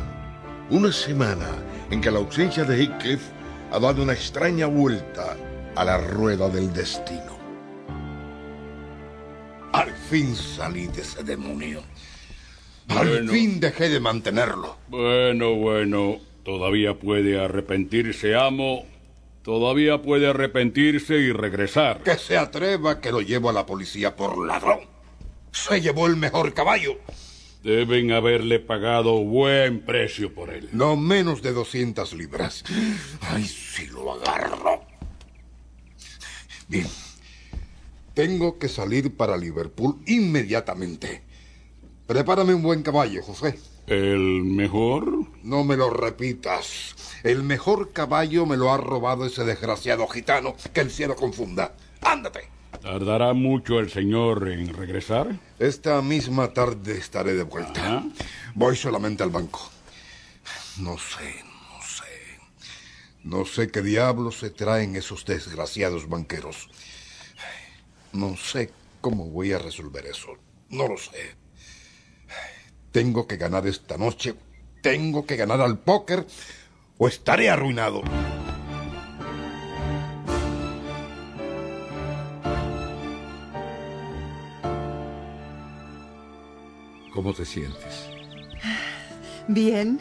Una 0.70 0.93
semana 0.93 1.49
en 1.91 2.01
que 2.01 2.11
la 2.11 2.18
ausencia 2.18 2.64
de 2.64 2.76
Heathcliff 2.84 3.22
ha 3.72 3.78
dado 3.80 4.03
una 4.03 4.12
extraña 4.12 4.66
vuelta 4.66 5.36
a 5.74 5.84
la 5.84 5.99
rueda 5.99 6.49
del 6.49 6.72
destino. 6.72 7.36
Al 9.72 9.91
fin 9.93 10.34
salí 10.36 10.86
de 10.86 11.03
ese 11.03 11.22
demonio. 11.22 11.82
Al 12.89 13.09
Bueno. 13.09 13.32
fin 13.32 13.61
dejé 13.61 13.89
de 13.89 14.01
mantenerlo. 14.01 14.76
Bueno, 14.89 15.55
bueno, 15.57 16.18
todavía 16.45 16.95
puede 16.95 17.43
arrepentirse, 17.43 18.34
amo. 18.34 18.86
Todavía 19.43 20.03
puede 20.03 20.28
arrepentirse 20.28 21.14
y 21.16 21.32
regresar. 21.32 22.03
Que 22.03 22.16
se 22.16 22.36
atreva 22.36 23.01
que 23.01 23.11
lo 23.12 23.20
llevo 23.20 23.51
a 23.51 23.53
la 23.53 23.66
policía 23.66 24.14
por 24.16 24.39
ladrón. 24.47 24.80
Se 25.53 25.81
llevó 25.81 26.07
el 26.07 26.17
mejor 26.17 26.55
caballo. 26.55 26.99
Deben 27.63 28.13
haberle 28.13 28.61
pagado 28.61 29.23
buen 29.25 29.85
precio 29.85 30.33
por 30.33 30.51
él. 30.51 30.69
No 30.73 30.97
menos 30.97 31.43
de 31.43 31.53
200 31.53 32.15
libras. 32.15 32.65
Ay, 33.21 33.45
si 33.45 33.87
lo 33.87 34.13
agarro. 34.13 34.83
Bien. 36.69 36.87
Tengo 38.15 38.59
que 38.59 38.69
salir 38.69 39.17
para 39.17 39.37
Liverpool 39.37 40.01
inmediatamente. 40.07 41.23
Prepárame 42.07 42.55
un 42.55 42.63
buen 42.63 42.83
caballo, 42.83 43.23
José. 43.23 43.59
¿El 43.87 44.45
mejor? 44.45 45.27
No 45.43 45.65
me 45.65 45.77
lo 45.77 45.91
repitas. 45.91 46.95
El 47.23 47.43
mejor 47.43 47.93
caballo 47.93 48.45
me 48.47 48.57
lo 48.57 48.73
ha 48.73 48.77
robado 48.77 49.25
ese 49.25 49.45
desgraciado 49.45 50.07
gitano. 50.09 50.55
Que 50.73 50.81
el 50.81 50.91
cielo 50.91 51.17
confunda. 51.17 51.75
Ándate. 52.03 52.58
¿Tardará 52.83 53.33
mucho 53.33 53.81
el 53.81 53.91
señor 53.91 54.49
en 54.49 54.73
regresar? 54.73 55.39
Esta 55.59 56.01
misma 56.03 56.53
tarde 56.53 56.97
estaré 56.97 57.35
de 57.35 57.43
vuelta. 57.43 58.05
Voy 58.55 58.77
solamente 58.77 59.23
al 59.23 59.31
banco. 59.31 59.71
No 60.79 60.97
sé, 60.97 61.43
no 61.45 61.83
sé. 61.83 62.05
No 63.25 63.45
sé 63.45 63.71
qué 63.71 63.83
diablos 63.83 64.39
se 64.39 64.51
traen 64.51 64.97
esos 64.97 65.25
desgraciados 65.25 66.09
banqueros. 66.09 66.69
No 68.12 68.37
sé 68.37 68.71
cómo 69.01 69.27
voy 69.27 69.53
a 69.53 69.59
resolver 69.59 70.07
eso. 70.07 70.37
No 70.71 70.87
lo 70.89 70.97
sé. 70.97 71.37
Tengo 72.93 73.27
que 73.27 73.37
ganar 73.37 73.66
esta 73.66 73.97
noche. 73.97 74.35
Tengo 74.83 75.27
que 75.27 75.37
ganar 75.37 75.61
al 75.61 75.79
póker 75.79 76.27
o 76.97 77.09
estaré 77.09 77.51
arruinado. 77.51 78.03
¿Cómo 87.19 87.35
te 87.35 87.45
sientes? 87.45 88.09
Bien. 89.49 89.99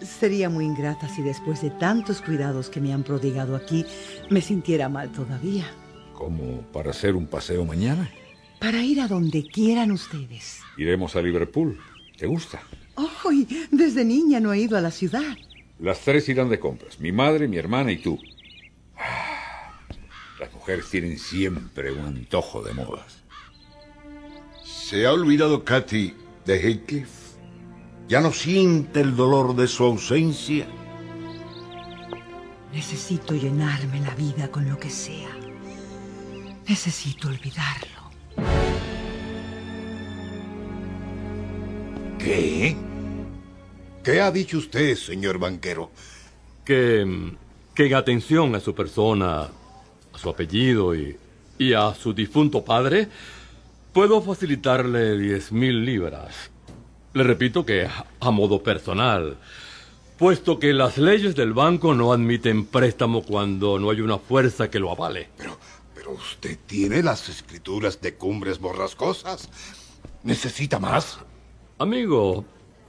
Sería 0.00 0.48
muy 0.48 0.66
ingrata 0.66 1.08
si 1.08 1.20
después 1.20 1.62
de 1.62 1.70
tantos 1.70 2.22
cuidados 2.22 2.70
que 2.70 2.80
me 2.80 2.92
han 2.92 3.02
prodigado 3.02 3.56
aquí 3.56 3.84
me 4.30 4.40
sintiera 4.40 4.88
mal 4.88 5.10
todavía. 5.10 5.64
¿Como 6.14 6.62
para 6.72 6.92
hacer 6.92 7.16
un 7.16 7.26
paseo 7.26 7.64
mañana? 7.64 8.08
Para 8.60 8.84
ir 8.84 9.00
a 9.00 9.08
donde 9.08 9.48
quieran 9.48 9.90
ustedes. 9.90 10.60
Iremos 10.76 11.16
a 11.16 11.22
Liverpool. 11.22 11.76
¿Te 12.16 12.28
gusta? 12.28 12.62
Oh, 12.94 13.32
y 13.32 13.66
desde 13.72 14.04
niña 14.04 14.38
no 14.38 14.52
he 14.52 14.60
ido 14.60 14.78
a 14.78 14.80
la 14.80 14.92
ciudad. 14.92 15.36
Las 15.80 15.98
tres 16.02 16.28
irán 16.28 16.50
de 16.50 16.60
compras. 16.60 17.00
Mi 17.00 17.10
madre, 17.10 17.48
mi 17.48 17.56
hermana 17.56 17.90
y 17.90 17.96
tú. 17.96 18.16
Las 20.38 20.54
mujeres 20.54 20.88
tienen 20.88 21.18
siempre 21.18 21.90
un 21.90 22.06
antojo 22.06 22.62
de 22.62 22.74
modas. 22.74 23.24
¿Se 24.62 25.04
ha 25.04 25.12
olvidado 25.12 25.64
Katy 25.64 26.27
de 26.48 26.58
Heathcliff? 26.58 27.10
¿Ya 28.08 28.20
no 28.22 28.32
siente 28.32 29.02
el 29.02 29.14
dolor 29.14 29.54
de 29.54 29.68
su 29.68 29.84
ausencia? 29.84 30.66
Necesito 32.72 33.34
llenarme 33.34 34.00
la 34.00 34.14
vida 34.14 34.50
con 34.50 34.66
lo 34.66 34.78
que 34.78 34.88
sea. 34.88 35.28
Necesito 36.66 37.28
olvidarlo. 37.28 37.98
¿Qué? 42.18 42.76
¿Qué 44.02 44.20
ha 44.22 44.30
dicho 44.30 44.56
usted, 44.56 44.96
señor 44.96 45.38
banquero? 45.38 45.90
Que, 46.64 47.04
mm, 47.04 47.36
que 47.74 47.86
en 47.86 47.94
atención 47.94 48.54
a 48.54 48.60
su 48.60 48.74
persona, 48.74 49.42
a 50.12 50.18
su 50.18 50.30
apellido 50.30 50.94
y, 50.94 51.14
y 51.58 51.74
a 51.74 51.94
su 51.94 52.14
difunto 52.14 52.64
padre, 52.64 53.08
puedo 53.92 54.20
facilitarle 54.22 55.18
diez 55.18 55.52
mil 55.52 55.84
libras. 55.84 56.50
Le 57.14 57.22
repito 57.24 57.64
que 57.64 57.86
a- 58.20 58.30
modo 58.30 58.62
personal, 58.62 59.38
puesto 60.18 60.58
que 60.58 60.72
las 60.72 60.98
leyes 60.98 61.34
del 61.34 61.52
banco 61.52 61.94
no 61.94 62.12
admiten 62.12 62.66
préstamo 62.66 63.22
cuando 63.22 63.78
no 63.78 63.90
hay 63.90 64.00
una 64.00 64.18
fuerza 64.18 64.70
que 64.70 64.78
lo 64.78 64.90
avale. 64.90 65.28
Pero 65.94 66.12
usted 66.12 66.58
tiene 66.66 67.02
las 67.02 67.28
escrituras 67.28 68.00
de 68.00 68.14
cumbres 68.14 68.58
borrascosas. 68.60 69.48
¿Necesita 70.22 70.78
más? 70.78 71.18
Amigo, 71.78 72.44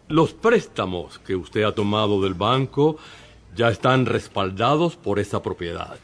los 0.07 0.33
préstamos 0.33 1.19
que 1.19 1.35
usted 1.35 1.63
ha 1.63 1.73
tomado 1.73 2.21
del 2.21 2.33
banco 2.33 2.97
ya 3.55 3.69
están 3.69 4.05
respaldados 4.05 4.95
por 4.95 5.19
esa 5.19 5.41
propiedad. 5.41 5.97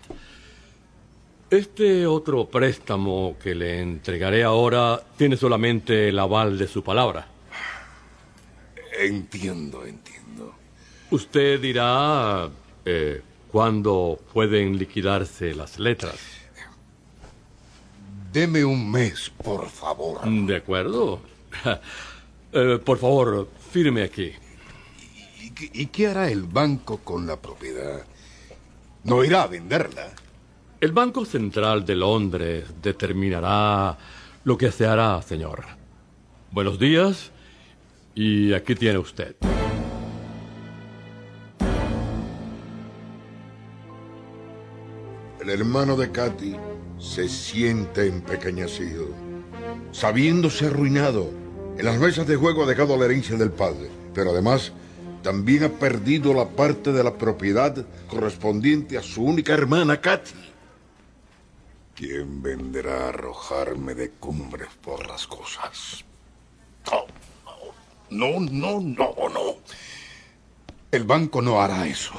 Este 1.50 2.08
otro 2.08 2.50
préstamo 2.50 3.36
que 3.42 3.54
le 3.54 3.80
entregaré 3.80 4.44
ahora 4.44 5.00
tiene 5.16 5.38
solamente 5.38 6.10
el 6.10 6.18
aval 6.18 6.58
de 6.58 6.68
su 6.68 6.84
palabra. 6.84 7.28
Entiendo, 9.00 9.86
entiendo. 9.86 10.56
Usted 11.12 11.62
dirá 11.62 12.50
eh, 12.84 13.22
cuándo 13.52 14.20
pueden 14.34 14.80
liquidarse 14.80 15.54
las 15.54 15.78
letras. 15.78 16.18
Deme 18.34 18.66
un 18.66 18.90
mes, 18.90 19.32
por 19.44 19.70
favor. 19.70 20.22
De 20.26 20.56
acuerdo. 20.56 21.22
Eh, 22.58 22.80
por 22.82 22.98
favor, 23.00 23.50
firme 23.70 24.04
aquí. 24.04 24.32
¿Y 25.42 25.82
y 25.82 25.88
qué 25.88 26.08
hará 26.08 26.32
el 26.32 26.44
banco 26.44 27.00
con 27.00 27.28
la 27.28 27.36
propiedad? 27.36 28.06
¿No 29.04 29.26
irá 29.26 29.42
a 29.42 29.48
venderla? 29.48 30.14
El 30.86 30.92
Banco 30.92 31.26
Central 31.26 31.84
de 31.84 31.96
Londres 31.96 32.66
determinará 32.80 33.98
lo 34.44 34.56
que 34.56 34.72
se 34.72 34.86
hará, 34.86 35.20
señor. 35.24 35.64
Buenos 36.52 36.78
días 36.78 37.32
y 38.14 38.54
aquí 38.54 38.76
tiene 38.76 39.00
usted. 39.00 39.36
El 45.42 45.50
hermano 45.50 45.96
de 45.96 46.12
Katy 46.12 46.56
se 47.00 47.30
siente 47.30 48.06
empequeñecido, 48.06 49.08
sabiéndose 49.92 50.68
arruinado. 50.68 51.32
En 51.80 51.86
las 51.86 51.98
mesas 51.98 52.28
de 52.28 52.36
juego 52.36 52.62
ha 52.62 52.68
dejado 52.68 52.96
la 52.96 53.06
herencia 53.06 53.36
del 53.38 53.50
padre, 53.50 53.90
pero 54.14 54.30
además 54.30 54.72
también 55.24 55.64
ha 55.64 55.70
perdido 55.70 56.32
la 56.36 56.50
parte 56.50 56.92
de 56.92 57.04
la 57.04 57.18
propiedad 57.18 57.76
correspondiente 58.08 59.00
a 59.00 59.02
su 59.02 59.24
única 59.24 59.54
hermana 59.54 60.00
Katy. 60.00 60.54
¿Quién 61.96 62.44
vendrá 62.44 63.06
a 63.06 63.10
arrojarme 63.10 63.96
de 63.96 64.12
cumbres 64.12 64.68
por 64.82 65.08
las 65.08 65.26
cosas? 65.28 66.04
No, 68.10 68.40
no, 68.42 68.82
no, 68.82 69.14
no. 69.30 69.56
El 70.92 71.06
banco 71.06 71.42
no 71.42 71.62
hará 71.62 71.88
eso. 71.88 72.14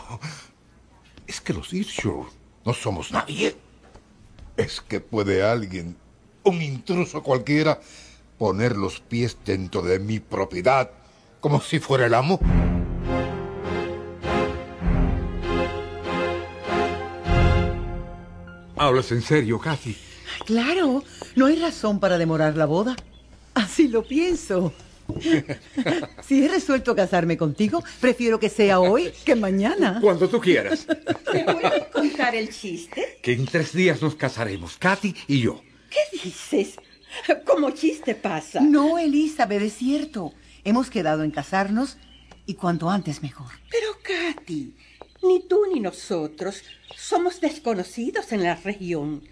Es 1.27 1.43
que 1.43 1.53
los 1.53 1.75
Earnshaw 1.75 2.27
no 2.65 2.73
somos 2.73 3.13
nadie. 3.13 3.55
Es 4.57 4.81
que 4.81 5.01
puede 5.01 5.43
alguien, 5.43 5.95
un 6.43 6.63
intruso 6.63 7.23
cualquiera, 7.23 7.79
poner 8.39 8.77
los 8.79 9.01
pies 9.01 9.37
dentro 9.45 9.83
de 9.83 9.99
mi 9.99 10.21
propiedad 10.21 10.91
como 11.41 11.61
si 11.61 11.81
fuera 11.81 12.07
el 12.07 12.15
amo. 12.15 12.41
¿Hablas 18.87 19.11
en 19.11 19.21
serio, 19.21 19.59
Kathy? 19.59 19.97
Claro, 20.45 21.03
no 21.35 21.47
hay 21.47 21.57
razón 21.57 21.99
para 21.99 22.19
demorar 22.19 22.57
la 22.57 22.67
boda. 22.67 22.95
Así 23.55 23.89
lo 23.89 24.05
pienso. 24.05 24.73
Si 26.27 26.45
he 26.45 26.49
resuelto 26.49 26.95
casarme 26.97 27.37
contigo, 27.37 27.83
prefiero 28.01 28.41
que 28.41 28.49
sea 28.49 28.81
hoy 28.81 29.13
que 29.25 29.35
mañana. 29.37 29.99
Cuando 30.01 30.29
tú 30.29 30.41
quieras. 30.41 30.87
¿Te 30.87 31.45
puedo 31.45 31.91
contar 31.93 32.35
el 32.35 32.51
chiste? 32.51 33.19
Que 33.23 33.33
en 33.33 33.47
tres 33.47 33.73
días 33.73 34.03
nos 34.03 34.15
casaremos, 34.17 34.77
Kathy 34.77 35.15
y 35.29 35.41
yo. 35.41 35.63
¿Qué 35.91 36.19
dices? 36.25 36.77
Como 37.45 37.71
chiste 37.71 38.15
pasa. 38.15 38.61
No, 38.61 38.99
Elizabeth, 38.99 39.63
es 39.63 39.75
cierto. 39.75 40.33
Hemos 40.65 40.91
quedado 40.91 41.23
en 41.23 41.31
casarnos 41.31 41.97
y 42.47 42.55
cuanto 42.55 42.91
antes 42.91 43.23
mejor. 43.23 43.51
Pero, 43.71 43.89
Katy, 44.03 44.75
ni 45.23 45.41
tú 45.41 45.63
ni 45.73 45.81
nosotros 45.81 46.63
somos 46.97 47.41
desconocidos 47.41 48.33
en 48.33 48.43
la 48.43 48.55
región. 48.55 49.23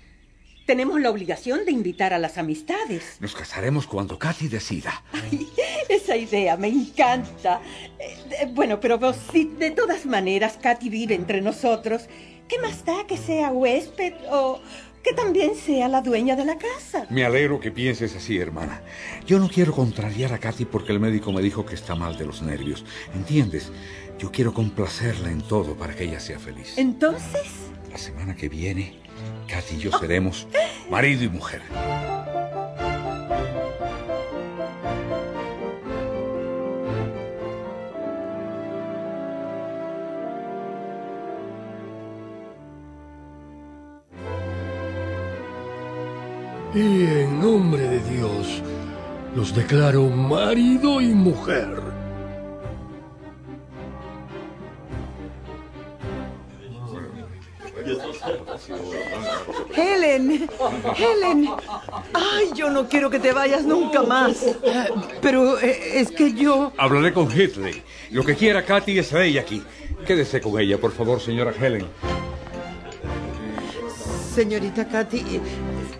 Tenemos 0.66 0.98
la 1.00 1.10
obligación 1.10 1.66
de 1.66 1.72
invitar 1.72 2.14
a 2.14 2.18
las 2.18 2.38
amistades. 2.38 3.18
Nos 3.20 3.34
casaremos 3.34 3.86
cuando 3.86 4.18
Kathy 4.18 4.48
decida. 4.48 5.04
Ay, 5.12 5.46
esa 5.90 6.16
idea 6.16 6.56
me 6.56 6.68
encanta. 6.68 7.60
Eh, 7.98 8.48
bueno, 8.54 8.80
pero 8.80 8.98
vos, 8.98 9.16
si 9.30 9.44
de 9.44 9.72
todas 9.72 10.06
maneras 10.06 10.58
Katy 10.60 10.88
vive 10.88 11.14
entre 11.14 11.42
nosotros, 11.42 12.04
¿qué 12.48 12.58
más 12.58 12.84
da 12.84 13.06
que 13.06 13.18
sea 13.18 13.50
huésped 13.50 14.14
o 14.30 14.60
que 15.02 15.12
también 15.12 15.54
sea 15.54 15.86
la 15.88 16.00
dueña 16.00 16.34
de 16.34 16.46
la 16.46 16.56
casa? 16.56 17.06
Me 17.10 17.26
alegro 17.26 17.60
que 17.60 17.70
pienses 17.70 18.16
así, 18.16 18.38
hermana. 18.38 18.80
Yo 19.26 19.38
no 19.38 19.50
quiero 19.50 19.74
contrariar 19.74 20.32
a 20.32 20.38
Kathy 20.38 20.64
porque 20.64 20.92
el 20.92 21.00
médico 21.00 21.30
me 21.30 21.42
dijo 21.42 21.66
que 21.66 21.74
está 21.74 21.94
mal 21.94 22.16
de 22.16 22.24
los 22.24 22.40
nervios. 22.40 22.86
¿Entiendes? 23.14 23.70
Yo 24.18 24.30
quiero 24.30 24.54
complacerla 24.54 25.30
en 25.30 25.42
todo 25.42 25.74
para 25.76 25.94
que 25.94 26.04
ella 26.04 26.20
sea 26.20 26.38
feliz. 26.38 26.78
Entonces, 26.78 27.70
La 27.90 27.98
semana 27.98 28.34
que 28.34 28.48
viene, 28.48 28.98
Kathy 29.48 29.76
y 29.76 29.78
yo 29.78 29.92
seremos 29.98 30.48
marido 30.90 31.22
y 31.24 31.28
mujer. 31.28 31.62
Y 46.74 47.04
en 47.06 47.40
nombre 47.40 47.82
de 47.82 48.00
Dios, 48.10 48.60
los 49.36 49.54
declaro 49.54 50.08
marido 50.08 51.00
y 51.00 51.14
mujer. 51.14 51.93
Helen, 59.74 60.48
Helen. 60.96 61.48
Ay, 62.12 62.50
yo 62.54 62.70
no 62.70 62.88
quiero 62.88 63.10
que 63.10 63.18
te 63.18 63.32
vayas 63.32 63.64
nunca 63.64 64.02
más. 64.02 64.44
Pero 65.20 65.58
eh, 65.60 66.00
es 66.00 66.10
que 66.10 66.32
yo... 66.32 66.72
Hablaré 66.76 67.12
con 67.12 67.30
Hitley. 67.30 67.82
Lo 68.10 68.24
que 68.24 68.34
quiera 68.34 68.64
Kathy 68.64 68.98
es 68.98 69.12
ella 69.12 69.42
aquí. 69.42 69.62
Quédese 70.06 70.40
con 70.40 70.58
ella, 70.60 70.78
por 70.78 70.92
favor, 70.92 71.20
señora 71.20 71.52
Helen. 71.58 71.86
Señorita 74.34 74.88
Katy, 74.88 75.40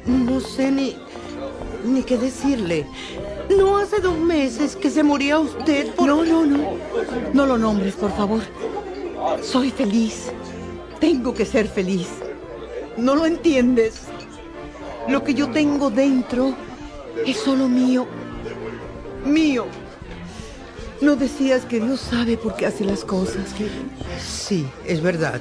no 0.06 0.40
sé 0.40 0.70
ni, 0.70 0.96
ni 1.84 2.02
qué 2.02 2.18
decirle. 2.18 2.84
No 3.56 3.78
hace 3.78 4.00
dos 4.00 4.18
meses 4.18 4.74
que 4.74 4.90
se 4.90 5.02
moría 5.04 5.38
usted 5.38 5.94
por... 5.94 6.08
No, 6.08 6.24
no, 6.24 6.44
no. 6.44 6.72
No 7.32 7.46
lo 7.46 7.56
nombres, 7.56 7.94
por 7.94 8.10
favor. 8.16 8.40
Soy 9.42 9.70
feliz. 9.70 10.32
Tengo 10.98 11.32
que 11.32 11.44
ser 11.44 11.68
feliz. 11.68 12.08
¿No 12.96 13.16
lo 13.16 13.26
entiendes? 13.26 14.02
Lo 15.08 15.22
que 15.24 15.34
yo 15.34 15.50
tengo 15.50 15.90
dentro 15.90 16.54
es 17.26 17.36
solo 17.36 17.68
mío. 17.68 18.06
Mío. 19.24 19.66
¿No 21.00 21.16
decías 21.16 21.64
que 21.64 21.80
Dios 21.80 22.00
sabe 22.00 22.36
por 22.36 22.56
qué 22.56 22.66
hace 22.66 22.84
las 22.84 23.04
cosas? 23.04 23.52
Sí, 24.20 24.66
es 24.86 25.02
verdad. 25.02 25.40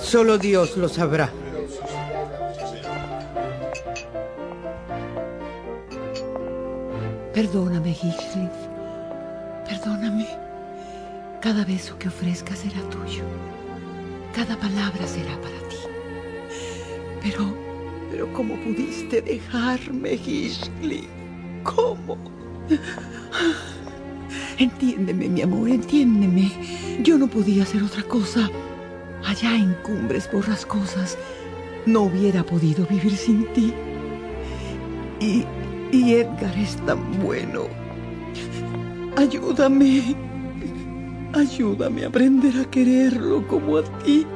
Solo 0.00 0.38
Dios 0.38 0.76
lo 0.76 0.88
sabrá. 0.88 1.30
Perdóname, 7.32 7.90
Heathcliff. 7.90 8.52
Perdóname. 9.68 10.26
Cada 11.40 11.64
beso 11.64 11.98
que 11.98 12.08
ofrezca 12.08 12.56
será 12.56 12.80
tuyo. 12.90 13.24
Cada 14.34 14.56
palabra 14.56 15.06
será 15.06 15.36
para 15.40 15.68
ti. 15.68 15.93
Pero, 17.24 17.54
pero 18.10 18.30
¿cómo 18.34 18.54
pudiste 18.56 19.22
dejarme, 19.22 20.10
Heathcliff? 20.10 21.06
¿Cómo? 21.62 22.18
Entiéndeme, 24.58 25.30
mi 25.30 25.40
amor, 25.40 25.70
entiéndeme. 25.70 26.52
Yo 27.02 27.16
no 27.16 27.26
podía 27.26 27.62
hacer 27.62 27.82
otra 27.82 28.02
cosa. 28.02 28.50
Allá 29.24 29.56
en 29.56 29.72
cumbres 29.82 30.30
borrascosas 30.30 31.16
no 31.86 32.02
hubiera 32.02 32.44
podido 32.44 32.86
vivir 32.86 33.16
sin 33.16 33.46
ti. 33.54 33.72
Y, 35.18 35.44
y 35.90 36.14
Edgar 36.16 36.54
es 36.58 36.76
tan 36.84 37.00
bueno. 37.22 37.68
Ayúdame. 39.16 40.14
Ayúdame 41.32 42.04
a 42.04 42.08
aprender 42.08 42.60
a 42.60 42.70
quererlo 42.70 43.48
como 43.48 43.78
a 43.78 43.82
ti. 44.00 44.26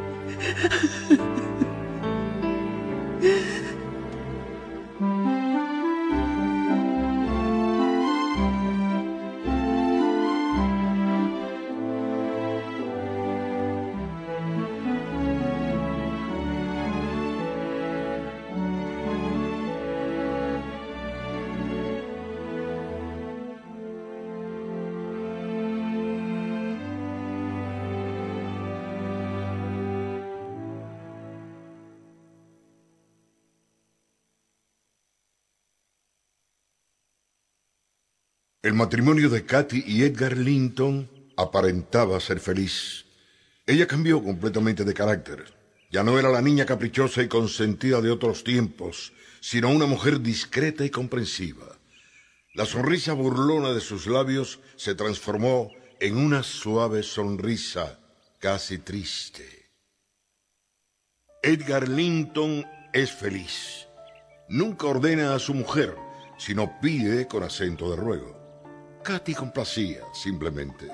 Matrimonio 38.79 39.29
de 39.29 39.45
Katy 39.45 39.83
y 39.89 40.05
Edgar 40.05 40.37
Linton 40.37 41.11
aparentaba 41.37 42.21
ser 42.21 42.39
feliz. 42.39 43.07
Ella 43.67 43.89
cambió 43.89 44.23
completamente 44.23 44.85
de 44.85 44.95
carácter. 44.95 45.53
Ya 45.91 46.05
no 46.05 46.17
era 46.17 46.29
la 46.29 46.41
niña 46.41 46.65
caprichosa 46.65 47.21
y 47.23 47.27
consentida 47.27 48.01
de 48.01 48.13
otros 48.13 48.45
tiempos, 48.45 49.13
sino 49.41 49.71
una 49.71 49.87
mujer 49.87 50.21
discreta 50.21 50.85
y 50.85 50.91
comprensiva. 50.91 51.77
La 52.55 52.67
sonrisa 52.67 53.15
burlona 53.15 53.73
de 53.73 53.81
sus 53.81 54.07
labios 54.07 54.61
se 54.77 54.95
transformó 54.95 55.73
en 55.99 56.17
una 56.17 56.45
suave 56.45 57.03
sonrisa 57.03 57.99
casi 58.39 58.79
triste. 58.79 59.73
Edgar 61.43 61.89
Linton 61.89 62.65
es 62.93 63.11
feliz. 63.11 63.89
Nunca 64.49 64.87
ordena 64.87 65.35
a 65.35 65.41
su 65.41 65.53
mujer, 65.53 65.97
sino 66.39 66.79
pide 66.81 67.27
con 67.27 67.43
acento 67.43 67.91
de 67.91 67.97
ruego. 67.97 68.38
Katy 69.09 69.33
complacía, 69.33 70.03
simplemente. 70.13 70.87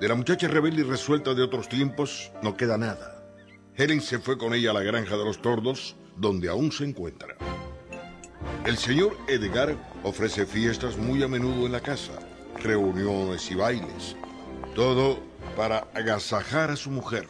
De 0.00 0.08
la 0.08 0.16
muchacha 0.16 0.48
rebelde 0.48 0.80
y 0.80 0.84
resuelta 0.84 1.34
de 1.34 1.42
otros 1.44 1.68
tiempos 1.68 2.32
no 2.42 2.56
queda 2.56 2.76
nada. 2.76 3.24
Helen 3.76 4.00
se 4.00 4.18
fue 4.18 4.36
con 4.36 4.52
ella 4.54 4.72
a 4.72 4.74
la 4.74 4.82
granja 4.82 5.16
de 5.16 5.24
los 5.24 5.40
tordos, 5.40 5.94
donde 6.16 6.48
aún 6.48 6.72
se 6.72 6.82
encuentra. 6.82 7.36
El 8.66 8.76
señor 8.76 9.16
Edgar 9.28 9.76
ofrece 10.02 10.46
fiestas 10.46 10.96
muy 10.96 11.22
a 11.22 11.28
menudo 11.28 11.64
en 11.64 11.70
la 11.70 11.78
casa, 11.78 12.10
reuniones 12.60 13.48
y 13.52 13.54
bailes. 13.54 14.16
Todo 14.74 15.20
para 15.56 15.86
agasajar 15.94 16.72
a 16.72 16.76
su 16.76 16.90
mujer. 16.90 17.28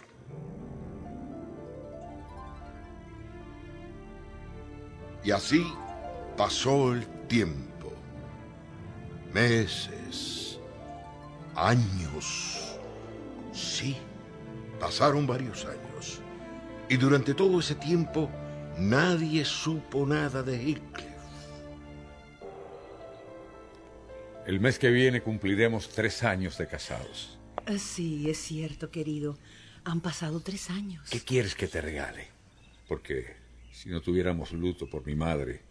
Y 5.22 5.32
así 5.32 5.70
pasó 6.38 6.95
el 6.95 7.07
tiempo. 7.28 7.71
Meses, 9.32 10.58
años. 11.54 12.76
Sí, 13.52 13.96
pasaron 14.78 15.26
varios 15.26 15.64
años. 15.64 16.20
Y 16.88 16.96
durante 16.96 17.32
todo 17.32 17.60
ese 17.60 17.74
tiempo 17.74 18.30
nadie 18.78 19.44
supo 19.44 20.06
nada 20.06 20.42
de 20.42 20.56
Heathcliff. 20.56 21.12
El 24.46 24.60
mes 24.60 24.78
que 24.78 24.90
viene 24.90 25.22
cumpliremos 25.22 25.88
tres 25.88 26.22
años 26.24 26.58
de 26.58 26.66
casados. 26.66 27.38
Eh, 27.66 27.78
Sí, 27.78 28.28
es 28.28 28.38
cierto, 28.38 28.90
querido. 28.90 29.38
Han 29.84 30.00
pasado 30.00 30.40
tres 30.40 30.68
años. 30.68 31.08
¿Qué 31.10 31.20
quieres 31.20 31.54
que 31.54 31.68
te 31.68 31.80
regale? 31.80 32.28
Porque 32.88 33.36
si 33.72 33.88
no 33.88 34.00
tuviéramos 34.00 34.52
luto 34.52 34.90
por 34.90 35.06
mi 35.06 35.14
madre, 35.14 35.62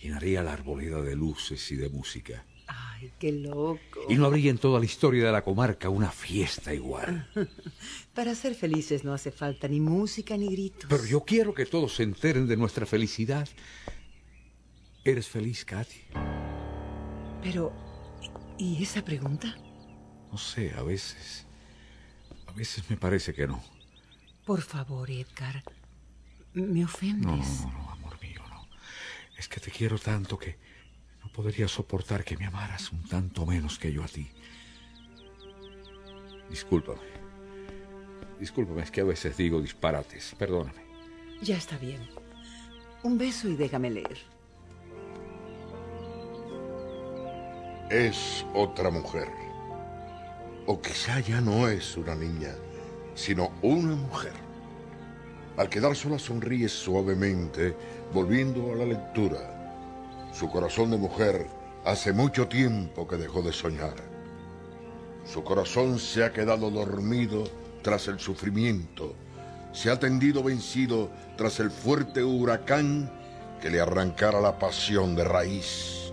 llenaría 0.00 0.42
la 0.42 0.52
arboleda 0.52 1.00
de 1.00 1.16
luces 1.16 1.70
y 1.72 1.76
de 1.76 1.88
música. 1.88 2.44
Ay, 2.66 3.12
qué 3.18 3.32
loco. 3.32 4.00
Y 4.08 4.16
no 4.16 4.26
habría 4.26 4.50
en 4.50 4.58
toda 4.58 4.78
la 4.78 4.84
historia 4.84 5.26
de 5.26 5.32
la 5.32 5.42
comarca 5.42 5.88
una 5.88 6.10
fiesta 6.10 6.74
igual. 6.74 7.28
Para 8.14 8.34
ser 8.34 8.54
felices 8.54 9.04
no 9.04 9.12
hace 9.12 9.30
falta 9.30 9.68
ni 9.68 9.80
música 9.80 10.36
ni 10.36 10.48
gritos. 10.48 10.86
Pero 10.88 11.04
yo 11.04 11.20
quiero 11.20 11.54
que 11.54 11.66
todos 11.66 11.94
se 11.94 12.02
enteren 12.02 12.46
de 12.46 12.56
nuestra 12.56 12.86
felicidad. 12.86 13.48
¿Eres 15.04 15.28
feliz, 15.28 15.64
Katy? 15.64 16.00
Pero, 17.42 17.72
¿y 18.58 18.82
esa 18.82 19.04
pregunta? 19.04 19.56
No 20.32 20.38
sé, 20.38 20.74
a 20.74 20.82
veces. 20.82 21.46
A 22.46 22.52
veces 22.52 22.90
me 22.90 22.96
parece 22.96 23.32
que 23.32 23.46
no. 23.46 23.62
Por 24.44 24.62
favor, 24.62 25.10
Edgar. 25.10 25.62
Me 26.54 26.84
ofendes. 26.84 27.60
No, 27.60 27.70
no, 27.70 27.78
no, 27.78 27.90
amor 27.90 28.20
mío, 28.20 28.42
no. 28.48 28.66
Es 29.38 29.48
que 29.48 29.60
te 29.60 29.70
quiero 29.70 29.98
tanto 29.98 30.38
que 30.38 30.56
podría 31.36 31.68
soportar 31.68 32.24
que 32.24 32.38
me 32.38 32.46
amaras 32.46 32.90
un 32.90 33.02
tanto 33.02 33.44
menos 33.44 33.78
que 33.78 33.92
yo 33.92 34.02
a 34.02 34.08
ti. 34.08 34.26
Discúlpame. 36.48 37.10
Discúlpame, 38.40 38.82
es 38.82 38.90
que 38.90 39.02
a 39.02 39.04
veces 39.04 39.36
digo 39.36 39.60
disparates. 39.60 40.34
Perdóname. 40.38 40.80
Ya 41.42 41.58
está 41.58 41.76
bien. 41.76 42.08
Un 43.02 43.18
beso 43.18 43.48
y 43.48 43.56
déjame 43.56 43.90
leer. 43.90 44.18
Es 47.90 48.46
otra 48.54 48.90
mujer. 48.90 49.28
O 50.66 50.80
quizá 50.80 51.20
ya 51.20 51.42
no 51.42 51.68
es 51.68 51.98
una 51.98 52.14
niña, 52.14 52.54
sino 53.14 53.52
una 53.60 53.94
mujer. 53.94 54.32
Al 55.58 55.68
quedar 55.68 55.94
sola 55.94 56.18
sonríe 56.18 56.68
suavemente, 56.68 57.76
volviendo 58.12 58.72
a 58.72 58.76
la 58.76 58.86
lectura. 58.86 59.55
Su 60.38 60.50
corazón 60.50 60.90
de 60.90 60.98
mujer 60.98 61.46
hace 61.86 62.12
mucho 62.12 62.46
tiempo 62.46 63.08
que 63.08 63.16
dejó 63.16 63.40
de 63.40 63.54
soñar. 63.54 63.94
Su 65.24 65.42
corazón 65.42 65.98
se 65.98 66.24
ha 66.24 66.30
quedado 66.30 66.70
dormido 66.70 67.44
tras 67.80 68.06
el 68.08 68.20
sufrimiento, 68.20 69.14
se 69.72 69.90
ha 69.90 69.98
tendido 69.98 70.42
vencido 70.42 71.08
tras 71.38 71.58
el 71.58 71.70
fuerte 71.70 72.22
huracán 72.22 73.10
que 73.62 73.70
le 73.70 73.80
arrancara 73.80 74.38
la 74.42 74.58
pasión 74.58 75.16
de 75.16 75.24
raíz. 75.24 76.05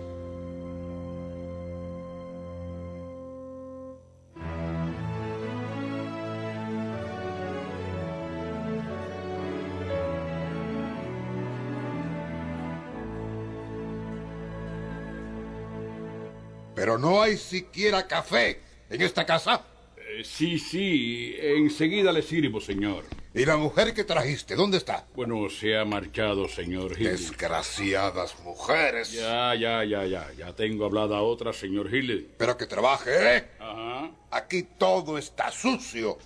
Hay 17.34 17.38
siquiera 17.38 18.06
café 18.06 18.60
en 18.88 19.02
esta 19.02 19.26
casa. 19.26 19.64
Eh, 19.96 20.22
sí, 20.24 20.58
sí, 20.58 21.34
enseguida 21.40 22.12
le 22.12 22.22
sirvo, 22.22 22.60
señor. 22.60 23.04
¿Y 23.34 23.44
la 23.44 23.56
mujer 23.56 23.92
que 23.92 24.04
trajiste, 24.04 24.54
dónde 24.54 24.76
está? 24.76 25.06
Bueno, 25.16 25.50
se 25.50 25.76
ha 25.76 25.84
marchado, 25.84 26.48
señor 26.48 26.92
Hill. 26.96 27.08
Desgraciadas 27.08 28.38
mujeres. 28.44 29.12
Ya, 29.12 29.54
ya, 29.56 29.82
ya, 29.82 30.06
ya. 30.06 30.32
Ya 30.38 30.54
tengo 30.54 30.84
hablada 30.84 31.20
otra, 31.20 31.52
señor 31.52 31.92
Hill. 31.92 32.30
Pero 32.38 32.56
que 32.56 32.66
trabaje, 32.66 33.10
¿eh? 33.36 33.48
Ajá. 33.58 34.12
Aquí 34.30 34.62
todo 34.78 35.18
está 35.18 35.50
sucio. 35.50 36.18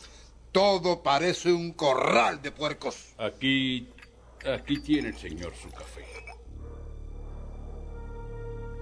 Todo 0.52 1.02
parece 1.02 1.50
un 1.50 1.72
corral 1.72 2.42
de 2.42 2.50
puercos. 2.50 3.14
Aquí, 3.16 3.88
aquí 4.44 4.80
tiene 4.80 5.08
el 5.08 5.16
señor 5.16 5.54
su 5.54 5.70
café. 5.70 6.04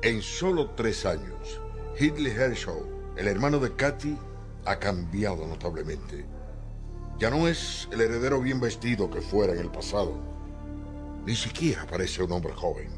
En 0.02 0.22
solo 0.22 0.70
tres 0.76 1.06
años, 1.06 1.60
Hidley 1.98 2.30
Hershaw, 2.30 3.14
el 3.16 3.26
hermano 3.26 3.58
de 3.58 3.74
Katy, 3.74 4.18
ha 4.66 4.78
cambiado 4.78 5.46
notablemente. 5.46 6.26
Ya 7.18 7.30
no 7.30 7.48
es 7.48 7.88
el 7.90 8.02
heredero 8.02 8.38
bien 8.42 8.60
vestido 8.60 9.10
que 9.10 9.22
fuera 9.22 9.54
en 9.54 9.60
el 9.60 9.70
pasado. 9.70 10.14
Ni 11.24 11.34
siquiera 11.34 11.86
parece 11.86 12.22
un 12.22 12.32
hombre 12.32 12.52
joven. 12.52 12.90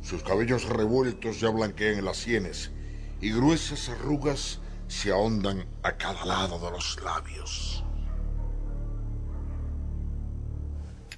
Sus 0.00 0.24
cabellos 0.24 0.68
revueltos 0.68 1.38
ya 1.38 1.50
blanquean 1.50 1.98
en 1.98 2.04
las 2.04 2.16
sienes 2.16 2.72
y 3.20 3.30
gruesas 3.30 3.88
arrugas 3.88 4.58
se 4.88 5.12
ahondan 5.12 5.64
a 5.84 5.96
cada 5.96 6.24
lado 6.24 6.58
de 6.58 6.70
los 6.72 7.00
labios. 7.04 7.84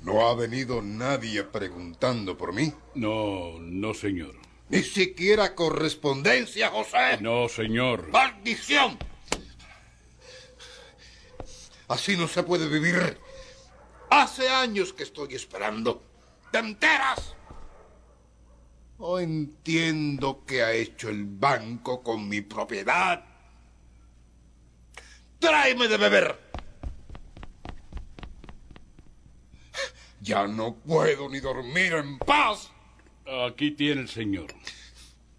¿No 0.02 0.28
ha 0.28 0.34
venido 0.34 0.82
nadie 0.82 1.42
preguntando 1.42 2.36
por 2.36 2.52
mí? 2.52 2.72
No, 2.94 3.59
no, 3.59 3.94
señor. 3.94 4.34
Ni 4.68 4.82
siquiera 4.82 5.54
correspondencia, 5.54 6.68
José. 6.68 7.18
No, 7.20 7.48
señor. 7.48 8.08
¡Maldición! 8.08 8.98
Así 11.88 12.16
no 12.16 12.28
se 12.28 12.42
puede 12.42 12.68
vivir. 12.68 13.18
Hace 14.10 14.48
años 14.48 14.92
que 14.92 15.04
estoy 15.04 15.34
esperando. 15.34 16.02
¿Te 16.52 16.58
enteras? 16.58 17.34
No 18.98 19.18
entiendo 19.18 20.44
qué 20.46 20.62
ha 20.62 20.72
hecho 20.72 21.08
el 21.08 21.24
banco 21.24 22.02
con 22.02 22.28
mi 22.28 22.42
propiedad. 22.42 23.24
Tráeme 25.38 25.88
de 25.88 25.96
beber. 25.96 26.48
Ya 30.20 30.46
no 30.46 30.74
puedo 30.74 31.28
ni 31.30 31.40
dormir 31.40 31.94
en 31.94 32.18
paz. 32.18 32.70
Aquí 33.47 33.72
tiene 33.72 34.01
el 34.01 34.09
señor. 34.09 34.47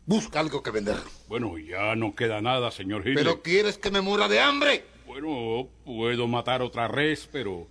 Busca 0.06 0.40
algo 0.40 0.62
que 0.62 0.70
vender. 0.70 0.98
Bueno, 1.28 1.58
ya 1.58 1.96
no 1.96 2.16
queda 2.16 2.40
nada, 2.40 2.70
señor 2.70 3.08
Hill. 3.08 3.16
¿Pero 3.16 3.42
quieres 3.42 3.80
que 3.80 3.90
me 3.90 4.02
muera 4.02 4.28
de 4.28 4.40
hambre? 4.40 4.86
Bueno, 5.08 5.68
puedo 5.86 6.28
matar 6.28 6.62
otra 6.62 6.88
res, 6.88 7.28
pero 7.32 7.68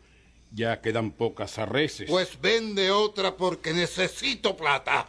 ya 0.51 0.81
quedan 0.81 1.13
pocas 1.13 1.57
reses. 1.69 2.11
Pues 2.11 2.41
vende 2.41 2.91
otra 2.91 3.37
porque 3.37 3.73
necesito 3.73 4.57
plata. 4.57 5.09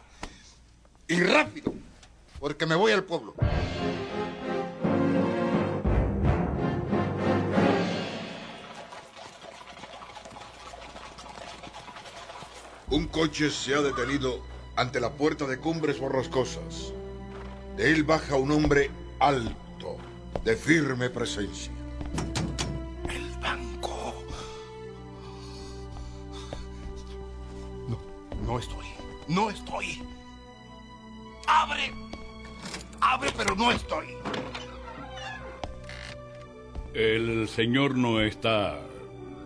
Y 1.08 1.20
rápido, 1.20 1.74
porque 2.38 2.66
me 2.66 2.76
voy 2.76 2.92
al 2.92 3.02
pueblo. 3.02 3.34
Un 12.90 13.06
coche 13.08 13.50
se 13.50 13.74
ha 13.74 13.82
detenido 13.82 14.49
ante 14.76 15.00
la 15.00 15.10
puerta 15.12 15.46
de 15.46 15.58
Cumbres 15.58 15.98
Borrascosas. 16.00 16.92
De 17.76 17.92
él 17.92 18.04
baja 18.04 18.36
un 18.36 18.50
hombre 18.50 18.90
alto, 19.18 19.96
de 20.44 20.56
firme 20.56 21.10
presencia. 21.10 21.72
El 23.08 23.30
banco. 23.40 24.14
No, 27.88 27.98
no 28.46 28.58
estoy. 28.58 28.86
No 29.28 29.50
estoy. 29.50 30.02
¡Abre! 31.46 31.92
¡Abre, 33.00 33.30
pero 33.36 33.54
no 33.54 33.70
estoy! 33.70 34.06
El 36.94 37.48
señor 37.48 37.96
no 37.96 38.20
está. 38.20 38.78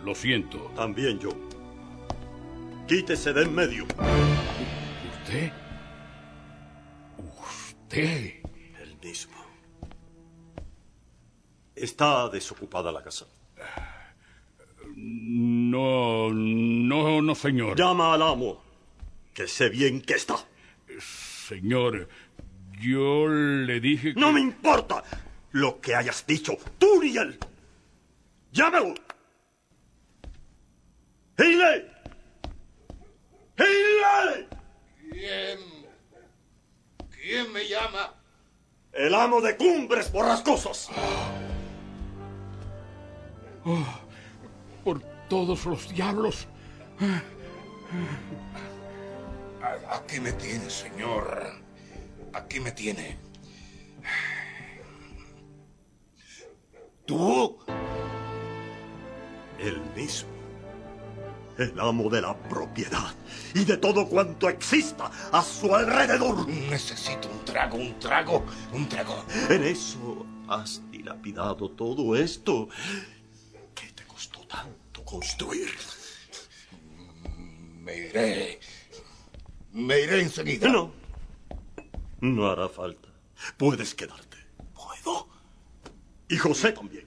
Lo 0.03 0.15
siento. 0.15 0.71
También 0.75 1.19
yo. 1.19 1.31
Quítese 2.89 3.33
de 3.33 3.43
en 3.43 3.55
medio. 3.55 3.87
¿Usted? 7.95 8.43
El 8.83 8.99
mismo. 9.01 9.37
¿Está 11.77 12.29
desocupada 12.29 12.91
la 12.91 13.05
casa? 13.05 13.27
No, 14.97 16.29
no, 16.33 17.23
no, 17.23 17.35
señor. 17.37 17.79
Llama 17.79 18.15
al 18.15 18.23
amo, 18.23 18.61
que 19.33 19.47
sé 19.47 19.69
bien 19.69 20.01
que 20.01 20.15
está. 20.15 20.35
Señor, 20.99 22.09
yo 22.81 23.29
le 23.29 23.79
dije 23.79 24.13
que... 24.13 24.21
No 24.21 24.33
me 24.33 24.41
importa 24.41 25.05
lo 25.53 25.81
que 25.81 25.95
hayas 25.95 26.27
dicho, 26.27 26.59
tú 26.79 27.01
ni 27.01 27.17
él. 27.17 27.39
¡Llámelo! 28.51 28.95
¡Hile! 31.39 31.93
¡Hile! 33.57 34.49
¿Quién? 35.13 35.74
¿Quién 37.25 37.51
me 37.55 37.67
llama? 37.67 38.13
El 38.93 39.15
amo 39.15 39.41
de 39.41 39.57
cumbres 39.57 40.13
borrascosas. 40.13 40.91
Oh, 43.65 43.83
¿por, 44.85 45.01
todos 45.31 45.65
los 45.65 45.89
diablos. 45.89 46.47
Aquí 49.89 50.21
me 50.21 50.33
tiene, 50.33 50.69
señor. 50.69 51.63
Aquí 52.35 52.61
me 52.61 52.73
tiene. 52.73 53.17
¿Tú? 57.07 57.59
El 59.59 59.81
mismo. 59.97 60.34
El 61.57 61.79
amo 61.79 62.11
de 62.11 62.21
la 62.21 62.37
propiedad 62.37 63.15
y 63.55 63.65
de 63.65 63.77
todo 63.77 64.09
cuanto 64.09 64.49
exista 64.49 65.11
a 65.33 65.43
su 65.43 65.75
alrededor. 65.75 66.49
Necesito 66.49 67.29
un 67.29 67.45
trago, 67.45 67.77
un 67.77 67.99
trago, 67.99 68.45
un 68.73 68.89
trago. 68.89 69.25
En 69.49 69.63
eso 69.63 70.27
has 70.49 70.83
dilapidado 70.91 71.71
todo 71.71 72.17
esto. 72.17 72.69
¿Qué 73.75 73.87
te 73.93 74.05
costó 74.05 74.41
tanto 74.47 75.05
construir? 75.05 75.71
Me 77.83 77.99
iré. 77.99 78.61
Me 79.73 80.01
iré 80.01 80.23
enseguida. 80.23 80.69
No. 80.69 80.93
No 82.21 82.51
hará 82.51 82.69
falta. 82.69 83.09
Puedes 83.57 83.95
quedarte. 83.95 84.39
¿Puedo? 84.75 85.29
Y 86.29 86.37
José 86.37 86.73
también. 86.73 87.07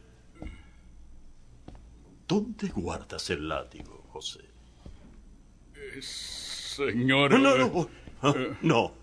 ¿Dónde 2.27 2.67
guardas 2.67 3.29
el 3.29 3.47
látigo, 3.47 3.96
José? 4.17 4.39
Señor. 6.01 7.39
No, 7.39 7.55
no, 7.57 7.89
no. 8.23 8.51
No, 8.61 8.93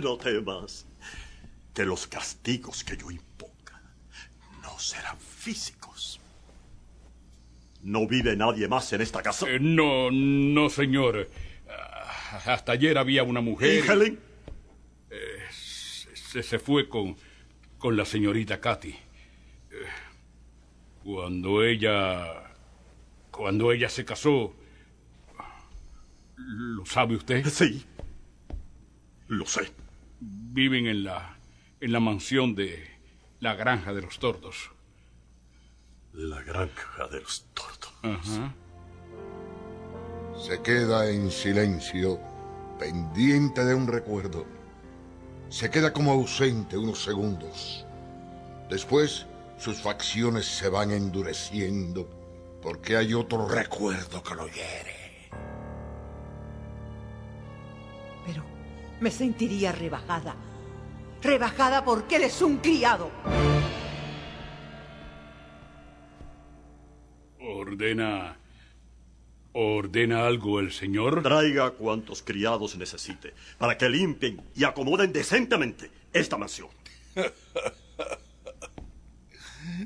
no 0.00 0.16
temas. 0.16 0.86
Que 1.74 1.84
los 1.84 2.06
castigos 2.06 2.84
que 2.84 2.96
yo 2.96 3.10
imponga 3.10 3.82
no 4.62 4.78
serán 4.78 5.18
físicos. 5.18 6.20
¿No 7.82 8.06
vive 8.06 8.36
nadie 8.36 8.68
más 8.68 8.92
en 8.92 9.00
esta 9.00 9.22
casa? 9.22 9.48
Eh, 9.50 9.58
no, 9.60 10.10
no, 10.12 10.70
señor. 10.70 11.28
Ah, 11.68 12.40
Hasta 12.46 12.72
ayer 12.72 12.96
había 12.96 13.24
una 13.24 13.40
mujer. 13.40 13.84
¿Y 13.84 13.90
Helen? 13.90 14.20
Eh, 15.10 15.16
se, 15.50 16.42
se 16.44 16.58
fue 16.60 16.88
con, 16.88 17.16
con 17.78 17.96
la 17.96 18.04
señorita 18.04 18.60
Katy. 18.60 18.90
Eh, 18.90 18.96
Cuando 21.02 21.64
ella. 21.64 22.43
Cuando 23.36 23.72
ella 23.72 23.88
se 23.88 24.04
casó. 24.04 24.54
¿Lo 26.36 26.86
sabe 26.86 27.16
usted? 27.16 27.44
Sí. 27.46 27.84
Lo 29.28 29.46
sé. 29.46 29.72
Viven 30.20 30.86
en 30.86 31.04
la. 31.04 31.38
en 31.80 31.92
la 31.92 32.00
mansión 32.00 32.54
de 32.54 32.88
la 33.40 33.54
granja 33.54 33.92
de 33.92 34.02
los 34.02 34.18
tordos. 34.18 34.70
La 36.12 36.42
granja 36.42 37.08
de 37.08 37.20
los 37.20 37.46
tordos. 37.54 37.92
Ajá. 38.02 38.54
Se 40.38 40.62
queda 40.62 41.10
en 41.10 41.30
silencio, 41.30 42.20
pendiente 42.78 43.64
de 43.64 43.74
un 43.74 43.88
recuerdo. 43.88 44.46
Se 45.48 45.70
queda 45.70 45.92
como 45.92 46.12
ausente 46.12 46.76
unos 46.76 47.02
segundos. 47.02 47.84
Después, 48.70 49.26
sus 49.58 49.80
facciones 49.80 50.46
se 50.46 50.68
van 50.68 50.90
endureciendo 50.90 52.23
porque 52.64 52.96
hay 52.96 53.12
otro 53.12 53.46
recuerdo 53.46 54.22
que 54.22 54.34
lo 54.34 54.48
hiere. 54.48 55.28
Pero 58.24 58.42
me 59.00 59.10
sentiría 59.10 59.70
rebajada. 59.70 60.34
Rebajada 61.22 61.84
porque 61.84 62.16
él 62.16 62.22
es 62.22 62.40
un 62.40 62.56
criado. 62.56 63.10
Ordena. 67.38 68.38
¿Ordena 69.52 70.26
algo 70.26 70.58
el 70.58 70.72
señor? 70.72 71.22
Traiga 71.22 71.72
cuantos 71.72 72.22
criados 72.22 72.76
necesite 72.76 73.34
para 73.58 73.76
que 73.76 73.90
limpien 73.90 74.42
y 74.56 74.64
acomoden 74.64 75.12
decentemente 75.12 75.90
esta 76.14 76.38
mansión. 76.38 76.70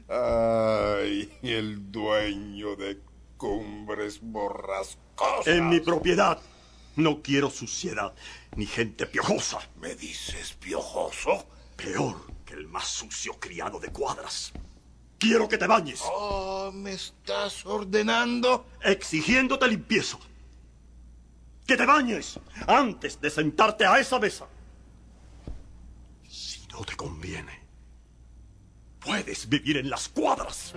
Ay, 0.09 1.32
el 1.42 1.90
dueño 1.90 2.76
de 2.76 3.01
cumbres 3.36 4.20
borrascosas. 4.20 5.46
En 5.46 5.68
mi 5.68 5.80
propiedad 5.80 6.40
no 6.96 7.22
quiero 7.22 7.51
suciedad 7.51 8.14
ni 8.57 8.66
gente 8.66 9.07
piojosa. 9.07 9.59
¿Me 9.80 9.94
dices 9.94 10.53
piojoso? 10.55 11.46
Peor 11.76 12.16
que 12.44 12.55
el 12.55 12.66
más 12.66 12.88
sucio 12.88 13.34
criado 13.38 13.78
de 13.78 13.88
cuadras. 13.88 14.53
Quiero 15.18 15.49
que 15.49 15.59
te 15.59 15.66
bañes. 15.66 16.01
Oh, 16.05 16.70
¿me 16.72 16.92
estás 16.92 17.66
ordenando? 17.66 18.66
Exigiéndote 18.82 19.68
limpieza. 19.68 20.18
Que 21.66 21.76
te 21.76 21.84
bañes 21.84 22.38
antes 22.66 23.20
de 23.20 23.30
sentarte 23.30 23.84
a 23.84 23.99
esa 23.99 24.18
mesa. 24.18 24.46
Si 26.28 26.66
no 26.68 26.84
te 26.84 26.96
conviene, 26.96 27.68
puedes 29.09 29.49
vivir 29.49 29.79
en 29.79 29.89
las 29.89 30.07
cuadras. 30.11 30.75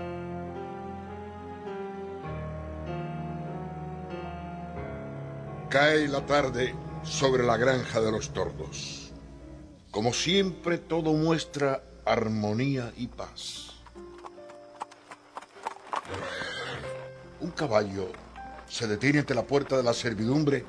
Cae 5.69 6.07
la 6.07 6.25
tarde 6.25 6.73
sobre 7.03 7.43
la 7.43 7.57
granja 7.57 7.99
de 7.99 8.09
los 8.09 8.31
tordos. 8.31 9.11
Como 9.91 10.13
siempre, 10.13 10.77
todo 10.77 11.11
muestra 11.11 11.83
armonía 12.05 12.93
y 12.95 13.07
paz. 13.07 13.71
Un 17.41 17.51
caballo 17.51 18.07
se 18.69 18.87
detiene 18.87 19.19
ante 19.19 19.35
la 19.35 19.43
puerta 19.43 19.75
de 19.75 19.83
la 19.83 19.93
servidumbre 19.93 20.63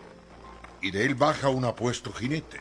y 0.81 0.91
de 0.91 1.05
él 1.05 1.15
baja 1.15 1.49
un 1.49 1.65
apuesto 1.65 2.13
jinete. 2.13 2.59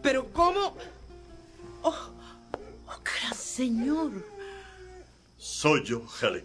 ¿Pero 0.00 0.32
cómo? 0.32 0.76
Oh, 1.82 2.11
señor. 3.56 4.10
Soy 5.38 5.84
yo, 5.84 6.02
Helen. 6.20 6.44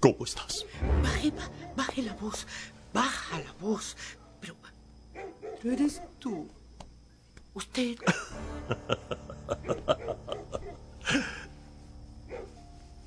¿Cómo 0.00 0.24
estás? 0.24 0.64
Baje, 1.02 1.30
ba- 1.32 1.50
baje 1.76 2.02
la 2.02 2.14
voz, 2.14 2.46
baja 2.92 3.38
la 3.40 3.52
voz. 3.60 3.96
Pero, 4.40 4.54
pero 5.60 5.74
eres 5.74 6.00
tú. 6.20 6.48
Usted. 7.54 7.96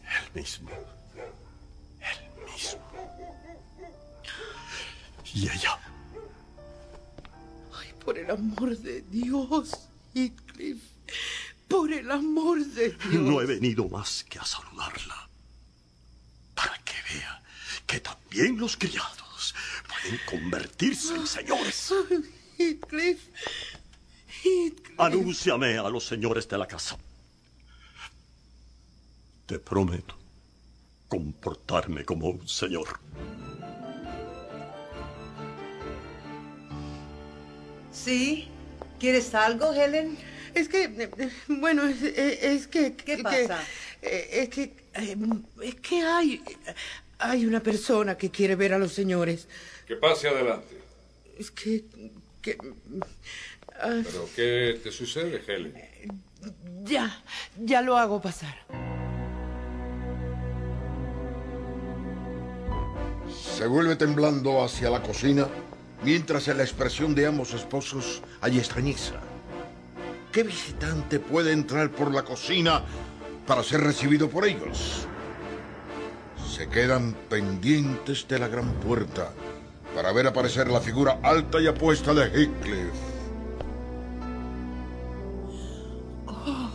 El 0.03 0.41
mismo. 0.41 0.69
El 2.09 2.17
mismo. 2.51 2.81
Y 5.33 5.47
ella. 5.47 5.79
Ay, 7.73 7.93
por 8.03 8.17
el 8.17 8.29
amor 8.29 8.77
de 8.77 9.01
Dios, 9.03 9.87
Heathcliff. 10.13 10.81
Por 11.67 11.91
el 11.91 12.11
amor 12.11 12.65
de 12.65 12.89
Dios. 12.89 13.13
No 13.13 13.41
he 13.41 13.45
venido 13.45 13.87
más 13.87 14.25
que 14.25 14.39
a 14.39 14.45
saludarla. 14.45 15.29
Para 16.53 16.77
que 16.83 16.93
vea 17.13 17.41
que 17.87 17.99
también 17.99 18.59
los 18.59 18.75
criados 18.75 19.55
pueden 19.87 20.19
convertirse 20.29 21.15
en 21.15 21.27
señores. 21.27 21.93
Heathcliff. 22.57 23.19
Heathcliff. 24.43 24.99
Anúnciame 24.99 25.77
a 25.77 25.89
los 25.89 26.05
señores 26.05 26.47
de 26.47 26.57
la 26.57 26.67
casa. 26.67 26.97
Te 29.45 29.59
prometo 29.59 30.17
comportarme 31.07 32.05
como 32.05 32.29
un 32.29 32.47
señor. 32.47 32.99
¿Sí? 37.91 38.50
¿Quieres 39.01 39.33
algo, 39.33 39.73
Helen? 39.73 40.15
Es 40.53 40.69
que, 40.69 40.83
eh, 40.83 41.09
bueno, 41.47 41.87
es, 41.87 42.03
eh, 42.03 42.53
es 42.53 42.67
que... 42.67 42.93
¿Qué 42.93 43.17
pasa? 43.17 43.59
eh, 43.99 44.29
Es 44.43 44.49
que, 44.49 44.75
eh, 44.93 45.17
es 45.63 45.75
que 45.75 46.03
hay, 46.03 46.43
hay 47.17 47.47
una 47.47 47.61
persona 47.63 48.15
que 48.15 48.29
quiere 48.29 48.55
ver 48.55 48.75
a 48.75 48.77
los 48.77 48.93
señores. 48.93 49.47
Que 49.87 49.95
pase 49.95 50.27
adelante. 50.27 50.77
Es 51.39 51.49
que, 51.49 51.83
que 52.43 52.55
ah, 53.79 54.01
¿Pero 54.03 54.29
qué 54.35 54.79
te 54.83 54.91
sucede, 54.91 55.41
Helen? 55.47 55.73
ya, 56.83 57.23
ya 57.57 57.81
lo 57.81 57.97
hago 57.97 58.21
pasar. 58.21 58.55
Se 63.55 63.65
vuelve 63.65 63.95
temblando 63.95 64.63
hacia 64.63 64.91
la 64.91 65.01
cocina, 65.01 65.47
mientras 66.03 66.47
en 66.47 66.57
la 66.57 66.63
expresión 66.63 67.13
de 67.15 67.27
ambos 67.27 67.53
esposos 67.53 68.21
hay 68.41 68.57
extrañeza. 68.57 69.19
¿Qué 70.31 70.43
visitante 70.43 71.19
puede 71.19 71.51
entrar 71.51 71.91
por 71.91 72.13
la 72.13 72.23
cocina 72.23 72.83
para 73.45 73.63
ser 73.63 73.81
recibido 73.81 74.29
por 74.29 74.45
ellos? 74.45 75.05
Se 76.49 76.69
quedan 76.69 77.13
pendientes 77.29 78.27
de 78.27 78.39
la 78.39 78.47
gran 78.47 78.71
puerta 78.75 79.33
para 79.93 80.11
ver 80.13 80.27
aparecer 80.27 80.69
la 80.69 80.79
figura 80.79 81.19
alta 81.21 81.59
y 81.59 81.67
apuesta 81.67 82.13
de 82.13 82.23
Heathcliff. 82.23 82.93
Oh, 86.27 86.71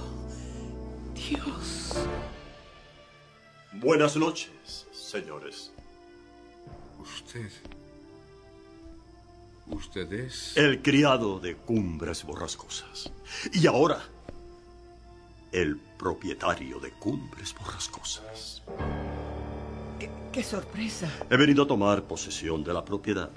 Dios. 1.15 1.94
Buenas 3.73 4.16
noches, 4.16 4.86
señores. 4.93 5.73
Usted. 6.98 7.51
Usted 9.69 10.13
es. 10.13 10.57
El 10.57 10.81
criado 10.83 11.41
de 11.41 11.57
Cumbres 11.57 12.25
Borrascosas. 12.25 13.13
Y 13.53 13.67
ahora, 13.67 14.03
el 15.53 15.77
propietario 15.99 16.79
de 16.79 16.91
Cumbres 16.93 17.55
Borrascosas. 17.59 18.63
Qué, 19.99 20.09
qué 20.33 20.43
sorpresa. 20.43 21.11
He 21.31 21.37
venido 21.37 21.65
a 21.65 21.67
tomar 21.67 22.05
posesión 22.05 22.63
de 22.63 22.73
la 22.73 22.85
propiedad. 22.85 23.31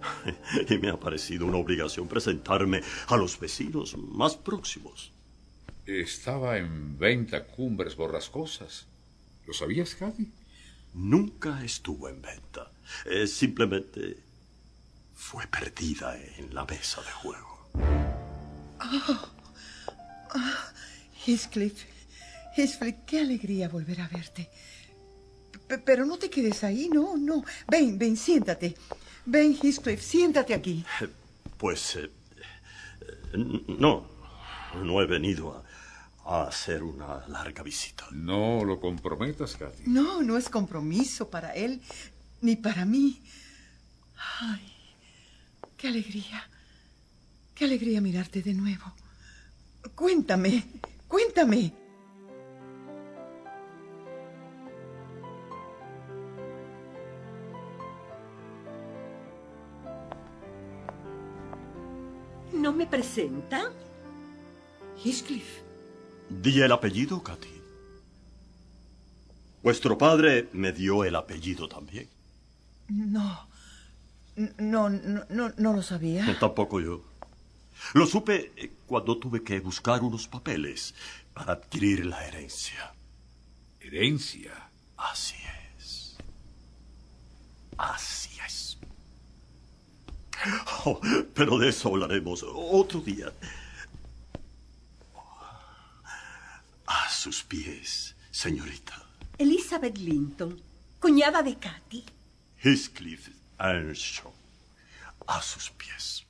Y 0.70 0.78
me 0.78 0.90
ha 0.90 0.98
parecido 0.98 1.46
una 1.46 1.58
obligación 1.58 2.08
presentarme 2.08 2.82
a 3.08 3.16
los 3.16 3.38
vecinos 3.38 3.96
más 3.96 4.36
próximos. 4.36 5.12
Estaba 5.84 6.58
en 6.58 6.98
venta 6.98 7.46
Cumbres 7.46 7.96
Borrascosas. 7.96 8.86
¿Lo 9.46 9.52
sabías, 9.52 9.94
Cady? 9.94 10.28
Nunca 10.94 11.62
estuvo 11.62 12.08
en 12.08 12.22
venta. 12.22 12.72
Eh, 13.04 13.26
simplemente 13.26 14.25
fue 15.16 15.46
perdida 15.48 16.16
en 16.38 16.54
la 16.54 16.64
mesa 16.64 17.00
de 17.02 17.10
juego. 17.10 17.68
Ah, 18.78 19.28
ah, 20.34 20.72
Heathcliff, 21.26 21.84
Heathcliff, 22.56 22.96
qué 23.06 23.20
alegría 23.20 23.68
volver 23.68 24.00
a 24.02 24.08
verte. 24.08 24.48
P- 25.66 25.78
pero 25.78 26.04
no 26.06 26.16
te 26.18 26.30
quedes 26.30 26.62
ahí, 26.62 26.88
no, 26.88 27.16
no. 27.16 27.44
Ven, 27.66 27.98
ven, 27.98 28.16
siéntate. 28.16 28.76
Ven, 29.24 29.56
Heathcliff, 29.60 30.00
siéntate 30.02 30.54
aquí. 30.54 30.84
Pues 31.56 31.96
eh, 31.96 32.10
eh, 33.32 33.62
no, 33.78 34.06
no 34.74 35.02
he 35.02 35.06
venido 35.06 35.64
a, 36.24 36.42
a 36.42 36.46
hacer 36.48 36.82
una 36.84 37.26
larga 37.26 37.62
visita. 37.62 38.06
No 38.12 38.62
lo 38.64 38.78
comprometas, 38.78 39.56
Cady. 39.56 39.84
No, 39.86 40.22
no 40.22 40.36
es 40.36 40.48
compromiso 40.48 41.28
para 41.30 41.52
él, 41.54 41.80
ni 42.42 42.54
para 42.56 42.84
mí. 42.84 43.22
Ay, 44.40 44.72
qué 45.76 45.88
alegría. 45.88 46.48
Qué 47.54 47.64
alegría 47.64 48.00
mirarte 48.00 48.42
de 48.42 48.54
nuevo. 48.54 48.92
Cuéntame, 49.94 50.64
cuéntame. 51.08 51.72
¿No 62.52 62.72
me 62.72 62.86
presenta? 62.86 63.72
Heathcliff. 65.04 65.60
Di 66.28 66.60
el 66.60 66.72
apellido, 66.72 67.22
Katy. 67.22 67.56
Vuestro 69.62 69.96
padre 69.96 70.48
me 70.52 70.72
dio 70.72 71.04
el 71.04 71.14
apellido 71.16 71.68
también. 71.68 72.08
No, 72.88 73.48
no, 74.36 74.90
no, 74.90 75.24
no, 75.28 75.52
no 75.56 75.72
lo 75.72 75.82
sabía. 75.82 76.36
Tampoco 76.40 76.80
yo. 76.80 77.02
Lo 77.94 78.06
supe 78.06 78.52
eh, 78.56 78.72
cuando 78.86 79.18
tuve 79.18 79.42
que 79.42 79.60
buscar 79.60 80.02
unos 80.02 80.28
papeles 80.28 80.94
para 81.34 81.52
adquirir 81.52 82.06
la 82.06 82.26
herencia. 82.26 82.94
¿Herencia? 83.80 84.52
Así 84.96 85.36
es. 85.78 86.16
Así 87.76 88.30
es. 88.46 88.78
Oh, 90.84 91.00
pero 91.34 91.58
de 91.58 91.68
eso 91.70 91.88
hablaremos 91.88 92.44
otro 92.48 93.00
día. 93.00 93.32
A 96.86 97.10
sus 97.10 97.42
pies, 97.42 98.14
señorita. 98.30 99.02
Elizabeth 99.38 99.98
Linton, 99.98 100.60
cuñada 101.00 101.42
de 101.42 101.56
Katy. 101.56 102.04
Heathcliff 102.58 103.35
Earnshaw. 103.58 104.32
A 105.26 105.40
sus 105.42 105.70
pies. 105.70 106.26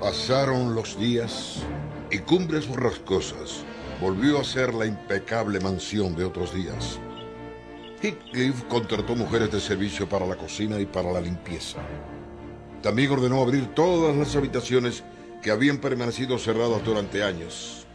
Pasaron 0.00 0.74
los 0.74 0.98
días 0.98 1.62
y 2.10 2.18
Cumbres 2.18 2.66
Borrascosas 2.66 3.64
volvió 4.00 4.40
a 4.40 4.44
ser 4.44 4.74
la 4.74 4.86
impecable 4.86 5.60
mansión 5.60 6.16
de 6.16 6.24
otros 6.24 6.54
días. 6.54 6.98
Heathcliff 8.02 8.64
contrató 8.64 9.14
mujeres 9.14 9.52
de 9.52 9.60
servicio 9.60 10.08
para 10.08 10.26
la 10.26 10.36
cocina 10.36 10.80
y 10.80 10.86
para 10.86 11.12
la 11.12 11.20
limpieza. 11.20 11.78
También 12.82 13.12
ordenó 13.12 13.40
abrir 13.42 13.74
todas 13.74 14.16
las 14.16 14.34
habitaciones 14.34 15.04
que 15.40 15.50
habían 15.50 15.78
permanecido 15.78 16.38
cerradas 16.38 16.84
durante 16.84 17.22
años. 17.22 17.86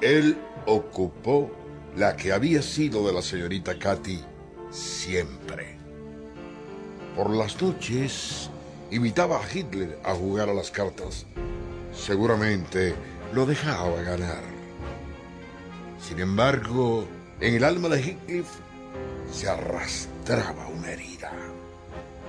Él 0.00 0.36
ocupó 0.66 1.50
la 1.98 2.14
que 2.14 2.32
había 2.32 2.62
sido 2.62 3.04
de 3.04 3.12
la 3.12 3.20
señorita 3.20 3.76
Katy 3.76 4.20
siempre. 4.70 5.76
Por 7.16 7.30
las 7.30 7.60
noches 7.60 8.50
invitaba 8.92 9.38
a 9.38 9.52
Hitler 9.52 9.98
a 10.04 10.14
jugar 10.14 10.48
a 10.48 10.54
las 10.54 10.70
cartas. 10.70 11.26
Seguramente 11.92 12.94
lo 13.34 13.46
dejaba 13.46 14.00
ganar. 14.02 14.44
Sin 16.00 16.20
embargo, 16.20 17.04
en 17.40 17.54
el 17.56 17.64
alma 17.64 17.88
de 17.88 18.00
Heathcliff 18.00 18.46
se 19.32 19.48
arrastraba 19.48 20.68
una 20.68 20.92
herida. 20.92 21.32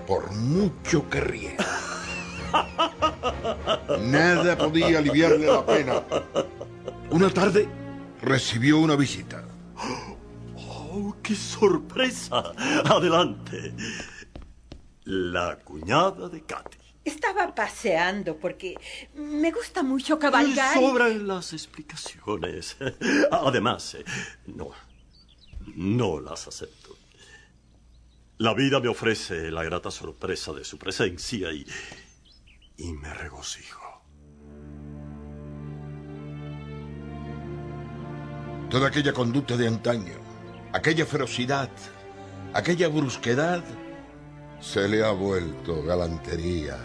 Por 0.08 0.32
mucho 0.32 1.08
que 1.12 1.22
riera. 1.22 1.68
Nada 4.02 4.58
podía 4.58 4.98
aliviarle 4.98 5.46
la 5.46 5.64
pena. 5.64 6.04
Una 7.12 7.30
tarde 7.30 7.68
recibió 8.20 8.80
una 8.80 8.96
visita. 8.96 9.44
¡Oh, 11.02 11.16
qué 11.24 11.36
sorpresa! 11.36 12.52
Adelante. 12.86 13.74
La 15.06 15.58
cuñada 15.60 16.28
de 16.30 16.44
Katy. 16.44 16.78
Estaba 17.06 17.56
paseando 17.56 18.38
porque 18.38 18.76
me 19.16 19.52
gusta 19.52 19.82
mucho 19.84 20.20
cabalgar. 20.20 20.76
y- 20.78 20.80
Sobran 20.80 21.28
las 21.28 21.54
explicaciones. 21.54 22.78
Además, 23.32 23.96
eh, 23.96 24.04
no, 24.48 24.70
no 25.76 26.20
las 26.20 26.48
acepto. 26.48 26.96
La 28.38 28.54
vida 28.54 28.80
me 28.80 28.90
ofrece 28.90 29.50
la 29.52 29.64
grata 29.64 29.90
sorpresa 29.92 30.54
de 30.54 30.64
su 30.64 30.78
presencia 30.78 31.52
y, 31.52 31.66
y 32.78 32.92
me 32.94 33.14
regocijo. 33.14 33.80
Toda 38.70 38.88
aquella 38.90 39.14
conducta 39.14 39.58
de 39.58 39.68
antaño, 39.68 40.19
aquella 40.74 41.06
ferocidad, 41.06 41.70
aquella 42.54 42.88
brusquedad, 42.88 43.64
se 44.60 44.88
le 44.88 45.04
ha 45.04 45.12
vuelto 45.12 45.84
galantería. 45.84 46.78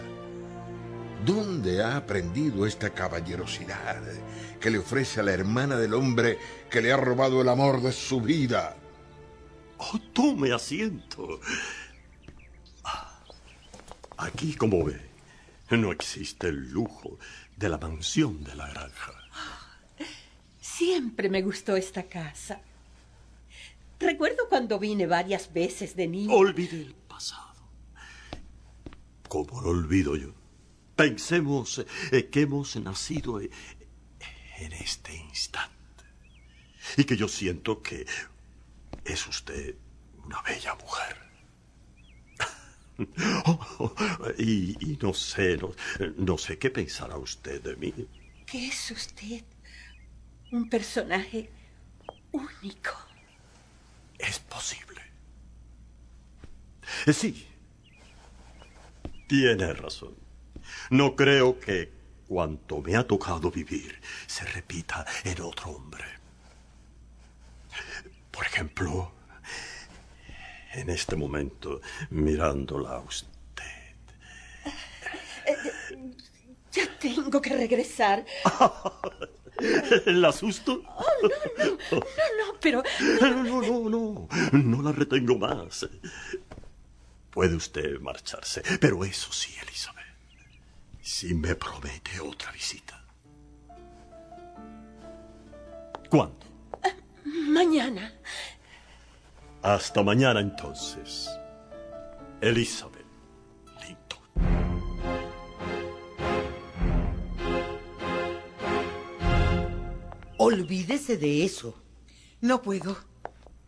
¿Dónde 1.24 1.82
ha 1.82 1.96
aprendido 1.96 2.66
esta 2.66 2.90
caballerosidad 2.90 4.02
que 4.60 4.70
le 4.70 4.78
ofrece 4.78 5.20
a 5.20 5.22
la 5.22 5.32
hermana 5.32 5.76
del 5.76 5.94
hombre 5.94 6.38
que 6.70 6.82
le 6.82 6.92
ha 6.92 6.96
robado 6.96 7.40
el 7.40 7.48
amor 7.48 7.80
de 7.80 7.92
su 7.92 8.20
vida? 8.20 8.76
Oh, 9.78 9.98
tome 10.12 10.52
asiento. 10.52 11.40
Ah, 12.84 13.20
Aquí, 14.18 14.54
como 14.54 14.84
ve, 14.84 15.00
no 15.70 15.92
existe 15.92 16.48
el 16.48 16.70
lujo 16.70 17.18
de 17.56 17.68
la 17.68 17.78
mansión 17.78 18.44
de 18.44 18.54
la 18.54 18.68
granja. 18.68 19.12
Siempre 20.60 21.28
me 21.28 21.42
gustó 21.42 21.76
esta 21.76 22.04
casa. 22.04 22.60
Recuerdo 24.04 24.48
cuando 24.50 24.78
vine 24.78 25.06
varias 25.06 25.52
veces 25.52 25.96
de 25.96 26.06
niño. 26.06 26.34
Olvide 26.34 26.76
el 26.82 26.94
pasado. 26.94 27.54
¿Cómo 29.28 29.62
lo 29.62 29.70
olvido 29.70 30.14
yo? 30.14 30.34
Pensemos 30.94 31.84
eh, 32.12 32.28
que 32.28 32.42
hemos 32.42 32.76
nacido 32.76 33.40
eh, 33.40 33.50
en 34.58 34.72
este 34.74 35.16
instante. 35.16 36.04
Y 36.98 37.04
que 37.04 37.16
yo 37.16 37.28
siento 37.28 37.80
que 37.82 38.06
es 39.04 39.26
usted 39.26 39.74
una 40.24 40.42
bella 40.42 40.74
mujer. 40.74 41.24
Oh, 43.46 43.92
y, 44.38 44.76
y 44.92 44.96
no 45.02 45.12
sé, 45.14 45.56
no, 45.56 45.72
no 46.16 46.38
sé 46.38 46.58
qué 46.58 46.70
pensará 46.70 47.16
usted 47.16 47.60
de 47.60 47.74
mí. 47.74 47.92
Que 48.46 48.68
es 48.68 48.88
usted 48.92 49.42
un 50.52 50.68
personaje 50.68 51.50
único. 52.30 52.92
Es 54.18 54.38
posible. 54.38 55.00
Eh, 57.06 57.12
Sí. 57.12 57.48
Tiene 59.26 59.72
razón. 59.72 60.14
No 60.90 61.16
creo 61.16 61.58
que 61.58 61.90
cuanto 62.28 62.80
me 62.80 62.94
ha 62.96 63.06
tocado 63.06 63.50
vivir 63.50 64.00
se 64.26 64.44
repita 64.44 65.04
en 65.24 65.40
otro 65.40 65.70
hombre. 65.70 66.04
Por 68.30 68.44
ejemplo, 68.46 69.12
en 70.74 70.90
este 70.90 71.16
momento, 71.16 71.80
mirándola 72.10 72.90
a 72.96 73.00
usted. 73.00 73.34
Ya 76.72 76.98
tengo 76.98 77.40
que 77.40 77.50
regresar. 77.50 78.24
¿La 80.06 80.28
asusto? 80.28 80.82
Oh, 80.86 81.04
no, 81.22 81.64
no, 81.64 81.70
no, 81.70 81.98
no, 81.98 82.60
pero... 82.60 82.82
No, 83.20 83.44
no, 83.44 83.62
no, 83.62 83.88
no, 83.88 84.28
no 84.52 84.82
la 84.82 84.92
retengo 84.92 85.38
más. 85.38 85.86
Puede 87.30 87.56
usted 87.56 88.00
marcharse, 88.00 88.62
pero 88.80 89.04
eso 89.04 89.32
sí, 89.32 89.54
Elizabeth, 89.62 90.04
si 91.00 91.34
me 91.34 91.54
promete 91.54 92.20
otra 92.20 92.52
visita. 92.52 93.04
¿Cuándo? 96.08 96.36
Mañana. 97.24 98.12
Hasta 99.62 100.02
mañana 100.02 100.40
entonces. 100.40 101.30
Elizabeth. 102.40 103.04
Olvídese 110.44 111.16
de 111.16 111.42
eso. 111.42 111.74
No 112.42 112.60
puedo. 112.60 112.98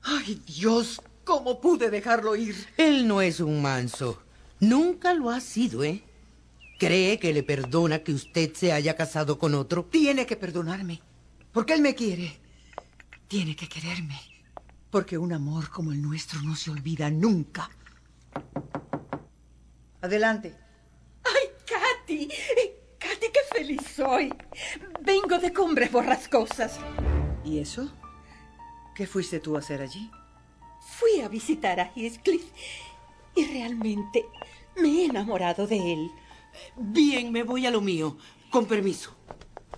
Ay, 0.03 0.43
Dios, 0.47 1.01
¿cómo 1.25 1.59
pude 1.59 1.89
dejarlo 1.89 2.37
ir? 2.37 2.55
Él 2.77 3.09
no 3.09 3.23
es 3.23 3.41
un 3.41 3.63
manso. 3.63 4.23
Nunca 4.61 5.15
lo 5.15 5.31
ha 5.31 5.41
sido, 5.41 5.85
¿eh? 5.85 6.05
¿Cree 6.79 7.19
que 7.19 7.33
le 7.33 7.43
perdona 7.43 8.01
que 8.01 8.13
usted 8.13 8.53
se 8.53 8.73
haya 8.73 8.95
casado 8.95 9.39
con 9.39 9.55
otro? 9.55 9.87
Tiene 9.87 10.27
que 10.27 10.37
perdonarme. 10.37 11.01
Porque 11.51 11.73
él 11.73 11.81
me 11.81 11.95
quiere. 11.95 12.39
Tiene 13.27 13.57
que 13.57 13.71
quererme. 13.71 14.21
Porque 14.91 15.17
un 15.17 15.33
amor 15.33 15.71
como 15.71 15.93
el 15.93 16.03
nuestro 16.03 16.43
no 16.43 16.55
se 16.55 16.71
olvida 16.71 17.09
nunca. 17.09 17.71
Adelante. 20.03 20.55
¡Ay, 21.25 21.49
Katy! 21.67 22.29
Katy, 23.07 23.27
qué 23.33 23.41
feliz 23.57 23.83
soy. 23.95 24.35
Vengo 25.01 25.39
de 25.39 25.53
Cumbres 25.53 25.93
Borrascosas. 25.93 26.81
¿Y 27.45 27.61
eso? 27.61 27.93
¿Qué 28.97 29.07
fuiste 29.07 29.39
tú 29.39 29.55
a 29.55 29.61
hacer 29.61 29.81
allí? 29.81 30.11
Fui 30.81 31.21
a 31.21 31.29
visitar 31.29 31.79
a 31.79 31.93
Heathcliff 31.95 32.45
y 33.37 33.45
realmente 33.45 34.25
me 34.77 34.89
he 34.89 35.05
enamorado 35.05 35.69
de 35.69 35.93
él. 35.93 36.11
Bien, 36.75 37.31
me 37.31 37.45
voy 37.45 37.67
a 37.67 37.71
lo 37.71 37.81
mío. 37.81 38.17
Con 38.51 38.67
permiso. 38.67 39.15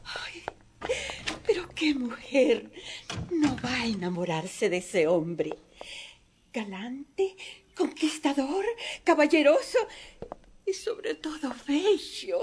Ay, 0.04 0.44
pero 1.46 1.68
qué 1.74 1.94
mujer 1.94 2.70
no 3.30 3.56
va 3.62 3.74
a 3.74 3.86
enamorarse 3.86 4.70
de 4.70 4.78
ese 4.78 5.06
hombre. 5.06 5.58
Galante, 6.52 7.36
conquistador, 7.76 8.64
caballeroso 9.04 9.78
y 10.64 10.72
sobre 10.72 11.14
todo 11.14 11.54
bello. 11.66 12.40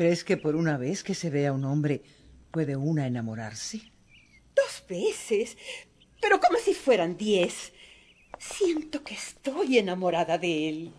¿Crees 0.00 0.24
que 0.24 0.38
por 0.38 0.56
una 0.56 0.78
vez 0.78 1.04
que 1.04 1.14
se 1.14 1.28
vea 1.28 1.52
un 1.52 1.62
hombre 1.66 2.02
puede 2.50 2.74
una 2.74 3.06
enamorarse? 3.06 3.82
Dos 4.56 4.82
veces, 4.88 5.58
pero 6.22 6.40
como 6.40 6.56
si 6.58 6.72
fueran 6.72 7.18
diez. 7.18 7.74
Siento 8.38 9.04
que 9.04 9.12
estoy 9.12 9.76
enamorada 9.76 10.38
de 10.38 10.68
él. 10.70 10.94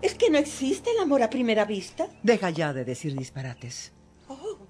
¿Es 0.00 0.16
que 0.16 0.28
no 0.28 0.38
existe 0.38 0.90
el 0.90 0.98
amor 0.98 1.22
a 1.22 1.30
primera 1.30 1.64
vista? 1.64 2.08
Deja 2.24 2.50
ya 2.50 2.72
de 2.72 2.84
decir 2.84 3.16
disparates. 3.16 3.92
Oh, 4.26 4.66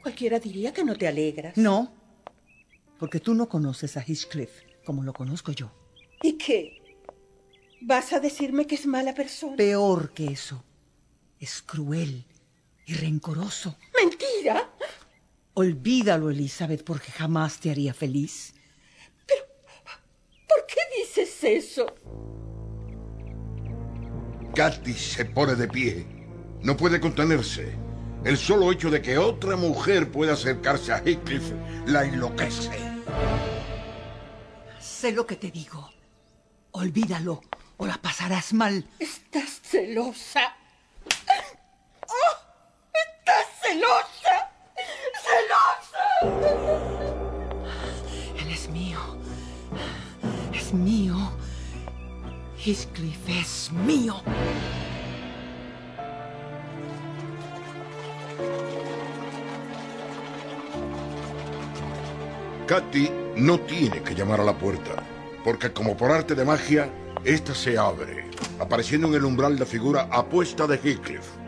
cualquiera 0.00 0.38
diría 0.38 0.72
que 0.72 0.84
no 0.84 0.94
te 0.94 1.08
alegras. 1.08 1.56
No, 1.56 1.92
porque 3.00 3.18
tú 3.18 3.34
no 3.34 3.48
conoces 3.48 3.96
a 3.96 4.00
Heathcliff 4.00 4.62
como 4.84 5.02
lo 5.02 5.12
conozco 5.12 5.50
yo. 5.50 5.72
¿Y 6.22 6.34
qué? 6.34 7.00
¿Vas 7.80 8.12
a 8.12 8.20
decirme 8.20 8.68
que 8.68 8.76
es 8.76 8.86
mala 8.86 9.12
persona? 9.12 9.56
Peor 9.56 10.12
que 10.12 10.26
eso. 10.26 10.62
Es 11.42 11.60
cruel 11.60 12.24
y 12.86 12.94
rencoroso. 12.94 13.76
¡Mentira! 14.00 14.70
Olvídalo, 15.54 16.30
Elizabeth, 16.30 16.84
porque 16.84 17.10
jamás 17.10 17.58
te 17.58 17.72
haría 17.72 17.92
feliz. 17.92 18.54
Pero, 19.26 19.42
¿por 20.48 20.64
qué 20.68 20.80
dices 20.96 21.42
eso? 21.42 21.86
Katy 24.54 24.94
se 24.94 25.24
pone 25.24 25.56
de 25.56 25.66
pie. 25.66 26.06
No 26.62 26.76
puede 26.76 27.00
contenerse. 27.00 27.76
El 28.24 28.38
solo 28.38 28.70
hecho 28.70 28.88
de 28.88 29.02
que 29.02 29.18
otra 29.18 29.56
mujer 29.56 30.12
pueda 30.12 30.34
acercarse 30.34 30.92
a 30.92 30.98
Heathcliff 30.98 31.50
la 31.86 32.04
enloquece. 32.04 32.70
Sé 34.78 35.10
lo 35.10 35.26
que 35.26 35.34
te 35.34 35.50
digo. 35.50 35.90
Olvídalo 36.70 37.42
o 37.78 37.86
la 37.88 38.00
pasarás 38.00 38.52
mal. 38.52 38.86
Estás 39.00 39.60
celosa. 39.60 40.54
¡Oh! 42.08 42.36
¡Estás 42.92 43.46
celosa! 43.72 44.50
¡Celosa! 45.24 46.04
Él 48.38 48.50
es 48.50 48.68
mío. 48.68 48.98
Es 50.52 50.72
mío. 50.72 51.16
Heathcliff 52.58 53.28
es 53.28 53.72
mío. 53.72 54.14
Katy 62.66 63.10
no 63.36 63.58
tiene 63.60 64.02
que 64.02 64.14
llamar 64.14 64.40
a 64.40 64.44
la 64.44 64.56
puerta, 64.56 65.02
porque 65.44 65.72
como 65.72 65.96
por 65.96 66.10
arte 66.10 66.34
de 66.34 66.44
magia, 66.44 66.88
esta 67.24 67.54
se 67.54 67.76
abre, 67.76 68.30
apareciendo 68.60 69.08
en 69.08 69.14
el 69.14 69.24
umbral 69.24 69.58
la 69.58 69.66
figura 69.66 70.08
apuesta 70.10 70.66
de 70.66 70.76
Heathcliff. 70.76 71.41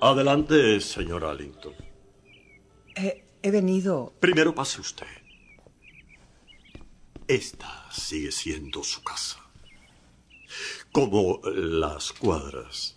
Adelante, 0.00 0.80
señor 0.80 1.24
Allington. 1.24 1.74
He, 2.96 3.22
he 3.42 3.50
venido. 3.50 4.12
Primero 4.18 4.54
pase 4.54 4.80
usted. 4.80 5.06
Esta 7.28 7.86
sigue 7.92 8.32
siendo 8.32 8.82
su 8.82 9.02
casa. 9.02 9.38
Como 10.90 11.40
las 11.44 12.12
cuadras 12.12 12.96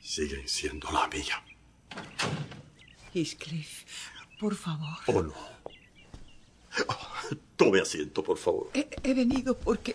siguen 0.00 0.48
siendo 0.48 0.90
la 0.90 1.06
mía. 1.08 1.44
Heathcliff, 3.12 3.84
por 4.40 4.54
favor. 4.56 4.98
¿O 5.06 5.22
no? 5.22 5.34
Oh, 6.88 7.36
tome 7.56 7.80
asiento, 7.80 8.24
por 8.24 8.38
favor. 8.38 8.70
He, 8.74 8.88
he 9.04 9.14
venido 9.14 9.56
porque... 9.56 9.94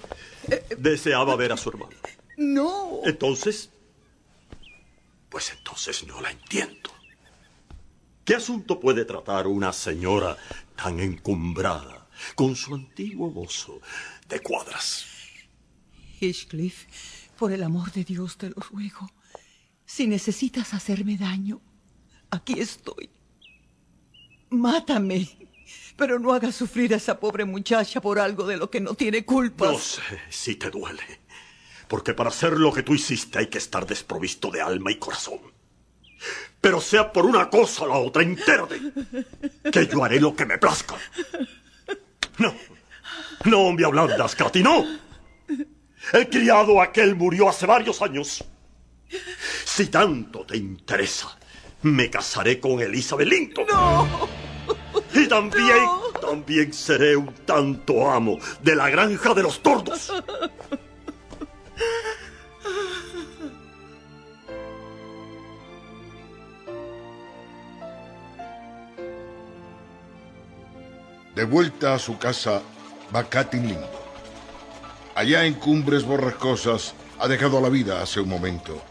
Deseaba 0.77 1.35
ver 1.35 1.51
a 1.51 1.57
su 1.57 1.69
hermano. 1.69 1.95
No. 2.37 3.01
Entonces... 3.03 3.71
Pues 5.29 5.51
entonces 5.51 6.05
no 6.05 6.21
la 6.21 6.31
entiendo. 6.31 6.91
¿Qué 8.25 8.35
asunto 8.35 8.79
puede 8.79 9.05
tratar 9.05 9.47
una 9.47 9.73
señora 9.73 10.37
tan 10.75 10.99
encumbrada 10.99 12.07
con 12.35 12.55
su 12.55 12.75
antiguo 12.75 13.31
mozo 13.31 13.81
de 14.27 14.39
cuadras? 14.39 15.05
Heathcliff, 16.19 16.85
por 17.37 17.51
el 17.51 17.63
amor 17.63 17.91
de 17.91 18.03
Dios 18.03 18.37
te 18.37 18.49
lo 18.49 18.55
ruego. 18.55 19.09
Si 19.85 20.05
necesitas 20.05 20.73
hacerme 20.73 21.17
daño, 21.17 21.61
aquí 22.29 22.59
estoy. 22.59 23.09
Mátame, 24.51 25.27
pero 25.95 26.19
no 26.19 26.33
hagas 26.33 26.55
sufrir 26.55 26.93
a 26.93 26.97
esa 26.97 27.19
pobre 27.19 27.45
muchacha 27.45 28.01
por 28.01 28.19
algo 28.19 28.45
de 28.45 28.57
lo 28.57 28.69
que 28.69 28.79
no 28.79 28.93
tiene 28.93 29.25
culpa. 29.25 29.71
No 29.71 29.79
sé 29.79 30.01
si 30.29 30.55
te 30.55 30.69
duele, 30.69 31.21
porque 31.89 32.13
para 32.13 32.29
hacer 32.29 32.53
lo 32.53 32.71
que 32.71 32.83
tú 32.83 32.93
hiciste 32.93 33.39
hay 33.39 33.47
que 33.47 33.57
estar 33.57 33.85
desprovisto 33.85 34.51
de 34.51 34.61
alma 34.61 34.91
y 34.91 34.95
corazón. 34.95 35.39
Pero 36.61 36.79
sea 36.79 37.11
por 37.11 37.25
una 37.25 37.49
cosa 37.49 37.83
o 37.83 37.87
la 37.87 37.95
otra, 37.95 38.21
entérate, 38.21 38.79
que 39.71 39.87
yo 39.87 40.03
haré 40.03 40.21
lo 40.21 40.35
que 40.35 40.45
me 40.45 40.57
plazca. 40.57 40.95
No, 42.37 42.53
no 43.45 43.73
me 43.73 43.83
ablandas, 43.83 44.35
Katy, 44.35 44.61
no. 44.61 44.85
El 46.13 46.29
criado 46.29 46.81
aquel 46.81 47.15
murió 47.15 47.49
hace 47.49 47.65
varios 47.65 48.01
años. 48.01 48.43
Si 49.65 49.87
tanto 49.87 50.45
te 50.45 50.57
interesa, 50.57 51.37
me 51.81 52.09
casaré 52.09 52.59
con 52.59 52.79
Elizabeth 52.79 53.27
Linton. 53.27 53.65
No. 53.67 54.29
Y 55.13 55.27
también, 55.27 55.83
no. 55.83 56.11
también 56.21 56.71
seré 56.71 57.15
un 57.15 57.33
tanto 57.45 58.09
amo 58.09 58.37
de 58.61 58.75
la 58.75 58.89
granja 58.89 59.33
de 59.33 59.43
los 59.43 59.61
tordos. 59.63 60.13
De 71.39 71.45
vuelta 71.45 71.93
a 71.93 71.99
su 71.99 72.17
casa 72.17 72.61
va 73.15 73.23
Katy 73.23 73.61
Lindo. 73.61 73.89
Allá 75.15 75.45
en 75.45 75.53
Cumbres 75.53 76.03
Borrascosas 76.03 76.93
ha 77.17 77.29
dejado 77.29 77.61
la 77.61 77.69
vida 77.69 78.01
hace 78.01 78.19
un 78.19 78.27
momento. 78.27 78.81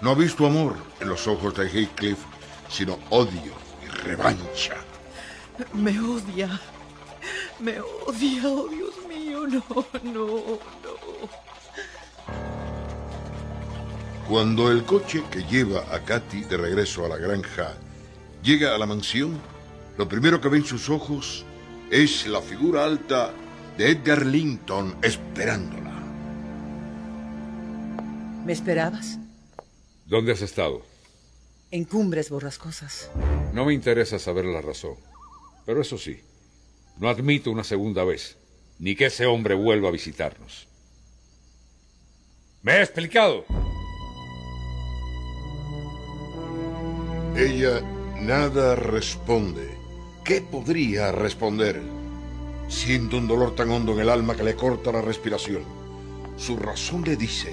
No 0.00 0.10
ha 0.10 0.14
visto 0.14 0.46
amor 0.46 0.76
en 1.00 1.08
los 1.08 1.26
ojos 1.26 1.52
de 1.56 1.68
Heathcliff, 1.68 2.20
sino 2.68 3.00
odio 3.10 3.52
y 3.84 3.88
revancha. 3.88 4.76
Me 5.72 5.98
odia. 5.98 6.60
Me 7.58 7.80
odia, 7.80 8.42
oh 8.44 8.68
Dios 8.68 8.94
mío, 9.08 9.44
no, 9.48 9.64
no, 10.04 10.26
no. 10.26 10.98
Cuando 14.28 14.70
el 14.70 14.84
coche 14.84 15.24
que 15.28 15.42
lleva 15.42 15.80
a 15.92 15.98
Katy 15.98 16.44
de 16.44 16.56
regreso 16.56 17.04
a 17.04 17.08
la 17.08 17.16
granja 17.16 17.72
llega 18.44 18.76
a 18.76 18.78
la 18.78 18.86
mansión, 18.86 19.40
lo 19.98 20.08
primero 20.08 20.40
que 20.40 20.48
ven 20.48 20.64
sus 20.64 20.88
ojos 20.88 21.44
es 21.90 22.26
la 22.26 22.40
figura 22.40 22.84
alta 22.84 23.32
de 23.76 23.90
Edgar 23.90 24.24
Linton 24.24 24.96
esperándola. 25.02 25.92
¿Me 28.44 28.52
esperabas? 28.52 29.18
¿Dónde 30.06 30.32
has 30.32 30.42
estado? 30.42 30.82
En 31.70 31.84
cumbres 31.84 32.30
borrascosas. 32.30 33.10
No 33.52 33.64
me 33.64 33.74
interesa 33.74 34.18
saber 34.18 34.44
la 34.44 34.60
razón. 34.60 34.96
Pero 35.64 35.80
eso 35.80 35.96
sí, 35.96 36.20
no 36.98 37.08
admito 37.08 37.50
una 37.50 37.64
segunda 37.64 38.04
vez, 38.04 38.36
ni 38.78 38.94
que 38.94 39.06
ese 39.06 39.26
hombre 39.26 39.54
vuelva 39.54 39.88
a 39.88 39.92
visitarnos. 39.92 40.68
¿Me 42.62 42.74
he 42.74 42.82
explicado? 42.82 43.44
Ella 47.36 47.80
nada 48.20 48.76
responde. 48.76 49.73
¿Qué 50.24 50.40
podría 50.40 51.12
responder? 51.12 51.82
Siente 52.68 53.14
un 53.16 53.28
dolor 53.28 53.54
tan 53.54 53.70
hondo 53.70 53.92
en 53.92 54.00
el 54.00 54.08
alma 54.08 54.34
que 54.34 54.42
le 54.42 54.56
corta 54.56 54.90
la 54.90 55.02
respiración. 55.02 55.62
Su 56.38 56.56
razón 56.56 57.04
le 57.04 57.14
dice 57.14 57.52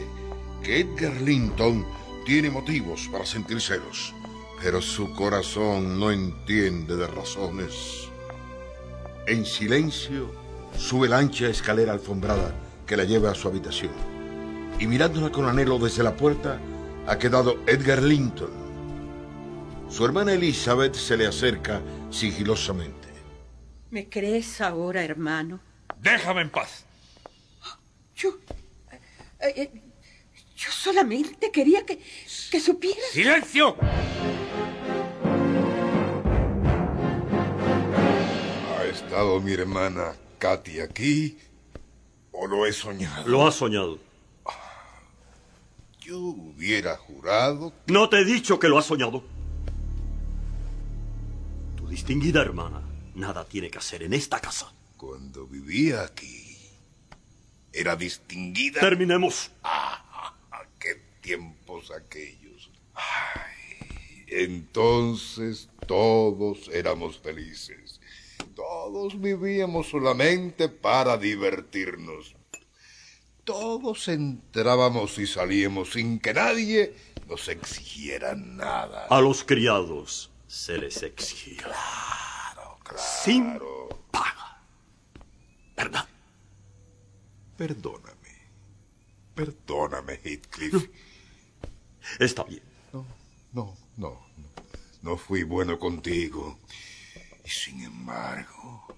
que 0.64 0.80
Edgar 0.80 1.20
Linton 1.20 1.86
tiene 2.26 2.50
motivos 2.50 3.10
para 3.12 3.26
sentir 3.26 3.60
celos, 3.60 4.14
pero 4.64 4.82
su 4.82 5.12
corazón 5.12 6.00
no 6.00 6.12
entiende 6.12 6.96
de 6.96 7.08
razones. 7.08 8.08
En 9.28 9.46
silencio, 9.46 10.32
sube 10.78 11.10
la 11.10 11.18
ancha 11.18 11.50
escalera 11.50 11.92
alfombrada 11.92 12.56
que 12.88 12.96
la 12.96 13.04
lleva 13.04 13.32
a 13.32 13.36
su 13.36 13.50
habitación. 13.50 13.92
Y 14.80 14.88
mirándola 14.88 15.30
con 15.30 15.44
anhelo 15.44 15.78
desde 15.78 16.04
la 16.04 16.16
puerta, 16.16 16.58
ha 17.06 17.18
quedado 17.18 17.58
Edgar 17.68 18.02
Linton. 18.02 18.62
Su 19.90 20.06
hermana 20.06 20.32
Elizabeth 20.32 20.96
se 20.96 21.18
le 21.18 21.28
acerca 21.28 21.82
sigilosamente. 22.12 23.08
¿Me 23.90 24.08
crees 24.10 24.62
ahora, 24.62 25.04
hermano? 25.04 25.60
Déjame 26.00 26.42
en 26.42 26.50
paz. 26.50 26.86
Yo. 28.16 28.38
eh, 29.40 29.54
eh, 29.56 29.72
yo 30.56 30.72
solamente 30.72 31.52
quería 31.52 31.86
que, 31.86 31.98
que 32.52 32.60
supieras. 32.60 33.04
¡Silencio! 33.12 33.76
¿Ha 38.78 38.84
estado 38.86 39.40
mi 39.40 39.54
hermana 39.54 40.14
Katy 40.38 40.80
aquí 40.82 41.38
o 42.32 42.48
lo 42.48 42.66
he 42.66 42.74
soñado? 42.74 43.28
Lo 43.28 43.46
has 43.48 43.56
soñado. 43.56 44.00
Yo 46.00 46.18
hubiera 46.20 46.98
jurado. 46.98 47.74
No 47.88 48.10
te 48.10 48.20
he 48.20 48.26
dicho 48.26 48.60
que 48.60 48.68
lo 48.68 48.78
has 48.78 48.86
soñado. 48.86 49.24
Distinguida 51.92 52.42
hermana 52.42 52.82
nada 53.16 53.44
tiene 53.44 53.70
que 53.70 53.80
hacer 53.80 54.04
en 54.04 54.14
esta 54.14 54.40
casa. 54.40 54.74
Cuando 54.96 55.46
vivía 55.46 56.04
aquí, 56.04 56.56
era 57.74 57.98
distinguida. 57.98 58.80
Terminemos. 58.80 59.52
Ah, 59.62 60.34
qué 60.80 61.02
tiempos 61.20 61.92
aquellos. 61.92 62.72
Ay, 62.96 64.24
entonces 64.28 65.68
todos 65.86 66.70
éramos 66.70 67.20
felices. 67.20 68.00
Todos 68.56 69.20
vivíamos 69.20 69.90
solamente 69.90 70.70
para 70.70 71.18
divertirnos. 71.18 72.38
Todos 73.44 74.08
entrábamos 74.08 75.20
y 75.20 75.28
salíamos 75.28 75.92
sin 75.92 76.22
que 76.22 76.34
nadie 76.34 76.96
nos 77.28 77.50
exigiera 77.50 78.34
nada. 78.34 79.08
A 79.10 79.20
los 79.20 79.44
criados 79.44 80.31
se 80.52 80.78
les 80.78 81.02
exigía. 81.02 81.64
Claro, 81.64 82.78
claro. 82.84 83.02
Sin 83.24 83.58
paga. 84.12 84.62
¿Verdad? 85.78 86.06
Perdóname. 87.56 88.34
Perdóname, 89.34 90.20
Heathcliff. 90.22 90.90
Está 92.20 92.44
bien. 92.44 92.64
No, 92.92 93.06
no, 93.54 93.78
no. 93.96 94.26
No 95.02 95.16
fui 95.16 95.44
bueno 95.44 95.80
contigo. 95.80 96.60
Y 97.46 97.50
sin 97.50 97.84
embargo, 97.84 98.94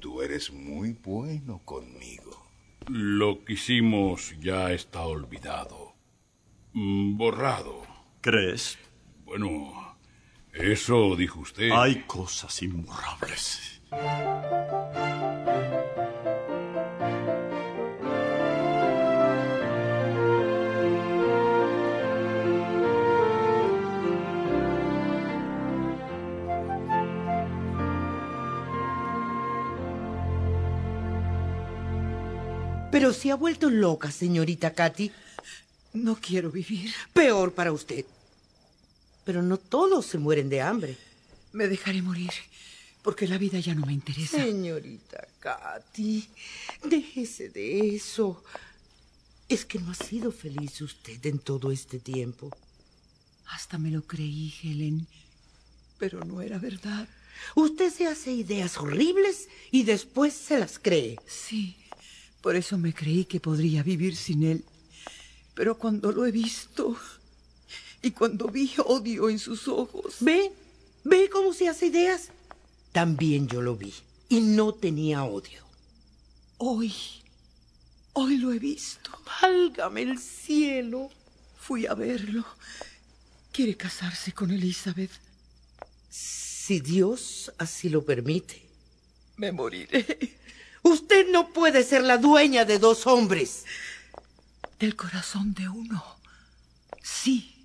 tú 0.00 0.22
eres 0.22 0.50
muy 0.52 0.92
bueno 0.92 1.60
conmigo. 1.64 2.48
Lo 2.88 3.44
que 3.44 3.52
hicimos 3.52 4.34
ya 4.40 4.72
está 4.72 5.02
olvidado. 5.02 5.94
Mm, 6.72 7.16
Borrado. 7.16 7.86
¿Crees? 8.20 8.76
Bueno, 9.24 9.87
eso 10.58 11.16
dijo 11.16 11.40
usted. 11.40 11.70
Hay 11.72 12.02
cosas 12.06 12.62
imborrables. 12.62 13.80
Pero 32.90 33.12
se 33.12 33.30
ha 33.30 33.36
vuelto 33.36 33.70
loca, 33.70 34.10
señorita 34.10 34.72
Katy. 34.74 35.12
No 35.92 36.16
quiero 36.16 36.50
vivir. 36.50 36.90
Peor 37.12 37.52
para 37.52 37.70
usted. 37.72 38.04
Pero 39.28 39.42
no 39.42 39.58
todos 39.58 40.06
se 40.06 40.16
mueren 40.16 40.48
de 40.48 40.62
hambre. 40.62 40.96
Me 41.52 41.68
dejaré 41.68 42.00
morir, 42.00 42.30
porque 43.02 43.28
la 43.28 43.36
vida 43.36 43.60
ya 43.60 43.74
no 43.74 43.84
me 43.84 43.92
interesa. 43.92 44.38
Señorita 44.38 45.28
Katy, 45.38 46.26
déjese 46.84 47.50
de 47.50 47.94
eso. 47.94 48.42
Es 49.46 49.66
que 49.66 49.80
no 49.80 49.90
ha 49.90 49.94
sido 49.94 50.32
feliz 50.32 50.80
usted 50.80 51.26
en 51.26 51.40
todo 51.40 51.70
este 51.70 51.98
tiempo. 51.98 52.56
Hasta 53.48 53.76
me 53.76 53.90
lo 53.90 54.00
creí, 54.00 54.54
Helen. 54.62 55.06
Pero 55.98 56.24
no 56.24 56.40
era 56.40 56.56
verdad. 56.58 57.06
Usted 57.54 57.92
se 57.92 58.06
hace 58.06 58.32
ideas 58.32 58.78
horribles 58.78 59.50
y 59.70 59.82
después 59.82 60.32
se 60.32 60.58
las 60.58 60.78
cree. 60.78 61.18
Sí, 61.26 61.76
por 62.40 62.56
eso 62.56 62.78
me 62.78 62.94
creí 62.94 63.26
que 63.26 63.40
podría 63.40 63.82
vivir 63.82 64.16
sin 64.16 64.42
él. 64.44 64.64
Pero 65.54 65.76
cuando 65.76 66.12
lo 66.12 66.24
he 66.24 66.30
visto 66.30 66.96
y 68.02 68.12
cuando 68.12 68.48
vi 68.48 68.72
odio 68.84 69.28
en 69.28 69.38
sus 69.38 69.68
ojos. 69.68 70.16
¿Ve? 70.20 70.52
¿Ve 71.04 71.28
cómo 71.30 71.52
se 71.52 71.68
hace 71.68 71.86
ideas? 71.86 72.30
También 72.92 73.48
yo 73.48 73.62
lo 73.62 73.76
vi 73.76 73.92
y 74.28 74.40
no 74.40 74.74
tenía 74.74 75.24
odio. 75.24 75.64
Hoy, 76.58 76.94
hoy 78.12 78.36
lo 78.36 78.52
he 78.52 78.58
visto. 78.58 79.10
Válgame 79.42 80.02
el 80.02 80.18
cielo. 80.18 81.10
Fui 81.58 81.86
a 81.86 81.94
verlo. 81.94 82.44
Quiere 83.52 83.76
casarse 83.76 84.32
con 84.32 84.50
Elizabeth. 84.50 85.10
Si 86.08 86.80
Dios 86.80 87.52
así 87.58 87.88
lo 87.88 88.04
permite. 88.04 88.62
Me 89.36 89.52
moriré. 89.52 90.36
Usted 90.82 91.30
no 91.30 91.52
puede 91.52 91.84
ser 91.84 92.02
la 92.02 92.18
dueña 92.18 92.64
de 92.64 92.78
dos 92.78 93.06
hombres. 93.06 93.64
Del 94.78 94.96
corazón 94.96 95.54
de 95.54 95.68
uno. 95.68 96.04
Sí. 97.02 97.57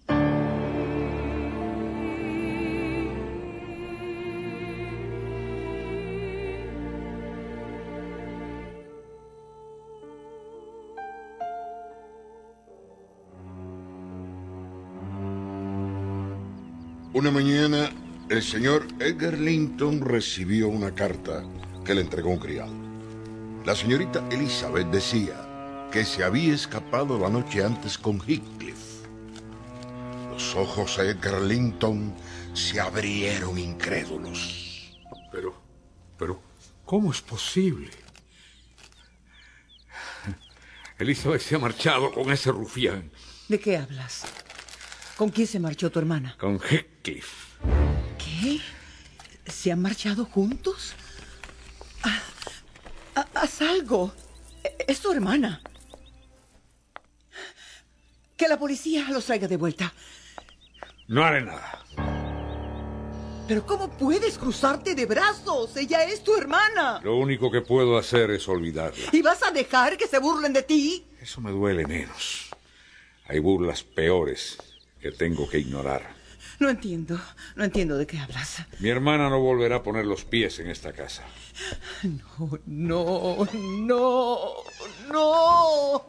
Una 17.14 17.30
mañana, 17.30 17.92
el 18.28 18.42
señor 18.42 18.88
Edgar 19.00 19.38
Linton 19.38 20.02
recibió 20.02 20.68
una 20.68 20.96
carta 20.96 21.44
que 21.86 21.94
le 21.94 22.02
entregó 22.02 22.32
un 22.32 22.40
criado. 22.40 22.74
La 23.64 23.76
señorita 23.76 24.28
Elizabeth 24.32 24.88
decía 24.88 25.88
que 25.92 26.06
se 26.06 26.24
había 26.24 26.56
escapado 26.56 27.20
la 27.20 27.30
noche 27.30 27.64
antes 27.64 28.00
con 28.00 28.20
Heathcliff. 28.20 29.06
Los 30.32 30.56
ojos 30.56 30.98
de 30.98 31.12
Edgar 31.12 31.40
Linton 31.40 32.16
se 32.56 32.80
abrieron 32.80 33.60
incrédulos. 33.60 34.98
Pero, 35.32 35.54
pero, 36.18 36.42
¿cómo 36.84 37.12
es 37.12 37.22
posible? 37.22 37.92
Elizabeth 40.98 41.42
se 41.42 41.58
ha 41.58 41.60
marchado 41.60 42.12
con 42.12 42.32
ese 42.32 42.52
rufián. 42.52 43.12
¿De 43.48 43.60
qué 43.60 43.78
hablas? 43.78 44.26
¿Con 45.18 45.30
quién 45.30 45.48
se 45.48 45.60
marchó 45.60 45.92
tu 45.92 46.00
hermana? 46.00 46.36
Con 46.40 46.60
Heathcliff. 46.60 47.58
¿Qué? 48.18 48.60
¿Se 49.46 49.72
han 49.72 49.82
marchado 49.82 50.26
juntos? 50.26 50.94
Haz 53.36 53.62
algo. 53.62 54.12
Es 54.88 55.02
tu 55.02 55.12
hermana. 55.12 55.62
Que 58.36 58.48
la 58.48 58.58
policía 58.58 59.06
los 59.12 59.26
traiga 59.26 59.48
de 59.48 59.58
vuelta. 59.58 59.94
No 61.08 61.24
haré 61.24 61.44
nada. 61.44 61.86
Pero 63.48 63.66
¿cómo 63.66 63.90
puedes 63.90 64.38
cruzarte 64.38 64.96
de 64.96 65.06
brazos? 65.06 65.76
Ella 65.78 66.06
es 66.06 66.24
tu 66.24 66.36
hermana. 66.36 67.02
Lo 67.04 67.18
único 67.18 67.52
que 67.52 67.62
puedo 67.62 67.98
hacer 67.98 68.32
es 68.32 68.48
olvidarla. 68.48 69.10
¿Y 69.12 69.22
vas 69.22 69.44
a 69.44 69.52
dejar 69.52 69.98
que 69.98 70.08
se 70.08 70.18
burlen 70.18 70.54
de 70.54 70.64
ti? 70.64 71.06
Eso 71.22 71.40
me 71.42 71.52
duele 71.52 71.86
menos. 71.86 72.50
Hay 73.28 73.40
burlas 73.40 73.84
peores 73.84 74.58
que 75.04 75.12
tengo 75.12 75.50
que 75.50 75.60
ignorar. 75.60 76.16
No 76.60 76.70
entiendo, 76.70 77.20
no 77.58 77.66
entiendo 77.66 77.98
de 77.98 78.08
qué 78.08 78.18
hablas. 78.20 78.64
Mi 78.80 78.88
hermana 78.88 79.30
no 79.30 79.38
volverá 79.42 79.78
a 79.78 79.84
poner 79.84 80.06
los 80.06 80.24
pies 80.24 80.60
en 80.60 80.70
esta 80.70 80.94
casa. 80.94 81.24
No, 82.04 82.58
no, 82.66 83.48
no, 83.54 84.50
no. 85.12 86.06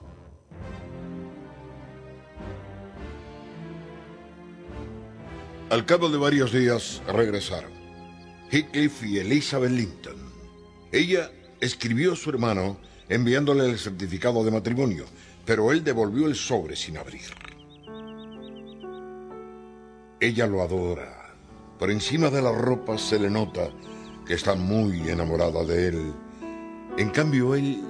Al 5.70 5.84
cabo 5.86 6.08
de 6.08 6.18
varios 6.18 6.52
días 6.52 7.02
regresaron. 7.08 7.72
Heathcliff 8.52 9.02
y 9.02 9.18
Elizabeth 9.18 9.72
Linton. 9.72 10.16
Ella 10.92 11.32
escribió 11.60 12.12
a 12.12 12.16
su 12.16 12.30
hermano 12.30 12.78
enviándole 13.08 13.68
el 13.68 13.78
certificado 13.78 14.44
de 14.44 14.52
matrimonio, 14.52 15.06
pero 15.44 15.72
él 15.72 15.82
devolvió 15.82 16.26
el 16.28 16.36
sobre 16.36 16.76
sin 16.76 16.96
abrir. 16.96 17.43
Ella 20.24 20.46
lo 20.46 20.62
adora. 20.62 21.36
Por 21.78 21.90
encima 21.90 22.30
de 22.30 22.40
la 22.40 22.50
ropa 22.50 22.96
se 22.96 23.18
le 23.18 23.28
nota 23.28 23.68
que 24.24 24.32
está 24.32 24.54
muy 24.54 25.10
enamorada 25.10 25.62
de 25.64 25.88
él. 25.88 26.14
En 26.96 27.10
cambio, 27.10 27.54
él 27.54 27.82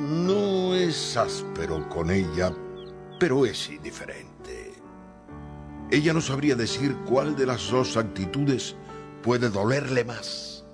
no 0.00 0.74
es 0.74 1.16
áspero 1.16 1.88
con 1.88 2.10
ella, 2.10 2.52
pero 3.20 3.46
es 3.46 3.70
indiferente. 3.70 4.72
Ella 5.88 6.12
no 6.12 6.20
sabría 6.20 6.56
decir 6.56 6.96
cuál 7.08 7.36
de 7.36 7.46
las 7.46 7.70
dos 7.70 7.96
actitudes 7.96 8.74
puede 9.22 9.48
dolerle 9.48 10.02
más. 10.02 10.64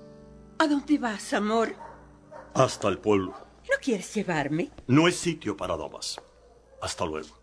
¿A 0.57 0.65
dónde 0.65 0.97
vas, 0.97 1.33
amor? 1.33 1.75
Hasta 2.55 2.87
el 2.87 2.97
pueblo. 2.97 3.35
¿No 3.69 3.77
quieres 3.79 4.11
llevarme? 4.11 4.71
No 4.87 5.07
es 5.07 5.17
sitio 5.17 5.55
para 5.55 5.77
damas. 5.77 6.19
Hasta 6.81 7.05
luego. 7.05 7.37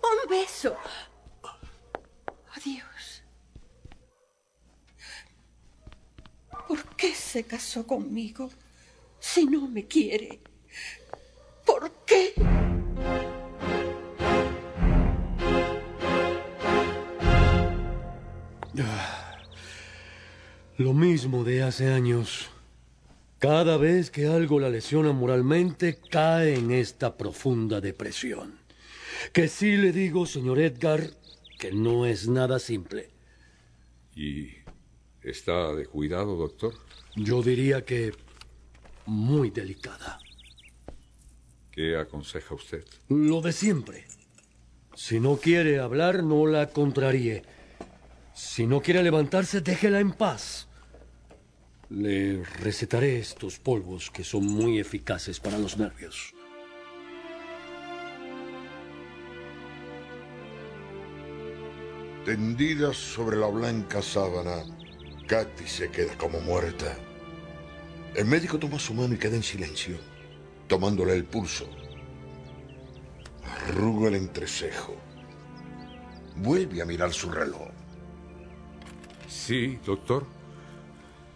Un 0.00 0.30
beso. 0.30 0.76
Adiós. 2.56 3.22
¿Por 6.70 6.84
qué 6.94 7.16
se 7.16 7.42
casó 7.42 7.84
conmigo 7.84 8.48
si 9.18 9.44
no 9.44 9.66
me 9.66 9.88
quiere? 9.88 10.38
¿Por 11.66 11.90
qué? 12.06 12.32
Lo 20.76 20.92
mismo 20.92 21.42
de 21.42 21.64
hace 21.64 21.88
años. 21.92 22.50
Cada 23.40 23.76
vez 23.76 24.12
que 24.12 24.28
algo 24.28 24.60
la 24.60 24.70
lesiona 24.70 25.12
moralmente, 25.12 25.98
cae 26.08 26.54
en 26.54 26.70
esta 26.70 27.16
profunda 27.16 27.80
depresión. 27.80 28.60
Que 29.32 29.48
sí 29.48 29.76
le 29.76 29.90
digo, 29.90 30.24
señor 30.24 30.60
Edgar, 30.60 31.02
que 31.58 31.72
no 31.72 32.06
es 32.06 32.28
nada 32.28 32.60
simple. 32.60 33.10
¿Y 34.14 34.59
está 35.22 35.74
de 35.74 35.86
cuidado, 35.86 36.36
doctor? 36.36 36.74
Yo 37.16 37.42
diría 37.42 37.84
que 37.84 38.12
muy 39.06 39.50
delicada. 39.50 40.18
¿Qué 41.70 41.96
aconseja 41.96 42.54
usted? 42.54 42.84
Lo 43.08 43.40
de 43.40 43.52
siempre. 43.52 44.06
Si 44.94 45.20
no 45.20 45.36
quiere 45.36 45.78
hablar, 45.78 46.22
no 46.22 46.46
la 46.46 46.68
contraríe. 46.68 47.42
Si 48.34 48.66
no 48.66 48.80
quiere 48.80 49.02
levantarse, 49.02 49.60
déjela 49.60 50.00
en 50.00 50.12
paz. 50.12 50.68
Le 51.88 52.44
recetaré 52.44 53.18
estos 53.18 53.58
polvos 53.58 54.10
que 54.10 54.24
son 54.24 54.46
muy 54.46 54.78
eficaces 54.78 55.40
para 55.40 55.58
los 55.58 55.76
nervios. 55.78 56.32
Tendida 62.24 62.92
sobre 62.92 63.36
la 63.36 63.48
blanca 63.48 64.02
sábana, 64.02 64.64
Katy 65.30 65.64
se 65.64 65.88
queda 65.92 66.18
como 66.18 66.40
muerta. 66.40 66.96
El 68.16 68.24
médico 68.24 68.58
toma 68.58 68.80
su 68.80 68.92
mano 68.94 69.14
y 69.14 69.16
queda 69.16 69.36
en 69.36 69.44
silencio, 69.44 69.96
tomándole 70.66 71.14
el 71.14 71.24
pulso. 71.24 71.70
Arruga 73.44 74.08
el 74.08 74.16
entrecejo. 74.16 74.96
Vuelve 76.34 76.82
a 76.82 76.84
mirar 76.84 77.12
su 77.12 77.30
reloj. 77.30 77.68
Sí, 79.28 79.78
doctor. 79.86 80.26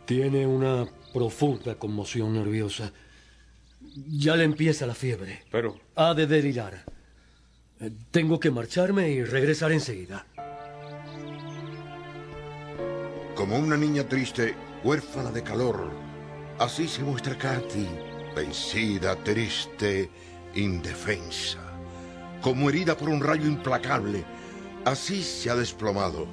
Tiene 0.07 0.45
una 0.45 0.89
profunda 1.13 1.77
conmoción 1.77 2.35
nerviosa. 2.35 2.93
Ya 4.09 4.35
le 4.35 4.43
empieza 4.43 4.87
la 4.87 4.95
fiebre. 4.97 5.45
Pero... 5.53 5.79
Ha 5.95 6.15
de 6.15 6.27
delirar. 6.27 6.85
Eh, 7.79 7.93
Tengo 8.11 8.41
que 8.41 8.51
marcharme 8.51 9.11
y 9.11 9.23
regresar 9.23 9.71
enseguida. 9.71 10.27
Como 13.35 13.57
una 13.59 13.77
niña 13.77 14.05
triste, 14.09 14.55
huérfana 14.85 15.31
de 15.33 15.43
calor, 15.43 15.91
así 16.61 16.87
se 16.87 17.03
muestra 17.03 17.37
Katy, 17.37 17.89
vencida, 18.37 19.17
triste, 19.17 20.09
indefensa. 20.55 21.59
Como 22.41 22.69
herida 22.69 22.97
por 22.97 23.09
un 23.09 23.21
rayo 23.21 23.47
implacable, 23.47 24.25
así 24.85 25.23
se 25.23 25.51
ha 25.51 25.57
desplomado. 25.57 26.29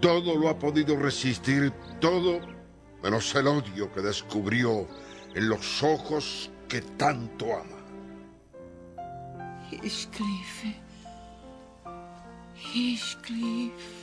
Todo 0.00 0.36
lo 0.36 0.48
ha 0.48 0.56
podido 0.56 0.96
resistir, 0.96 1.72
todo 2.00 2.40
menos 3.02 3.34
el 3.34 3.48
odio 3.48 3.92
que 3.92 4.00
descubrió 4.00 4.86
en 5.34 5.48
los 5.48 5.82
ojos 5.82 6.50
que 6.68 6.80
tanto 6.80 7.46
ama. 7.56 7.76
Heathcliff. 9.70 10.64
Heathcliff. 12.54 13.99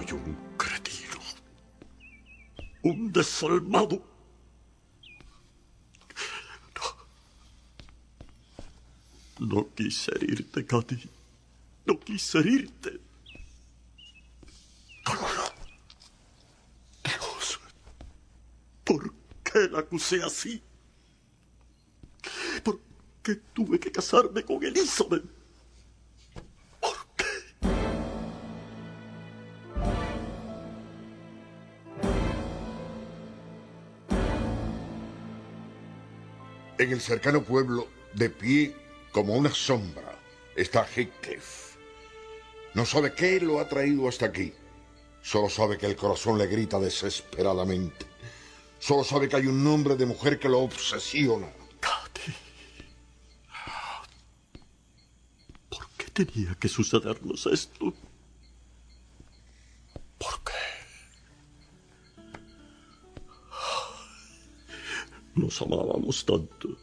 Soy 0.00 0.12
un 0.12 0.56
cretino. 0.56 1.20
Un 2.82 3.12
desalmado. 3.12 4.02
No, 9.40 9.46
no 9.46 9.74
quise 9.74 10.12
herirte, 10.12 10.64
Katy. 10.64 11.10
No 11.84 12.00
quise 12.00 12.38
herirte. 12.38 12.98
Dios. 17.04 17.60
¿Por 18.84 19.12
qué 19.44 19.68
la 19.70 19.80
acusé 19.80 20.22
así? 20.22 20.62
¿Por 22.62 22.80
qué 23.22 23.34
tuve 23.52 23.78
que 23.78 23.92
casarme 23.92 24.42
con 24.44 24.64
Elizabeth? 24.64 25.39
En 36.80 36.92
el 36.92 37.00
cercano 37.02 37.44
pueblo, 37.44 37.88
de 38.14 38.30
pie 38.30 38.74
como 39.12 39.34
una 39.34 39.52
sombra, 39.52 40.18
está 40.56 40.86
Heathcliff. 40.86 41.76
No 42.72 42.86
sabe 42.86 43.12
qué 43.12 43.38
lo 43.38 43.60
ha 43.60 43.68
traído 43.68 44.08
hasta 44.08 44.24
aquí. 44.24 44.54
Solo 45.20 45.50
sabe 45.50 45.76
que 45.76 45.84
el 45.84 45.94
corazón 45.94 46.38
le 46.38 46.46
grita 46.46 46.80
desesperadamente. 46.80 48.06
Solo 48.78 49.04
sabe 49.04 49.28
que 49.28 49.36
hay 49.36 49.46
un 49.46 49.62
nombre 49.62 49.94
de 49.94 50.06
mujer 50.06 50.38
que 50.38 50.48
lo 50.48 50.60
obsesiona. 50.60 51.52
Katy. 51.80 52.34
¿Por 55.68 55.86
qué 55.98 56.24
tenía 56.24 56.54
que 56.54 56.68
sucedernos 56.68 57.44
esto? 57.44 57.92
¿Por 60.16 60.44
qué? 60.44 60.49
Nos 65.40 65.62
amábamos 65.62 66.24
tanto. 66.26 66.76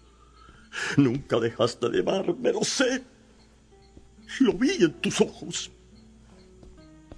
Nunca 0.98 1.40
dejaste 1.40 1.90
de 1.90 2.00
amarme, 2.00 2.52
lo 2.52 2.64
sé. 2.64 3.04
Lo 4.40 4.54
vi 4.54 4.72
en 4.84 4.94
tus 4.94 5.22
ojos. 5.22 5.72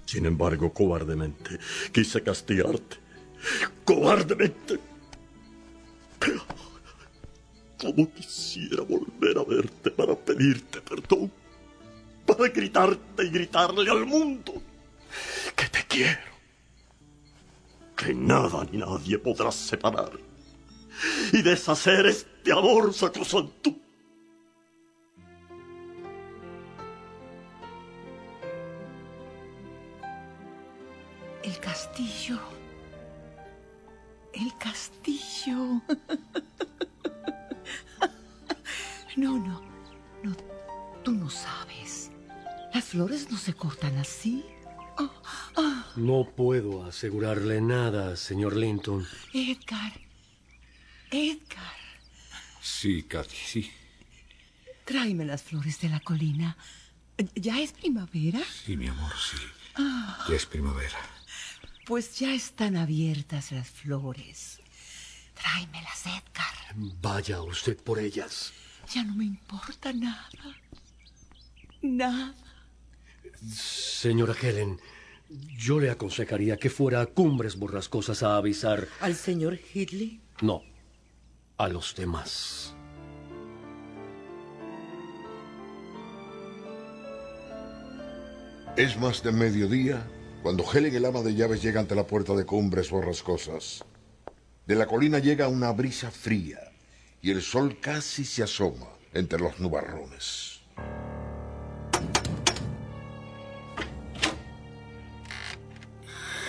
Sin 0.04 0.26
embargo, 0.26 0.72
cobardemente 0.72 1.58
quise 1.92 2.22
castigarte. 2.22 2.96
Cobardemente. 3.84 4.78
Pero, 6.18 6.42
como 7.80 8.12
quisiera 8.12 8.82
volver 8.82 9.38
a 9.38 9.44
verte 9.44 9.90
para 9.90 10.14
pedirte 10.14 10.82
perdón. 10.82 11.32
Para 12.26 12.48
gritarte 12.48 13.24
y 13.24 13.30
gritarle 13.30 13.90
al 13.90 14.04
mundo 14.04 14.52
que 15.56 15.68
te 15.68 15.82
quiero. 15.88 16.30
que 17.96 18.14
nada 18.14 18.66
ni 18.70 18.78
nadie 18.78 19.18
podrá 19.18 19.50
separar 19.50 20.29
y 21.32 21.42
deshacer 21.42 22.06
este 22.06 22.52
amor 22.52 22.92
sacrosanto. 22.94 23.74
El 31.42 31.58
castillo. 31.58 32.38
El 34.32 34.56
castillo. 34.58 35.82
No, 39.16 39.36
no, 39.38 39.60
no, 40.22 40.34
tú 41.02 41.10
no 41.12 41.28
sabes. 41.28 42.10
Las 42.72 42.84
flores 42.84 43.30
no 43.30 43.36
se 43.36 43.52
cortan 43.52 43.98
así. 43.98 44.44
No 45.96 46.24
puedo 46.36 46.84
asegurarle 46.84 47.60
nada, 47.60 48.16
señor 48.16 48.56
Linton. 48.56 49.04
Edgar. 49.34 49.92
Edgar. 51.10 51.74
Sí, 52.60 53.02
Katy, 53.04 53.36
sí. 53.36 53.70
Tráeme 54.84 55.24
las 55.24 55.42
flores 55.42 55.80
de 55.80 55.88
la 55.88 56.00
colina. 56.00 56.56
¿Ya 57.34 57.60
es 57.60 57.72
primavera? 57.72 58.40
Sí, 58.64 58.76
mi 58.76 58.88
amor, 58.88 59.12
sí. 59.18 59.36
Ah, 59.76 60.24
Ya 60.28 60.36
es 60.36 60.46
primavera. 60.46 60.98
pues 61.86 62.18
ya 62.18 62.32
están 62.34 62.76
abiertas 62.76 63.52
las 63.52 63.68
flores. 63.68 64.60
Tráemelas, 65.34 66.06
Edgar. 66.06 66.74
Vaya 67.00 67.42
usted 67.42 67.76
por 67.78 67.98
ellas. 67.98 68.52
Ya 68.94 69.02
no 69.04 69.14
me 69.14 69.24
importa 69.24 69.92
nada. 69.92 70.28
Nada. 71.82 72.34
Señora 73.54 74.34
Helen, 74.40 74.78
yo 75.56 75.80
le 75.80 75.90
aconsejaría 75.90 76.56
que 76.58 76.68
fuera 76.70 77.00
a 77.00 77.06
Cumbres 77.06 77.56
Borrascosas 77.56 78.22
a 78.22 78.36
avisar. 78.36 78.86
¿Al 79.00 79.14
señor 79.16 79.58
Hitley? 79.72 80.20
No, 80.42 80.62
a 81.60 81.68
los 81.68 81.94
demás. 81.94 82.74
Es 88.76 88.98
más 88.98 89.22
de 89.22 89.30
mediodía 89.30 90.06
cuando 90.42 90.64
Helen, 90.64 90.94
el 90.94 91.04
ama 91.04 91.20
de 91.20 91.34
llaves, 91.34 91.62
llega 91.62 91.80
ante 91.80 91.94
la 91.94 92.06
puerta 92.06 92.34
de 92.34 92.46
Cumbres 92.46 92.90
Borrascosas. 92.90 93.84
De 94.66 94.74
la 94.74 94.86
colina 94.86 95.18
llega 95.18 95.48
una 95.48 95.70
brisa 95.72 96.10
fría 96.10 96.60
y 97.20 97.30
el 97.30 97.42
sol 97.42 97.78
casi 97.78 98.24
se 98.24 98.42
asoma 98.42 98.86
entre 99.12 99.38
los 99.38 99.60
nubarrones. 99.60 100.62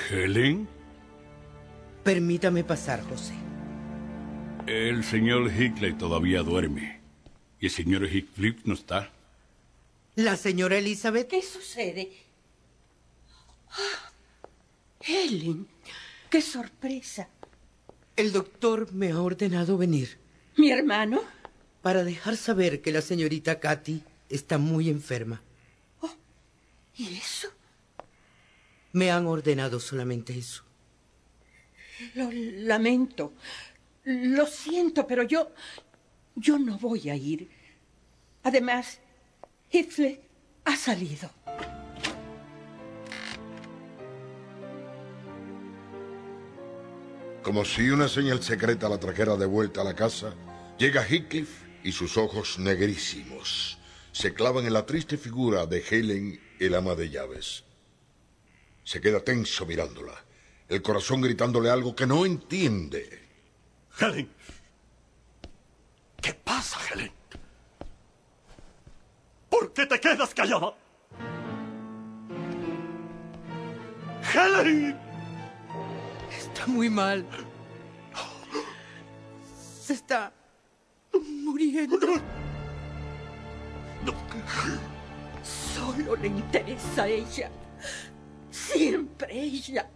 Helen, 0.10 0.70
Permítame 2.06 2.64
pasar, 2.64 3.02
José. 3.04 3.41
El 4.72 5.04
señor 5.04 5.52
Hickley 5.52 5.94
todavía 5.94 6.44
duerme. 6.44 7.02
Y 7.60 7.66
el 7.66 7.72
señor 7.72 8.08
Heathcliff 8.08 8.66
no 8.66 8.74
está. 8.74 9.12
La 10.16 10.38
señora 10.38 10.78
Elizabeth. 10.78 11.28
¿Qué 11.28 11.42
sucede? 11.42 12.12
Ah, 13.70 14.12
Helen, 15.02 15.68
qué 16.30 16.42
sorpresa. 16.42 17.30
El 18.16 18.32
doctor 18.32 18.92
me 18.94 19.12
ha 19.12 19.22
ordenado 19.22 19.78
venir. 19.78 20.18
¿Mi 20.58 20.72
hermano? 20.72 21.22
Para 21.82 22.04
dejar 22.04 22.38
saber 22.38 22.82
que 22.82 22.92
la 22.92 23.02
señorita 23.02 23.60
Katy 23.60 24.04
está 24.30 24.58
muy 24.58 24.90
enferma. 24.90 25.42
¿Y 26.96 27.18
eso? 27.18 27.48
Me 28.94 29.12
han 29.12 29.26
ordenado 29.26 29.80
solamente 29.80 30.38
eso. 30.38 30.64
Lo 32.16 32.30
lamento. 32.32 33.34
Lo 34.04 34.48
siento, 34.48 35.06
pero 35.06 35.24
yo. 35.24 35.52
Yo 36.36 36.58
no 36.58 36.78
voy 36.78 37.10
a 37.10 37.16
ir. 37.16 37.50
Además, 38.44 39.00
Heathcliff 39.70 40.20
ha 40.66 40.76
salido. 40.76 41.30
Como 47.44 47.66
si 47.66 47.90
una 47.90 48.08
señal 48.08 48.42
secreta 48.42 48.88
la 48.88 49.00
trajera 49.00 49.36
de 49.36 49.46
vuelta 49.46 49.82
a 49.82 49.84
la 49.84 49.96
casa, 49.96 50.34
llega 50.78 51.04
Heathcliff 51.04 51.64
y 51.84 51.92
sus 51.92 52.18
ojos 52.18 52.60
negrísimos 52.60 53.82
se 54.12 54.34
clavan 54.34 54.66
en 54.66 54.74
la 54.74 54.86
triste 54.86 55.18
figura 55.18 55.66
de 55.66 55.84
Helen, 55.90 56.40
el 56.60 56.76
ama 56.76 56.96
de 56.96 57.10
llaves. 57.10 57.64
Se 58.84 59.00
queda 59.00 59.22
tenso 59.22 59.66
mirándola, 59.66 60.14
el 60.68 60.82
corazón 60.82 61.22
gritándole 61.22 61.70
algo 61.70 61.96
que 61.96 62.06
no 62.06 62.26
entiende. 62.26 63.21
Helen. 64.02 64.28
¿Qué 66.22 66.34
pasa, 66.34 66.80
Helen? 66.92 67.12
¿Por 69.50 69.72
qué 69.74 69.86
te 69.86 70.00
quedas 70.00 70.34
callada? 70.34 70.74
Helen. 74.34 74.98
Está 76.32 76.66
muy 76.66 76.90
mal. 76.90 77.26
Se 79.80 79.94
está 79.94 80.32
muriendo. 81.44 82.00
Solo 85.44 86.16
le 86.16 86.28
interesa 86.28 87.04
a 87.04 87.08
ella. 87.08 87.52
Siempre 88.50 89.28
ella. 89.32 89.88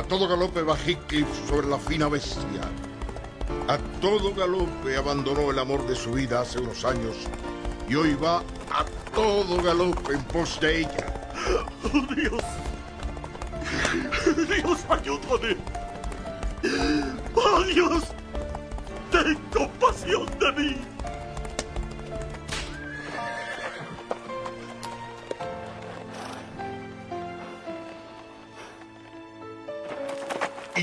A 0.00 0.02
todo 0.02 0.26
galope 0.26 0.62
va 0.62 0.78
Heathcliff 0.78 1.28
sobre 1.46 1.66
la 1.68 1.78
fina 1.78 2.08
bestia. 2.08 2.62
A 3.68 3.76
todo 4.00 4.32
galope 4.34 4.96
abandonó 4.96 5.50
el 5.50 5.58
amor 5.58 5.86
de 5.86 5.94
su 5.94 6.12
vida 6.12 6.40
hace 6.40 6.58
unos 6.58 6.86
años 6.86 7.16
y 7.86 7.96
hoy 7.96 8.14
va 8.14 8.38
a 8.38 8.86
todo 9.14 9.62
galope 9.62 10.14
en 10.14 10.22
pos 10.24 10.58
de 10.58 10.80
ella. 10.80 11.06
¡Oh, 11.84 12.14
Dios! 12.14 12.42
¡Dios, 14.48 14.78
ayúdame! 14.88 15.56
¡Oh, 17.34 17.62
Dios! 17.64 18.04
¡Ten 19.12 19.36
compasión 19.52 20.24
de 20.38 20.52
mí! 20.52 20.76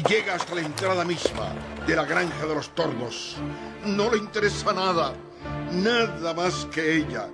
Llega 0.08 0.36
hasta 0.36 0.56
la 0.56 0.62
entrada 0.62 1.04
misma 1.04 1.54
de 1.86 1.96
la 1.96 2.06
granja 2.06 2.46
de 2.46 2.56
los 2.56 2.70
tordos. 2.74 3.36
No 3.86 4.10
le 4.10 4.18
interesa 4.18 4.72
nada, 4.72 5.14
nada 5.72 6.34
más 6.34 6.66
que 6.72 6.98
ella. 6.98 7.28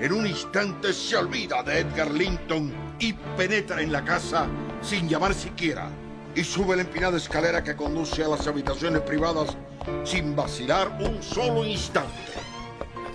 En 0.00 0.12
un 0.12 0.26
instante 0.26 0.92
se 0.92 1.16
olvida 1.16 1.62
de 1.62 1.80
Edgar 1.80 2.10
Linton 2.10 2.72
y 2.98 3.12
penetra 3.12 3.82
en 3.82 3.92
la 3.92 4.04
casa 4.04 4.46
sin 4.80 5.08
llamar 5.08 5.34
siquiera. 5.34 5.88
Y 6.34 6.42
sube 6.42 6.76
la 6.76 6.82
empinada 6.82 7.16
escalera 7.16 7.62
que 7.62 7.76
conduce 7.76 8.24
a 8.24 8.28
las 8.28 8.46
habitaciones 8.46 9.02
privadas 9.02 9.56
sin 10.04 10.34
vacilar 10.34 10.96
un 11.00 11.22
solo 11.22 11.64
instante. 11.64 12.32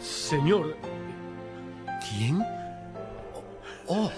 Señor. 0.02 0.78
¿Quién? 2.08 2.44
Oh, 3.88 4.12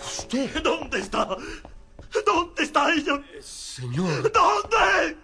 usted. 0.00 0.62
¿Dónde 0.62 1.00
está? 1.00 1.36
¿Dónde 2.24 2.62
está 2.62 2.92
ella? 2.92 3.22
Señor. 3.40 4.32
¿Dónde? 4.32 5.16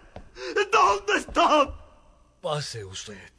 ¿Dónde 0.70 1.19
está? 1.19 1.74
Pase 2.40 2.85
usted. 2.85 3.32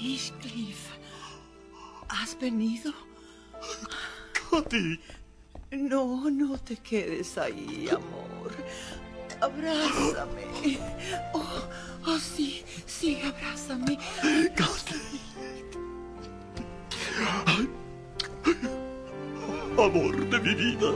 Heathcliff, 0.00 0.90
¿has 2.08 2.38
venido? 2.38 2.92
Katy. 4.50 5.00
No, 5.72 6.30
no 6.30 6.56
te 6.58 6.76
quedes 6.76 7.36
ahí, 7.36 7.88
amor. 7.90 8.52
Abrázame. 9.40 10.78
Oh, 11.34 11.68
oh, 12.06 12.18
sí, 12.18 12.64
sí, 12.86 13.20
abrázame. 13.22 13.98
Amor 19.78 20.28
de 20.28 20.40
mi 20.40 20.54
vida. 20.54 20.92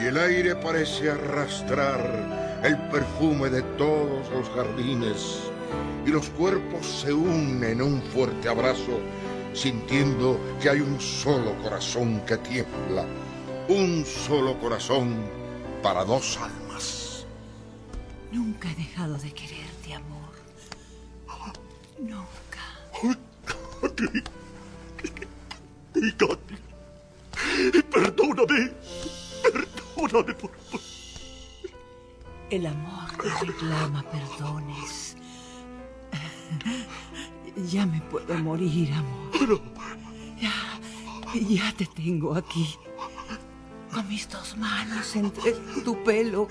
Y 0.00 0.06
el 0.06 0.16
aire 0.16 0.54
parece 0.56 1.10
arrastrar 1.10 2.60
el 2.62 2.76
perfume 2.88 3.50
de 3.50 3.62
todos 3.76 4.30
los 4.30 4.48
jardines. 4.50 5.50
Y 6.06 6.10
los 6.10 6.30
cuerpos 6.30 6.86
se 6.86 7.12
unen 7.12 7.62
en 7.64 7.82
un 7.82 8.00
fuerte 8.00 8.48
abrazo, 8.48 9.00
sintiendo 9.52 10.40
que 10.60 10.70
hay 10.70 10.80
un 10.80 11.00
solo 11.00 11.54
corazón 11.62 12.20
que 12.26 12.36
tiembla. 12.38 13.04
Un 13.68 14.04
solo 14.04 14.58
corazón 14.58 15.16
para 15.82 16.04
dos 16.04 16.38
almas. 16.38 17.26
Nunca 18.32 18.70
he 18.70 18.74
dejado 18.74 19.18
de 19.18 19.32
quererte. 19.32 19.94
amor. 19.94 20.30
Nunca. 21.98 22.39
Katy. 23.80 24.22
Perdóname. 27.90 28.72
Perdóname 29.42 30.34
por, 30.34 30.50
por... 30.50 30.80
El 32.50 32.66
amor 32.66 33.24
no 33.24 33.40
reclama 33.40 34.02
perdones. 34.10 35.16
Ya 37.70 37.86
me 37.86 38.00
puedo 38.02 38.34
morir, 38.38 38.92
amor. 38.92 39.60
Ya, 40.40 40.52
ya 41.34 41.72
te 41.76 41.86
tengo 41.86 42.34
aquí. 42.34 42.76
Con 43.92 44.08
mis 44.08 44.28
dos 44.28 44.56
manos 44.56 45.14
entre 45.16 45.52
tu 45.84 46.02
pelo. 46.02 46.48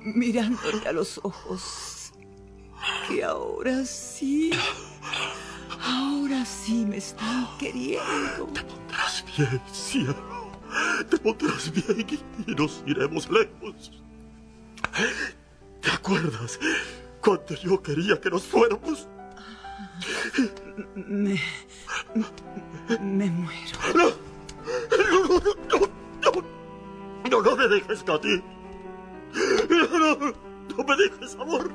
Mirándote 0.00 0.88
a 0.88 0.92
los 0.92 1.18
ojos. 1.22 2.12
Que 3.08 3.24
ahora 3.24 3.84
sí. 3.84 4.52
Ahora 5.84 6.44
sí 6.44 6.84
me 6.86 6.98
están 6.98 7.48
queriendo. 7.58 8.46
Te 8.54 8.62
pondrás 8.62 9.24
bien, 9.36 9.60
cielo. 9.72 10.50
Te 11.08 11.18
pondrás 11.18 11.72
bien 11.72 12.06
y 12.46 12.54
nos 12.54 12.82
iremos 12.86 13.28
lejos. 13.30 13.92
¿Te 15.80 15.90
acuerdas 15.90 16.58
cuando 17.20 17.54
yo 17.56 17.82
quería 17.82 18.20
que 18.20 18.30
nos 18.30 18.44
fuéramos? 18.44 19.08
Me. 20.94 21.40
Me 23.00 23.30
muero. 23.30 23.78
No, 23.94 24.04
no, 24.98 25.28
no, 25.28 25.40
no, 25.70 26.32
no, 26.32 26.42
no, 27.30 27.42
no 27.42 27.56
me 27.56 27.68
dejes, 27.68 28.02
Katy. 28.02 28.42
No, 29.68 29.98
no, 29.98 30.34
no 30.76 30.84
me 30.84 30.96
dejes, 30.96 31.34
amor. 31.36 31.70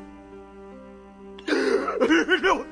No, 2.42 2.66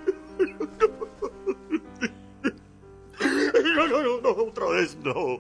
no, 3.19 3.87
no, 3.87 4.03
no, 4.03 4.21
no, 4.21 4.29
otra 4.29 4.67
vez 4.69 4.97
no. 5.03 5.39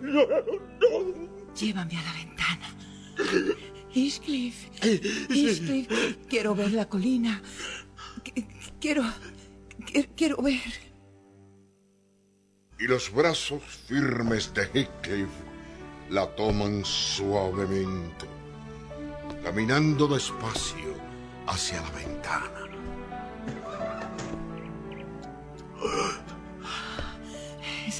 No, 0.00 0.26
no. 0.26 1.54
Llévame 1.54 1.96
a 1.96 2.02
la 2.02 2.12
ventana. 2.12 2.74
Heathcliff, 3.94 4.68
Heathcliff, 4.82 6.16
quiero 6.28 6.54
ver 6.54 6.72
la 6.72 6.88
colina. 6.88 7.42
Qu- 8.24 8.46
Quiero, 8.80 9.02
quiero, 9.86 10.08
quiero 10.16 10.36
ver. 10.42 10.60
Y 12.78 12.86
los 12.86 13.12
brazos 13.12 13.60
firmes 13.88 14.54
de 14.54 14.62
Heathcliff 14.72 15.28
la 16.10 16.26
toman 16.36 16.84
suavemente, 16.84 18.26
caminando 19.42 20.06
despacio 20.06 20.94
hacia 21.48 21.80
la 21.82 21.90
ventana. 21.90 22.57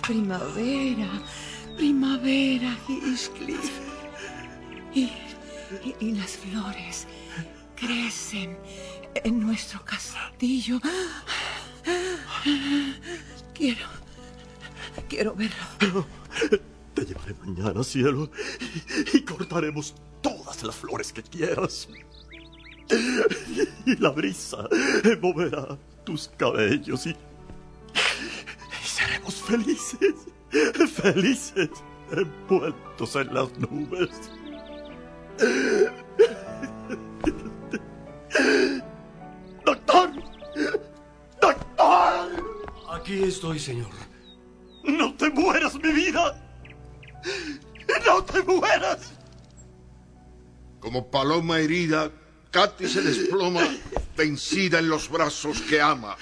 Primavera, 0.02 1.08
primavera, 1.76 2.76
Heathcliff. 2.88 3.70
Y, 4.94 5.10
las 6.00 6.36
flores 6.38 7.06
crecen 7.76 8.56
en 9.14 9.40
nuestro 9.40 9.84
castillo. 9.84 10.80
Quiero, 13.54 13.86
quiero 15.08 15.34
verlo. 15.34 16.06
Te 16.94 17.04
llevaré 17.04 17.34
mañana, 17.44 17.82
cielo, 17.82 18.30
y, 19.12 19.18
y 19.18 19.20
cortaremos 19.22 19.94
todas 20.22 20.62
las 20.62 20.76
flores 20.76 21.12
que 21.12 21.22
quieras. 21.22 21.88
Y 23.84 23.96
la 23.96 24.10
brisa 24.10 24.68
moverá 25.20 25.78
tus 26.04 26.28
cabellos 26.36 27.06
y, 27.06 27.16
felices, 29.48 30.14
felices, 30.94 31.70
envueltos 32.12 33.16
en 33.16 33.34
las 33.34 33.58
nubes. 33.58 34.10
¡Doctor! 39.64 40.10
¡Doctor! 41.40 42.28
Aquí 42.90 43.22
estoy, 43.22 43.58
señor. 43.58 43.88
¡No 44.84 45.14
te 45.14 45.30
mueras, 45.30 45.76
mi 45.76 45.92
vida! 45.92 46.38
¡No 48.06 48.22
te 48.24 48.42
mueras! 48.42 49.12
Como 50.80 51.10
paloma 51.10 51.58
herida, 51.58 52.10
Katy 52.50 52.86
se 52.86 53.02
desploma, 53.02 53.62
vencida 54.16 54.78
en 54.78 54.88
los 54.88 55.08
brazos 55.08 55.60
que 55.62 55.80
ama. 55.80 56.16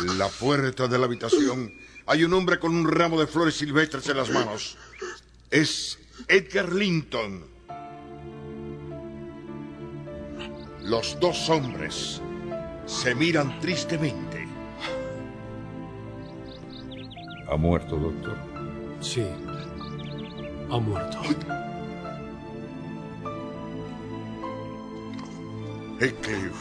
En 0.00 0.18
la 0.18 0.28
puerta 0.28 0.86
de 0.86 0.98
la 0.98 1.06
habitación 1.06 1.72
hay 2.06 2.24
un 2.24 2.32
hombre 2.34 2.58
con 2.58 2.74
un 2.74 2.88
ramo 2.88 3.18
de 3.20 3.26
flores 3.26 3.54
silvestres 3.56 4.08
en 4.08 4.16
las 4.16 4.30
manos. 4.30 4.76
Es 5.50 5.98
Edgar 6.26 6.72
Linton. 6.72 7.44
Los 10.84 11.18
dos 11.20 11.50
hombres 11.50 12.20
se 12.86 13.14
miran 13.14 13.60
tristemente. 13.60 14.48
¿Ha 17.50 17.56
muerto, 17.56 17.96
doctor? 17.96 18.36
Sí. 19.00 19.26
Ha 20.70 20.78
muerto. 20.78 21.18
Heathcliff, 26.00 26.54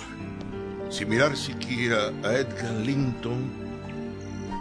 sin 0.90 1.10
mirar 1.10 1.36
siquiera 1.36 2.14
a 2.24 2.34
Edgar 2.34 2.74
Linton, 2.86 3.52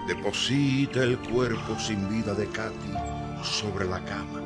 deposita 0.09 1.03
el 1.03 1.19
cuerpo 1.19 1.79
sin 1.79 2.09
vida 2.09 2.35
de 2.35 2.47
Katy 2.49 2.93
sobre 3.43 3.87
la 3.87 4.05
cama. 4.05 4.41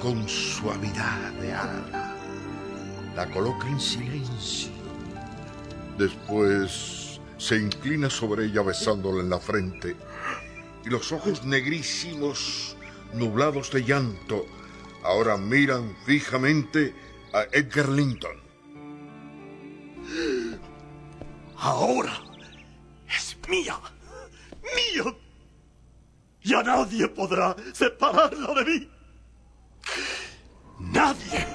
Con 0.00 0.28
suavidad 0.28 1.32
de 1.40 1.52
hada, 1.52 2.16
la 3.14 3.30
coloca 3.30 3.68
en 3.68 3.80
silencio. 3.80 4.70
Después 5.98 7.20
se 7.38 7.56
inclina 7.56 8.08
sobre 8.08 8.46
ella 8.46 8.62
besándola 8.62 9.20
en 9.20 9.30
la 9.30 9.38
frente 9.38 9.96
y 10.84 10.90
los 10.90 11.12
ojos 11.12 11.44
negrísimos, 11.44 12.76
nublados 13.14 13.70
de 13.70 13.84
llanto, 13.84 14.46
ahora 15.04 15.36
miran 15.36 15.96
fijamente 16.04 16.94
a 17.32 17.42
Edgar 17.52 17.88
Linton. 17.88 18.41
Ahora 21.64 22.12
es 23.08 23.36
mía, 23.48 23.78
mía. 24.74 25.14
Ya 26.42 26.60
nadie 26.60 27.06
podrá 27.06 27.54
separarla 27.72 28.52
de 28.54 28.64
mí. 28.64 28.90
Nadie. 30.80 31.46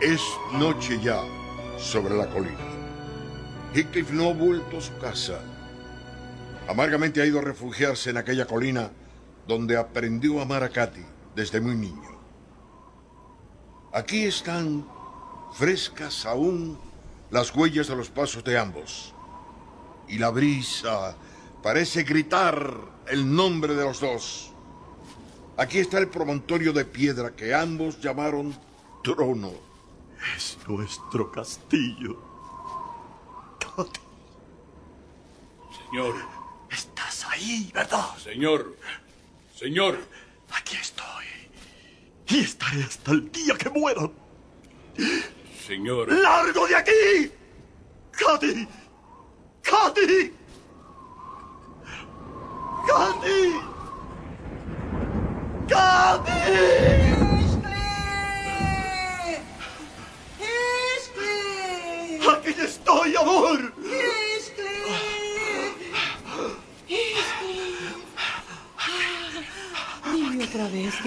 Es 0.00 0.22
noche 0.54 0.98
ya 1.02 1.22
sobre 1.76 2.16
la 2.16 2.30
colina. 2.30 2.56
Heathcliff 3.74 4.10
no 4.10 4.30
ha 4.30 4.32
vuelto 4.32 4.78
a 4.78 4.80
su 4.80 4.96
casa. 4.96 5.38
Amargamente 6.66 7.20
ha 7.20 7.26
ido 7.26 7.40
a 7.40 7.42
refugiarse 7.42 8.08
en 8.08 8.16
aquella 8.16 8.46
colina 8.46 8.90
donde 9.46 9.76
aprendió 9.76 10.38
a 10.38 10.44
amar 10.44 10.62
a 10.62 10.70
Katy 10.70 11.04
desde 11.34 11.60
muy 11.60 11.74
niño. 11.74 12.17
Aquí 13.98 14.26
están 14.26 14.86
frescas 15.52 16.24
aún 16.24 16.78
las 17.32 17.52
huellas 17.52 17.88
de 17.88 17.96
los 17.96 18.08
pasos 18.08 18.44
de 18.44 18.56
ambos. 18.56 19.12
Y 20.06 20.18
la 20.18 20.30
brisa 20.30 21.16
parece 21.64 22.04
gritar 22.04 22.76
el 23.08 23.34
nombre 23.34 23.74
de 23.74 23.82
los 23.82 23.98
dos. 23.98 24.52
Aquí 25.56 25.80
está 25.80 25.98
el 25.98 26.06
promontorio 26.06 26.72
de 26.72 26.84
piedra 26.84 27.34
que 27.34 27.52
ambos 27.52 28.00
llamaron 28.00 28.56
trono. 29.02 29.50
Es 30.36 30.56
nuestro 30.68 31.32
castillo. 31.32 32.22
Señor, 35.90 36.14
estás 36.70 37.26
ahí, 37.30 37.68
¿verdad? 37.74 38.16
señor, 38.22 38.76
señor. 39.56 39.98
Aquí 40.52 40.76
estoy. 40.76 40.87
Y 42.30 42.40
estaré 42.40 42.82
hasta 42.84 43.12
el 43.12 43.32
día 43.32 43.54
que 43.56 43.70
muera. 43.70 44.10
Señor. 45.66 46.12
¡Largo 46.12 46.66
de 46.66 46.76
aquí! 46.76 47.32
¡Katy! 48.12 48.68
¡Katy! 49.62 50.32
¡Katy! 52.86 53.54
¡Katy! 55.68 57.08
¡Aquí 62.30 62.54
estoy, 62.60 63.16
amor! 63.16 63.72
Heathcliff. 66.88 68.04
Heathcliff. 68.76 70.28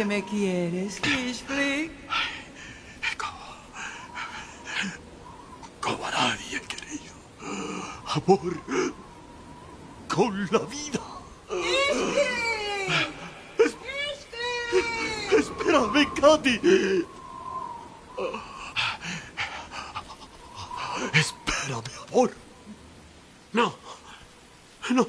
Me 0.05 0.23
quieres, 0.23 0.99
Kishflick? 0.99 1.91
Como 5.79 6.05
a 6.05 6.11
nadie 6.11 6.57
he 6.57 6.61
querido. 6.61 7.13
Amor 8.05 8.53
con 10.07 10.47
la 10.51 10.59
vida. 10.59 11.01
Es- 13.57 13.75
Espérame, 15.39 16.13
Katy. 16.13 16.59
Espérame, 21.13 21.83
amor. 22.09 22.31
No. 23.53 23.73
No. 24.91 25.07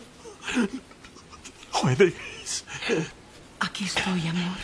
No 1.75 1.83
me 1.85 1.97
dejes. 1.97 2.65
Aquí 3.73 3.85
estoy, 3.85 4.29
amor. 4.29 4.59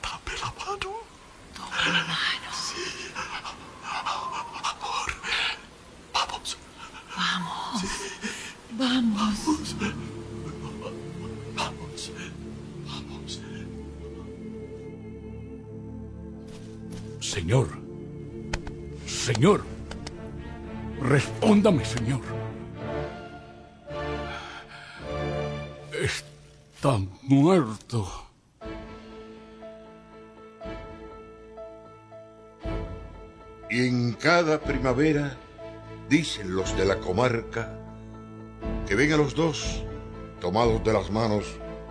Dame 0.00 0.38
la 0.40 0.50
mano. 0.60 0.90
Toma 1.56 1.78
mi 1.86 1.90
mano. 1.90 2.50
Amor. 4.62 5.10
Vamos. 6.14 6.56
Vamos. 7.16 7.82
Vamos. 8.78 9.74
Vamos. 11.56 12.12
Vamos. 12.86 13.32
Señor. 17.20 17.68
Señor. 19.04 19.64
Respóndame, 21.02 21.84
señor. 21.84 22.37
Está 26.78 26.96
muerto. 27.24 28.06
Y 33.68 33.88
en 33.88 34.12
cada 34.12 34.60
primavera, 34.60 35.36
dicen 36.08 36.54
los 36.54 36.76
de 36.76 36.84
la 36.84 37.00
comarca, 37.00 37.76
que 38.86 38.94
ven 38.94 39.12
a 39.12 39.16
los 39.16 39.34
dos 39.34 39.82
tomados 40.40 40.84
de 40.84 40.92
las 40.92 41.10
manos, 41.10 41.46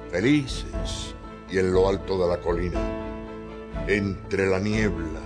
felices 0.10 1.14
y 1.52 1.58
en 1.58 1.74
lo 1.74 1.90
alto 1.90 2.18
de 2.18 2.30
la 2.30 2.40
colina, 2.40 2.80
entre 3.88 4.48
la 4.48 4.60
niebla, 4.60 5.20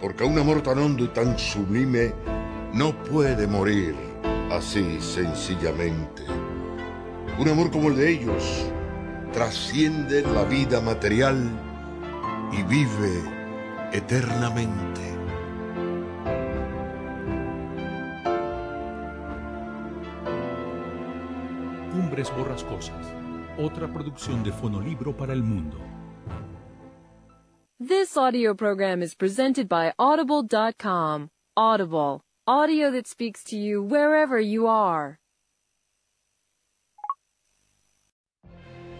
porque 0.00 0.24
un 0.24 0.38
amor 0.38 0.62
tan 0.62 0.78
hondo 0.78 1.04
y 1.04 1.08
tan 1.08 1.38
sublime 1.38 2.14
no 2.72 2.94
puede 3.04 3.46
morir 3.46 3.94
así 4.50 4.98
sencillamente. 4.98 6.39
Un 7.40 7.48
amor 7.48 7.70
como 7.70 7.88
el 7.88 7.96
de 7.96 8.10
ellos 8.10 8.70
trasciende 9.32 10.20
la 10.20 10.44
vida 10.44 10.78
material 10.82 11.38
y 12.52 12.62
vive 12.64 13.22
eternamente. 13.94 15.00
Cumbres 21.94 22.30
Borrascosas, 22.36 23.06
otra 23.56 23.90
producción 23.90 24.44
de 24.44 24.52
Fonolibro 24.52 25.16
para 25.16 25.32
el 25.32 25.42
mundo. 25.42 25.78
This 27.78 28.18
audio 28.18 28.54
program 28.54 29.00
is 29.00 29.14
presented 29.14 29.66
by 29.66 29.94
Audible.com. 29.98 31.30
Audible, 31.56 32.20
audio 32.46 32.90
that 32.90 33.06
speaks 33.06 33.42
to 33.44 33.56
you 33.56 33.82
wherever 33.82 34.38
you 34.38 34.66
are. 34.66 35.20